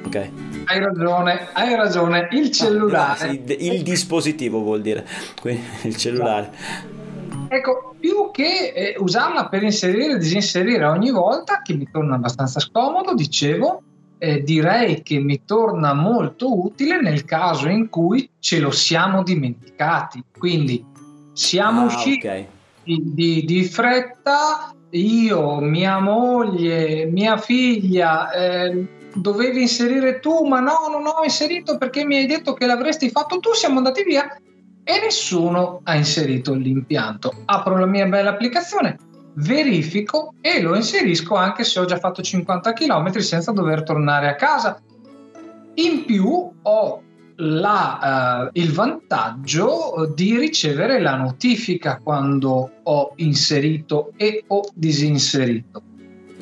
Ok. 0.06 0.30
Hai 0.66 0.80
ragione, 0.80 1.48
hai 1.54 1.76
ragione. 1.76 2.28
Il 2.32 2.52
cellulare. 2.52 3.28
Ah, 3.28 3.32
il, 3.32 3.44
il 3.60 3.82
dispositivo 3.84 4.62
vuol 4.62 4.82
dire. 4.82 5.06
Quindi 5.42 5.64
il 5.84 5.96
cellulare. 5.98 6.52
Ecco, 7.48 7.96
più 8.00 8.32
che 8.32 8.74
eh, 8.76 8.96
usarla 8.98 9.48
per 9.48 9.64
inserire 9.64 10.14
e 10.14 10.18
disinserire 10.18 10.86
ogni 10.86 11.12
volta, 11.12 11.62
che 11.62 11.74
mi 11.74 11.88
torna 11.92 12.16
abbastanza 12.16 12.60
scomodo, 12.60 13.14
dicevo, 13.14 13.82
eh, 14.18 14.42
direi 14.44 15.02
che 15.04 15.20
mi 15.20 15.44
torna 15.46 15.94
molto 15.94 16.60
utile 16.60 17.02
nel 17.02 17.26
caso 17.26 17.68
in 17.68 17.90
cui 17.90 18.30
ce 18.40 18.60
lo 18.60 18.72
siamo 18.72 19.24
dimenticati. 19.24 20.24
Quindi 20.38 20.84
siamo 21.34 21.82
Ah, 21.82 21.86
usciti 21.86 22.28
ok. 22.28 22.46
di, 22.84 23.02
di- 23.04 23.46
di 23.46 23.64
fretta, 23.66 24.74
io, 24.92 25.60
mia 25.60 26.00
moglie, 26.00 27.06
mia 27.06 27.38
figlia, 27.38 28.32
eh, 28.32 28.86
dovevi 29.14 29.62
inserire 29.62 30.20
tu, 30.20 30.46
ma 30.46 30.60
no, 30.60 30.88
non 30.90 31.06
ho 31.06 31.24
inserito 31.24 31.78
perché 31.78 32.06
mi 32.06 32.18
hai 32.18 32.26
detto 32.26 32.54
che 32.54 32.66
l'avresti 32.66 33.10
fatto 33.10 33.40
tu, 33.40 33.54
siamo 33.54 33.78
andati 33.78 34.04
via 34.04 34.28
e 34.88 35.00
nessuno 35.02 35.82
ha 35.84 35.96
inserito 35.96 36.54
l'impianto. 36.54 37.34
Apro 37.46 37.78
la 37.78 37.88
mia 37.88 38.06
bella 38.06 38.30
applicazione, 38.30 38.98
verifico 39.34 40.36
e 40.42 40.62
lo 40.62 40.76
inserisco 40.76 41.36
anche 41.36 41.64
se 41.64 41.80
ho 41.80 41.86
già 41.86 41.98
fatto 41.98 42.22
50 42.22 42.72
km 42.74 43.18
senza 43.18 43.52
dover 43.52 43.82
tornare 43.82 44.30
a 44.30 44.36
casa. 44.36 44.80
In 45.74 46.06
più 46.06 46.52
ho 46.62 47.02
la, 47.38 48.46
uh, 48.46 48.50
il 48.54 48.72
vantaggio 48.72 50.14
di 50.14 50.38
ricevere 50.38 51.02
la 51.02 51.16
notifica 51.16 52.00
quando 52.02 52.70
ho 52.84 53.14
inserito 53.16 54.14
e 54.16 54.44
ho 54.48 54.70
disinserito. 54.74 55.82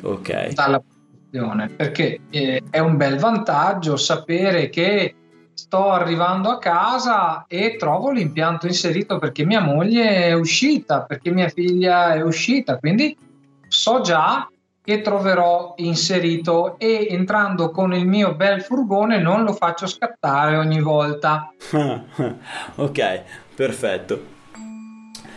Ok. 0.02 0.52
Dall'applicazione, 0.52 1.70
perché 1.70 2.20
eh, 2.28 2.62
è 2.68 2.78
un 2.78 2.96
bel 2.98 3.16
vantaggio 3.16 3.96
sapere 3.96 4.68
che 4.68 5.14
sto 5.54 5.90
arrivando 5.90 6.50
a 6.50 6.58
casa 6.58 7.46
e 7.48 7.76
trovo 7.76 8.10
l'impianto 8.10 8.66
inserito 8.66 9.18
perché 9.18 9.44
mia 9.44 9.60
moglie 9.60 10.26
è 10.26 10.32
uscita, 10.32 11.02
perché 11.02 11.30
mia 11.30 11.48
figlia 11.48 12.14
è 12.14 12.22
uscita, 12.22 12.78
quindi 12.78 13.16
so 13.68 14.00
già 14.00 14.48
che 14.84 15.00
troverò 15.00 15.74
inserito 15.78 16.78
e 16.78 17.06
entrando 17.08 17.70
con 17.70 17.94
il 17.94 18.06
mio 18.06 18.34
bel 18.34 18.60
furgone 18.60 19.18
non 19.18 19.42
lo 19.42 19.54
faccio 19.54 19.86
scattare 19.86 20.56
ogni 20.58 20.82
volta. 20.82 21.50
ok, 22.74 23.22
perfetto. 23.54 24.32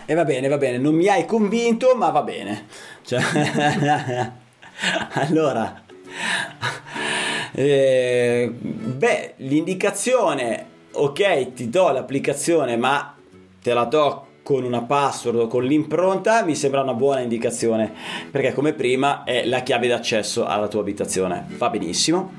E 0.05 0.13
va 0.13 0.25
bene, 0.25 0.47
va 0.49 0.57
bene, 0.57 0.77
non 0.77 0.95
mi 0.95 1.07
hai 1.07 1.25
convinto, 1.25 1.95
ma 1.95 2.09
va 2.09 2.23
bene. 2.23 2.65
Cioè... 3.03 3.21
allora, 5.13 5.81
eh, 7.59 8.51
beh, 8.51 9.33
l'indicazione, 9.37 10.65
ok, 10.91 11.53
ti 11.53 11.69
do 11.71 11.89
l'applicazione, 11.89 12.77
ma 12.77 13.15
te 13.59 13.73
la 13.73 13.85
do 13.85 14.25
con 14.43 14.63
una 14.63 14.83
password 14.83 15.39
o 15.39 15.47
con 15.47 15.63
l'impronta 15.63 16.43
mi 16.43 16.53
sembra 16.55 16.81
una 16.81 16.93
buona 16.93 17.21
indicazione 17.21 17.91
perché 18.31 18.53
come 18.53 18.73
prima 18.73 19.23
è 19.23 19.43
la 19.43 19.61
chiave 19.61 19.87
d'accesso 19.87 20.45
alla 20.45 20.67
tua 20.67 20.81
abitazione. 20.81 21.47
Va 21.57 21.71
benissimo. 21.71 22.33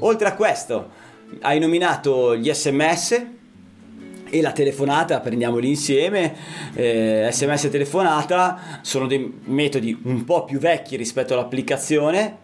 Oltre 0.00 0.28
a 0.28 0.34
questo 0.34 0.90
hai 1.40 1.58
nominato 1.58 2.36
gli 2.36 2.52
sms 2.52 3.26
e 4.28 4.42
la 4.42 4.52
telefonata, 4.52 5.20
prendiamoli 5.20 5.68
insieme, 5.68 6.36
eh, 6.74 7.30
sms 7.32 7.64
e 7.64 7.70
telefonata 7.70 8.60
sono 8.82 9.06
dei 9.06 9.40
metodi 9.44 9.98
un 10.04 10.22
po' 10.26 10.44
più 10.44 10.58
vecchi 10.58 10.96
rispetto 10.96 11.32
all'applicazione, 11.32 12.39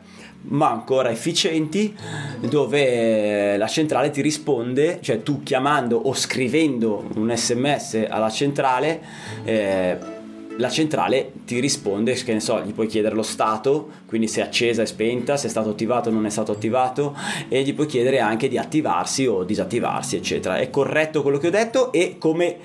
ma 0.49 0.71
ancora 0.71 1.11
efficienti 1.11 1.95
dove 2.41 3.57
la 3.57 3.67
centrale 3.67 4.11
ti 4.11 4.21
risponde, 4.21 4.99
cioè 5.01 5.23
tu 5.23 5.43
chiamando 5.43 5.97
o 5.97 6.15
scrivendo 6.15 7.05
un 7.15 7.35
sms 7.35 8.07
alla 8.09 8.31
centrale, 8.31 9.01
eh, 9.45 10.15
la 10.59 10.71
centrale 10.71 11.33
ti 11.45 11.61
risponde, 11.61 12.15
che 12.15 12.33
ne 12.33 12.41
so, 12.41 12.63
gli 12.63 12.73
puoi 12.73 12.87
chiedere 12.87 13.15
lo 13.15 13.23
stato, 13.23 13.91
quindi 14.07 14.27
se 14.27 14.41
è 14.41 14.45
accesa 14.45 14.83
e 14.83 14.87
spenta, 14.87 15.37
se 15.37 15.49
è 15.49 15.51
stato 15.51 15.71
attivato 15.71 16.09
o 16.09 16.13
non 16.13 16.25
è 16.27 16.31
stato 16.31 16.53
attivato 16.53 17.15
e 17.49 17.63
gli 17.63 17.75
puoi 17.75 17.87
chiedere 17.87 18.21
anche 18.21 18.49
di 18.49 18.57
attivarsi 18.57 19.27
o 19.27 19.45
disattivarsi, 19.45 20.17
eccetera. 20.17 20.57
È 20.57 20.71
corretto 20.71 21.23
quello 21.23 21.39
che 21.39 21.49
ho 21.49 21.51
detto 21.51 21.93
e 21.93 22.17
come 22.19 22.57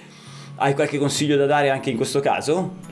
hai 0.55 0.73
qualche 0.73 0.97
consiglio 0.97 1.36
da 1.36 1.45
dare 1.45 1.69
anche 1.69 1.89
in 1.89 1.97
questo 1.97 2.19
caso? 2.19 2.90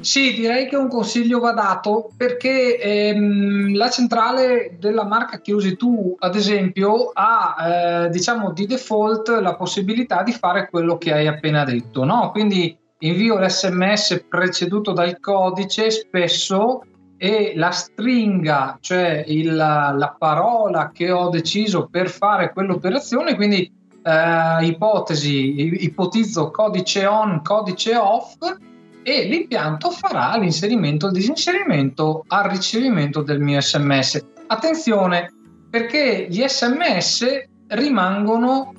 Sì, 0.00 0.32
direi 0.32 0.66
che 0.66 0.76
un 0.76 0.88
consiglio 0.88 1.40
va 1.40 1.52
dato 1.52 2.10
perché 2.16 2.78
ehm, 2.78 3.76
la 3.76 3.90
centrale 3.90 4.76
della 4.78 5.04
marca 5.04 5.40
che 5.40 5.52
usi 5.52 5.76
tu, 5.76 6.16
ad 6.18 6.34
esempio, 6.34 7.10
ha 7.12 7.56
eh, 8.04 8.08
diciamo 8.08 8.52
di 8.52 8.66
default 8.66 9.28
la 9.28 9.54
possibilità 9.56 10.22
di 10.22 10.32
fare 10.32 10.68
quello 10.70 10.96
che 10.96 11.12
hai 11.12 11.26
appena 11.26 11.64
detto, 11.64 12.04
no? 12.04 12.30
Quindi 12.30 12.76
invio 13.00 13.38
l'SMS 13.38 14.24
preceduto 14.28 14.92
dal 14.92 15.20
codice 15.20 15.90
spesso 15.90 16.82
e 17.18 17.52
la 17.54 17.70
stringa, 17.70 18.78
cioè 18.80 19.22
il, 19.26 19.54
la 19.54 20.16
parola 20.18 20.90
che 20.92 21.10
ho 21.10 21.28
deciso 21.28 21.88
per 21.90 22.08
fare 22.08 22.52
quell'operazione, 22.52 23.36
quindi 23.36 23.70
eh, 24.02 24.64
ipotesi, 24.64 25.84
ipotizzo 25.84 26.50
codice 26.50 27.04
on, 27.04 27.42
codice 27.42 27.94
off 27.96 28.36
e 29.02 29.24
l'impianto 29.24 29.90
farà 29.90 30.36
l'inserimento 30.36 31.06
e 31.06 31.08
il 31.08 31.14
disinserimento 31.14 32.24
al 32.28 32.50
ricevimento 32.50 33.22
del 33.22 33.40
mio 33.40 33.60
sms. 33.60 34.26
Attenzione 34.46 35.32
perché 35.70 36.26
gli 36.28 36.46
sms 36.46 37.26
rimangono 37.68 38.72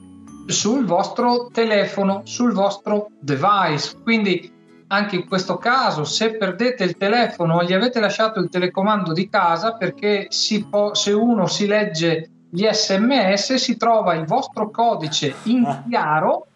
sul 0.48 0.86
vostro 0.86 1.48
telefono, 1.52 2.22
sul 2.26 2.52
vostro 2.52 3.10
device, 3.20 3.96
quindi 4.04 4.60
anche 4.88 5.16
in 5.16 5.28
questo 5.28 5.58
caso 5.58 6.04
se 6.04 6.36
perdete 6.36 6.84
il 6.84 6.98
telefono 6.98 7.58
o 7.58 7.64
gli 7.64 7.74
avete 7.74 8.00
lasciato 8.00 8.40
il 8.40 8.50
telecomando 8.50 9.14
di 9.14 9.30
casa 9.30 9.74
perché 9.74 10.28
po- 10.70 10.94
se 10.94 11.12
uno 11.14 11.48
si 11.48 11.66
legge 11.66 12.30
gli 12.50 12.68
sms 12.70 13.54
si 13.54 13.78
trova 13.78 14.14
il 14.16 14.26
vostro 14.26 14.70
codice 14.70 15.36
in 15.44 15.66
ah. 15.66 15.84
chiaro 15.88 16.48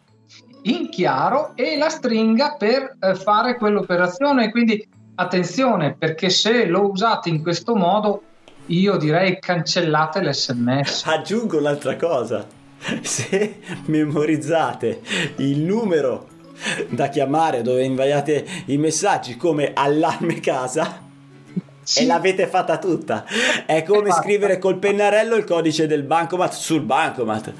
in 0.65 0.89
chiaro 0.89 1.51
e 1.55 1.77
la 1.77 1.89
stringa 1.89 2.55
per 2.57 2.97
eh, 2.99 3.15
fare 3.15 3.55
quell'operazione. 3.57 4.51
Quindi 4.51 4.87
attenzione 5.15 5.95
perché 5.97 6.29
se 6.29 6.65
lo 6.65 6.89
usate 6.89 7.29
in 7.29 7.41
questo 7.41 7.75
modo 7.75 8.21
io 8.67 8.97
direi 8.97 9.39
cancellate 9.39 10.21
l'SMS. 10.21 11.03
Aggiungo 11.07 11.57
un'altra 11.57 11.95
cosa. 11.95 12.45
Se 13.01 13.59
memorizzate 13.85 15.01
il 15.37 15.59
numero 15.59 16.27
da 16.89 17.09
chiamare 17.09 17.61
dove 17.61 17.83
inviate 17.83 18.45
i 18.67 18.77
messaggi 18.77 19.35
come 19.37 19.71
allarme 19.73 20.39
casa 20.39 21.01
sì. 21.81 22.03
e 22.03 22.05
l'avete 22.05 22.47
fatta 22.47 22.77
tutta. 22.77 23.25
È 23.65 23.83
come 23.83 24.11
scrivere 24.11 24.57
col 24.57 24.77
pennarello 24.77 25.35
il 25.35 25.43
codice 25.43 25.87
del 25.87 26.03
bancomat 26.03 26.53
sul 26.53 26.81
bancomat. 26.81 27.53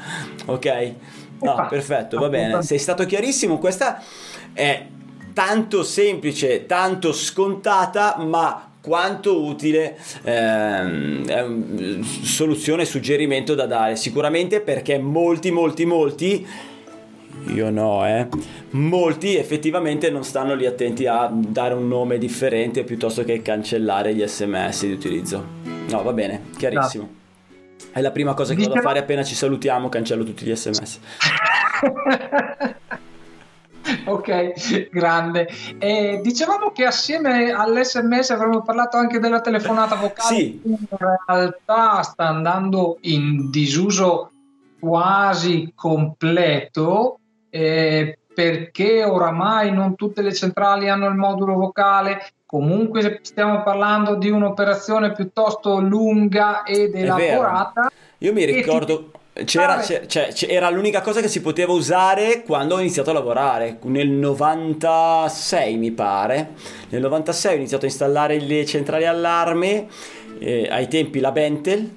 Ok? 0.46 0.94
No, 1.46 1.68
perfetto, 1.70 2.20
va 2.20 2.30
bene. 2.30 2.62
Sei 2.62 2.78
stato 2.78 3.06
chiarissimo. 3.06 3.58
Questa 3.58 4.02
è 4.54 4.86
tanto 5.34 5.84
semplice, 5.84 6.66
tanto 6.66 7.12
scontata, 7.14 8.18
ma 8.18 8.72
quanto 8.82 9.44
utile 9.44 9.98
ehm, 10.24 12.02
soluzione, 12.02 12.86
suggerimento 12.86 13.56
da 13.56 13.66
dare. 13.66 13.96
Sicuramente 13.96 14.62
perché 14.62 14.98
molti, 14.98 15.52
molti, 15.52 15.86
molti 15.86 16.48
io 17.48 17.70
no, 17.70 18.08
eh. 18.08 18.28
Molti 18.72 19.36
effettivamente 19.36 20.10
non 20.10 20.24
stanno 20.24 20.56
lì 20.56 20.66
attenti 20.66 21.06
a 21.06 21.30
dare 21.32 21.74
un 21.74 21.88
nome 21.88 22.18
differente 22.18 22.84
piuttosto 22.84 23.24
che 23.24 23.42
cancellare 23.42 24.16
gli 24.16 24.26
sms 24.26 24.86
di 24.86 24.92
utilizzo. 24.92 25.46
No, 25.90 26.02
va 26.02 26.14
bene, 26.14 26.42
chiarissimo. 26.58 27.04
Grazie. 27.04 27.24
È 27.92 28.02
la 28.02 28.12
prima 28.12 28.34
cosa 28.34 28.54
che 28.54 28.64
vado 28.64 28.80
a 28.80 28.82
fare 28.82 29.00
appena 29.00 29.24
ci 29.24 29.36
salutiamo, 29.36 29.90
cancello 29.90 30.24
tutti 30.24 30.46
gli 30.46 30.56
sms. 30.56 31.00
ok, 34.06 34.90
grande. 34.90 35.48
E 35.78 36.20
dicevamo 36.22 36.72
che 36.72 36.86
assieme 36.86 37.52
all'SMS 37.52 38.32
avremmo 38.32 38.62
parlato 38.62 38.98
anche 38.98 39.20
della 39.20 39.42
telefonata 39.42 39.96
vocale. 39.96 40.36
Sì. 40.36 40.62
In 40.64 40.78
realtà 40.90 42.02
sta 42.02 42.28
andando 42.28 42.98
in 43.02 43.50
disuso 43.50 44.32
quasi 44.80 45.72
completo 45.76 47.20
eh, 47.50 48.20
perché 48.36 49.04
oramai 49.04 49.72
non 49.72 49.96
tutte 49.96 50.22
le 50.22 50.34
centrali 50.34 50.90
hanno 50.90 51.08
il 51.08 51.16
modulo 51.16 51.56
vocale 51.56 52.20
Comunque 52.46 53.20
stiamo 53.24 53.64
parlando 53.64 54.16
di 54.16 54.30
un'operazione 54.30 55.12
piuttosto 55.12 55.80
lunga 55.80 56.64
ed 56.64 56.96
elaborata. 56.96 57.92
Io 58.20 58.32
mi 58.32 58.46
ricordo... 58.46 59.12
C'era, 59.44 59.80
c'era, 59.80 60.06
cioè, 60.08 60.34
era 60.48 60.70
l'unica 60.70 61.02
cosa 61.02 61.20
che 61.20 61.28
si 61.28 61.42
poteva 61.42 61.74
usare 61.74 62.44
quando 62.44 62.76
ho 62.76 62.80
iniziato 62.80 63.10
a 63.10 63.14
lavorare 63.14 63.80
nel 63.82 64.08
96 64.08 65.76
mi 65.76 65.92
pare 65.92 66.52
nel 66.88 67.02
96 67.02 67.52
ho 67.52 67.58
iniziato 67.58 67.84
a 67.84 67.90
installare 67.90 68.40
le 68.40 68.66
centrali 68.66 69.06
allarme 69.06 69.88
eh, 70.40 70.70
ai 70.72 70.88
tempi 70.88 71.20
la 71.20 71.34
Bentel 71.34 71.92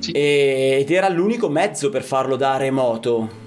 sì. 0.00 0.10
ed 0.10 0.90
era 0.90 1.08
l'unico 1.08 1.48
mezzo 1.48 1.88
per 1.88 2.02
farlo 2.02 2.34
da 2.34 2.56
remoto. 2.56 3.39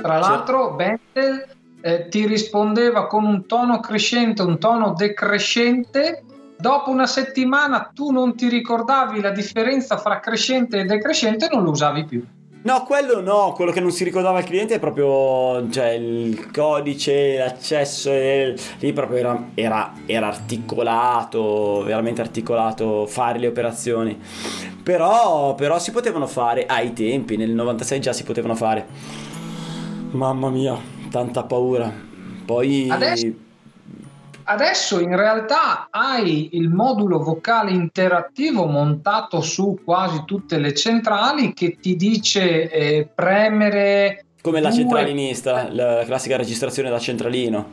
Tra 0.00 0.18
l'altro. 0.18 0.72
Bentel 0.72 1.46
eh, 1.80 2.08
ti 2.08 2.26
rispondeva 2.26 3.06
con 3.06 3.24
un 3.24 3.46
tono 3.46 3.80
crescente, 3.80 4.42
un 4.42 4.58
tono 4.58 4.92
decrescente. 4.96 6.22
Dopo 6.58 6.90
una 6.90 7.06
settimana 7.06 7.90
tu 7.94 8.10
non 8.10 8.34
ti 8.34 8.48
ricordavi 8.48 9.20
la 9.20 9.30
differenza 9.30 9.98
fra 9.98 10.20
crescente 10.20 10.78
e 10.78 10.84
decrescente 10.84 11.46
e 11.46 11.54
non 11.54 11.62
lo 11.64 11.70
usavi 11.70 12.04
più. 12.04 12.24
No, 12.62 12.82
quello 12.82 13.20
no, 13.20 13.52
quello 13.52 13.70
che 13.70 13.78
non 13.78 13.92
si 13.92 14.02
ricordava 14.02 14.40
il 14.40 14.44
cliente 14.44 14.74
è 14.74 14.78
proprio 14.80 15.70
cioè, 15.70 15.90
il 15.90 16.50
codice, 16.50 17.38
l'accesso, 17.38 18.10
e- 18.10 18.56
lì 18.80 18.92
proprio 18.92 19.18
era, 19.18 19.44
era- 19.54 19.92
era 20.04 20.26
articolato, 20.26 21.82
veramente 21.84 22.22
articolato 22.22 23.06
fare 23.06 23.38
le 23.38 23.46
operazioni. 23.46 24.20
Però, 24.82 25.54
però 25.54 25.78
si 25.78 25.92
potevano 25.92 26.26
fare 26.26 26.66
ai 26.66 26.92
tempi, 26.92 27.36
nel 27.36 27.50
96 27.50 28.00
già 28.00 28.12
si 28.12 28.24
potevano 28.24 28.56
fare. 28.56 28.86
Mamma 30.16 30.48
mia, 30.48 30.76
tanta 31.10 31.44
paura. 31.44 31.92
Poi... 32.44 32.88
Adesso- 32.90 33.44
Adesso 34.48 35.00
in 35.00 35.16
realtà 35.16 35.88
hai 35.90 36.50
il 36.52 36.68
modulo 36.68 37.18
vocale 37.18 37.72
interattivo 37.72 38.66
montato 38.66 39.40
su 39.40 39.80
quasi 39.84 40.22
tutte 40.24 40.58
le 40.58 40.72
centrali 40.72 41.52
che 41.52 41.78
ti 41.80 41.96
dice 41.96 42.70
eh, 42.70 43.08
premere 43.12 44.24
Come 44.40 44.60
la 44.60 44.70
centralinista, 44.70 45.68
la 45.72 46.04
classica 46.04 46.36
registrazione 46.36 46.90
da 46.90 47.00
centralino. 47.00 47.70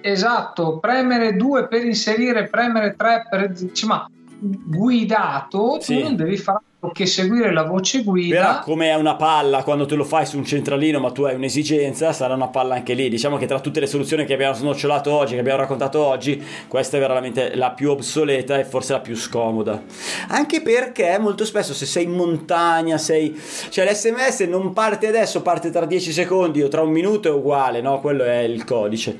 Esatto, 0.00 0.78
premere 0.78 1.36
2 1.36 1.68
per 1.68 1.84
inserire, 1.84 2.48
premere 2.48 2.94
3 2.96 3.26
per 3.28 3.52
ma 3.86 4.08
guidato, 4.40 5.78
Sì. 5.78 5.96
tu 5.98 6.02
non 6.04 6.16
devi 6.16 6.38
fare 6.38 6.60
che 6.92 7.06
seguire 7.06 7.52
la 7.52 7.64
voce 7.64 7.98
Però 7.98 8.10
guida. 8.12 8.60
come 8.62 8.90
è 8.90 8.94
una 8.94 9.16
palla 9.16 9.64
quando 9.64 9.84
te 9.84 9.96
lo 9.96 10.04
fai 10.04 10.24
su 10.24 10.38
un 10.38 10.44
centralino 10.44 11.00
ma 11.00 11.10
tu 11.10 11.24
hai 11.24 11.34
un'esigenza, 11.34 12.12
sarà 12.12 12.34
una 12.34 12.46
palla 12.48 12.76
anche 12.76 12.94
lì. 12.94 13.08
Diciamo 13.08 13.36
che 13.36 13.46
tra 13.46 13.58
tutte 13.58 13.80
le 13.80 13.88
soluzioni 13.88 14.24
che 14.24 14.34
abbiamo 14.34 14.54
snocciolato 14.54 15.12
oggi, 15.12 15.34
che 15.34 15.40
abbiamo 15.40 15.58
raccontato 15.58 15.98
oggi, 16.04 16.40
questa 16.68 16.96
è 16.96 17.00
veramente 17.00 17.56
la 17.56 17.72
più 17.72 17.90
obsoleta 17.90 18.58
e 18.58 18.64
forse 18.64 18.92
la 18.92 19.00
più 19.00 19.16
scomoda. 19.16 19.82
Anche 20.28 20.62
perché 20.62 21.18
molto 21.18 21.44
spesso 21.44 21.74
se 21.74 21.84
sei 21.84 22.04
in 22.04 22.12
montagna, 22.12 22.96
sei... 22.96 23.36
cioè 23.70 23.90
l'SMS 23.90 24.40
non 24.42 24.72
parte 24.72 25.08
adesso, 25.08 25.42
parte 25.42 25.70
tra 25.70 25.84
10 25.84 26.12
secondi 26.12 26.62
o 26.62 26.68
tra 26.68 26.82
un 26.82 26.90
minuto 26.90 27.26
è 27.28 27.32
uguale, 27.32 27.80
no? 27.80 28.00
Quello 28.00 28.22
è 28.22 28.38
il 28.38 28.64
codice. 28.64 29.18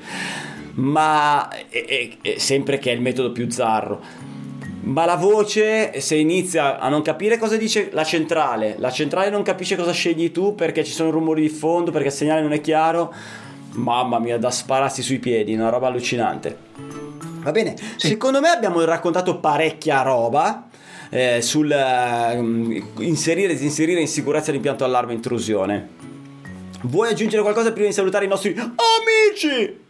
Ma 0.75 1.49
è, 1.69 1.85
è- 1.85 2.09
è 2.21 2.37
sempre 2.37 2.77
che 2.77 2.91
è 2.91 2.93
il 2.93 3.01
metodo 3.01 3.31
più 3.33 3.49
zarro. 3.49 3.99
Ma 4.89 5.05
la 5.05 5.15
voce, 5.15 6.01
se 6.01 6.15
inizia 6.15 6.79
a 6.79 6.89
non 6.89 7.03
capire 7.03 7.37
cosa 7.37 7.57
dice 7.57 7.89
la 7.91 8.03
centrale, 8.03 8.75
la 8.79 8.89
centrale 8.89 9.29
non 9.29 9.43
capisce 9.43 9.75
cosa 9.75 9.91
scegli 9.91 10.31
tu 10.31 10.55
perché 10.55 10.83
ci 10.83 10.91
sono 10.91 11.11
rumori 11.11 11.41
di 11.41 11.49
fondo, 11.49 11.91
perché 11.91 12.07
il 12.07 12.13
segnale 12.13 12.41
non 12.41 12.53
è 12.53 12.59
chiaro, 12.59 13.13
mamma 13.73 14.17
mia, 14.17 14.39
da 14.39 14.49
spararsi 14.49 15.03
sui 15.03 15.19
piedi, 15.19 15.53
una 15.53 15.69
roba 15.69 15.87
allucinante. 15.87 16.57
Va 17.41 17.51
bene, 17.51 17.75
secondo 17.97 18.41
me 18.41 18.49
abbiamo 18.49 18.83
raccontato 18.83 19.37
parecchia 19.37 20.01
roba 20.01 20.67
eh, 21.11 21.39
sul 21.43 21.71
eh, 21.71 22.83
inserire 23.03 23.51
e 23.51 23.53
disinserire 23.53 24.01
in 24.01 24.07
sicurezza 24.07 24.51
l'impianto 24.51 24.85
allarme 24.85 25.13
intrusione. 25.13 25.87
Vuoi 26.81 27.09
aggiungere 27.09 27.43
qualcosa 27.43 27.71
prima 27.71 27.87
di 27.87 27.93
salutare 27.93 28.25
i 28.25 28.27
nostri 28.27 28.55
amici? 28.57 29.87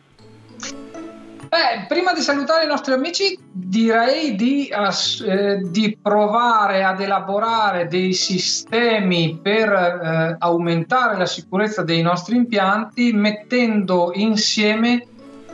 Beh, 1.50 1.88
prima 1.88 2.14
di 2.14 2.22
salutare 2.22 2.66
i 2.66 2.68
nostri 2.68 2.94
amici, 2.94 3.36
direi 3.52 4.36
di, 4.36 4.68
eh, 4.68 5.62
di 5.64 5.98
provare 6.00 6.84
ad 6.84 7.02
elaborare 7.02 7.88
dei 7.88 8.14
sistemi 8.14 9.40
per 9.42 9.72
eh, 9.72 10.36
aumentare 10.38 11.18
la 11.18 11.26
sicurezza 11.26 11.82
dei 11.82 12.04
nostri 12.04 12.36
impianti 12.36 13.14
mettendo 13.14 14.12
insieme 14.14 15.04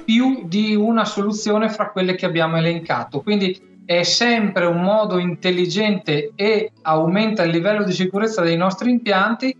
più 0.03 0.43
di 0.47 0.75
una 0.75 1.05
soluzione 1.05 1.69
fra 1.69 1.89
quelle 1.91 2.15
che 2.15 2.25
abbiamo 2.25 2.57
elencato. 2.57 3.21
Quindi 3.21 3.57
è 3.85 4.03
sempre 4.03 4.65
un 4.65 4.81
modo 4.81 5.17
intelligente 5.17 6.33
e 6.35 6.73
aumenta 6.81 7.43
il 7.43 7.51
livello 7.51 7.85
di 7.85 7.93
sicurezza 7.93 8.41
dei 8.41 8.57
nostri 8.57 8.89
impianti 8.89 9.55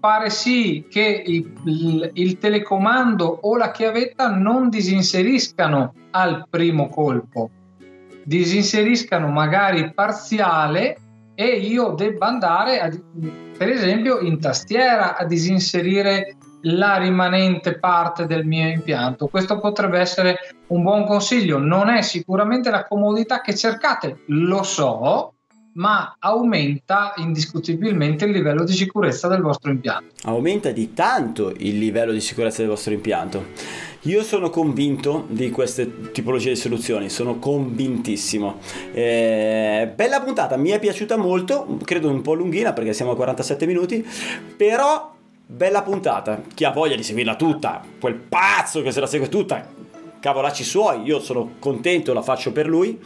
fare 0.00 0.30
sì 0.30 0.86
che 0.88 1.22
il, 1.26 2.10
il- 2.14 2.38
telecomando 2.38 3.38
o 3.42 3.56
la 3.56 3.70
chiavetta 3.70 4.30
non 4.30 4.68
disinseriscano 4.70 5.94
al 6.12 6.46
primo 6.48 6.88
colpo, 6.88 7.50
disinseriscano 8.24 9.28
magari 9.28 9.92
parziale 9.92 10.96
e 11.34 11.46
io 11.46 11.90
debba 11.90 12.26
andare, 12.26 12.80
a- 12.80 12.90
per 13.56 13.68
esempio, 13.68 14.20
in 14.20 14.40
tastiera 14.40 15.16
a 15.16 15.24
disinserire 15.24 16.36
la 16.62 16.96
rimanente 16.98 17.78
parte 17.78 18.26
del 18.26 18.44
mio 18.44 18.68
impianto. 18.68 19.28
Questo 19.28 19.58
potrebbe 19.58 19.98
essere 19.98 20.36
un 20.68 20.82
buon 20.82 21.06
consiglio. 21.06 21.58
Non 21.58 21.88
è 21.88 22.02
sicuramente 22.02 22.70
la 22.70 22.84
comodità 22.84 23.40
che 23.40 23.54
cercate, 23.54 24.20
lo 24.26 24.62
so, 24.62 25.34
ma 25.74 26.16
aumenta 26.18 27.12
indiscutibilmente 27.16 28.24
il 28.24 28.32
livello 28.32 28.64
di 28.64 28.72
sicurezza 28.72 29.28
del 29.28 29.40
vostro 29.40 29.70
impianto. 29.70 30.14
aumenta 30.24 30.70
di 30.70 30.92
tanto 30.92 31.52
il 31.56 31.78
livello 31.78 32.12
di 32.12 32.20
sicurezza 32.20 32.60
del 32.60 32.70
vostro 32.70 32.92
impianto. 32.92 33.46
Io 34.04 34.22
sono 34.22 34.48
convinto 34.48 35.26
di 35.28 35.50
queste 35.50 36.10
tipologie 36.10 36.50
di 36.50 36.56
soluzioni, 36.56 37.10
sono 37.10 37.38
convintissimo. 37.38 38.58
Eh, 38.92 39.92
bella 39.94 40.22
puntata, 40.22 40.56
mi 40.56 40.70
è 40.70 40.78
piaciuta 40.78 41.18
molto, 41.18 41.78
credo 41.84 42.08
un 42.08 42.22
po' 42.22 42.32
lunghina 42.32 42.72
perché 42.72 42.94
siamo 42.94 43.10
a 43.10 43.16
47 43.16 43.66
minuti, 43.66 44.06
però 44.56 45.14
bella 45.46 45.82
puntata. 45.82 46.40
Chi 46.54 46.64
ha 46.64 46.70
voglia 46.70 46.96
di 46.96 47.02
seguirla 47.02 47.36
tutta, 47.36 47.82
quel 48.00 48.14
pazzo 48.14 48.80
che 48.80 48.90
se 48.90 49.00
la 49.00 49.06
segue 49.06 49.28
tutta, 49.28 49.66
cavolacci 50.20 50.64
suoi, 50.64 51.02
io 51.02 51.20
sono 51.20 51.54
contento, 51.58 52.12
la 52.12 52.22
faccio 52.22 52.52
per 52.52 52.66
lui, 52.66 53.00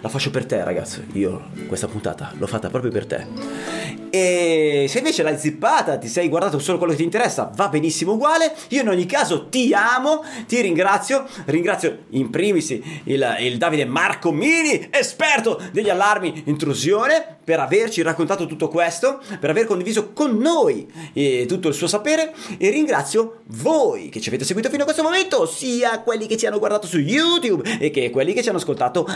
la 0.00 0.08
faccio 0.08 0.30
per 0.30 0.44
te 0.46 0.62
ragazzo, 0.64 1.02
io 1.12 1.48
questa 1.68 1.86
puntata 1.86 2.32
l'ho 2.36 2.46
fatta 2.46 2.68
proprio 2.68 2.90
per 2.90 3.06
te. 3.06 3.86
E 4.10 4.86
se 4.88 4.98
invece 4.98 5.22
l'hai 5.22 5.38
zippata, 5.38 5.98
ti 5.98 6.08
sei 6.08 6.28
guardato 6.28 6.58
solo 6.58 6.78
quello 6.78 6.92
che 6.92 6.98
ti 6.98 7.04
interessa, 7.04 7.50
va 7.54 7.68
benissimo 7.68 8.12
uguale. 8.12 8.54
Io 8.68 8.80
in 8.80 8.88
ogni 8.88 9.04
caso 9.04 9.48
ti 9.48 9.74
amo, 9.74 10.24
ti 10.46 10.60
ringrazio. 10.60 11.26
Ringrazio 11.44 12.04
in 12.10 12.30
primis 12.30 12.70
il, 12.70 13.36
il 13.40 13.58
Davide 13.58 13.84
Marco 13.84 14.32
Mini, 14.32 14.88
esperto 14.90 15.60
degli 15.70 15.90
allarmi 15.90 16.44
intrusione, 16.46 17.36
per 17.44 17.60
averci 17.60 18.02
raccontato 18.02 18.46
tutto 18.46 18.68
questo, 18.68 19.20
per 19.38 19.50
aver 19.50 19.66
condiviso 19.66 20.12
con 20.12 20.36
noi 20.38 20.90
eh, 21.12 21.44
tutto 21.46 21.68
il 21.68 21.74
suo 21.74 21.86
sapere. 21.86 22.34
E 22.56 22.70
ringrazio 22.70 23.42
voi 23.48 24.08
che 24.08 24.20
ci 24.20 24.28
avete 24.28 24.44
seguito 24.44 24.70
fino 24.70 24.82
a 24.82 24.84
questo 24.84 25.02
momento, 25.02 25.46
sia 25.46 26.00
quelli 26.00 26.26
che 26.26 26.36
ci 26.36 26.46
hanno 26.46 26.55
guardato 26.58 26.86
su 26.86 26.98
YouTube 26.98 27.78
e 27.78 27.90
che 27.90 28.08
quelli 28.10 28.32
che 28.32 28.42
ci 28.42 28.48
hanno 28.48 28.56
ascoltato 28.58 29.06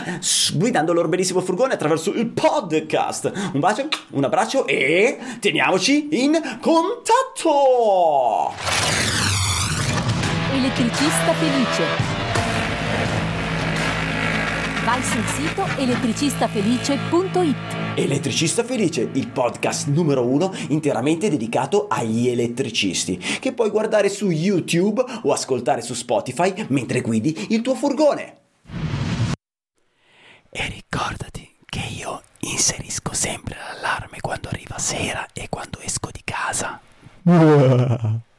guidando 0.53 0.91
il 0.91 0.97
loro 0.97 1.09
bellissimo 1.09 1.41
furgone 1.41 1.73
attraverso 1.73 2.11
il 2.11 2.27
podcast. 2.27 3.31
Un 3.53 3.59
bacio, 3.59 3.87
un 4.11 4.23
abbraccio 4.23 4.67
e 4.67 5.17
teniamoci 5.39 6.09
in 6.11 6.39
contatto! 6.59 8.53
Elettricista 10.53 11.33
felice. 11.33 12.19
Vai 14.83 15.01
sul 15.03 15.23
sito 15.25 15.65
elettricistafelice.it. 15.77 17.80
Elettricista 17.93 18.63
Felice, 18.63 19.09
il 19.13 19.27
podcast 19.27 19.87
numero 19.87 20.25
uno 20.25 20.53
interamente 20.69 21.29
dedicato 21.29 21.87
agli 21.89 22.29
elettricisti, 22.29 23.17
che 23.17 23.51
puoi 23.51 23.69
guardare 23.69 24.07
su 24.07 24.29
YouTube 24.29 25.03
o 25.23 25.33
ascoltare 25.33 25.81
su 25.81 25.93
Spotify 25.93 26.65
mentre 26.69 27.01
guidi 27.01 27.47
il 27.49 27.61
tuo 27.61 27.75
furgone. 27.75 28.37
E 30.49 30.67
ricordati 30.69 31.53
che 31.65 31.83
io 31.97 32.21
inserisco 32.39 33.13
sempre 33.13 33.57
l'allarme 33.57 34.21
quando 34.21 34.47
arriva 34.47 34.77
sera 34.77 35.27
e 35.33 35.49
quando 35.49 35.79
esco 35.81 36.09
di 36.11 36.21
casa. 36.23 36.79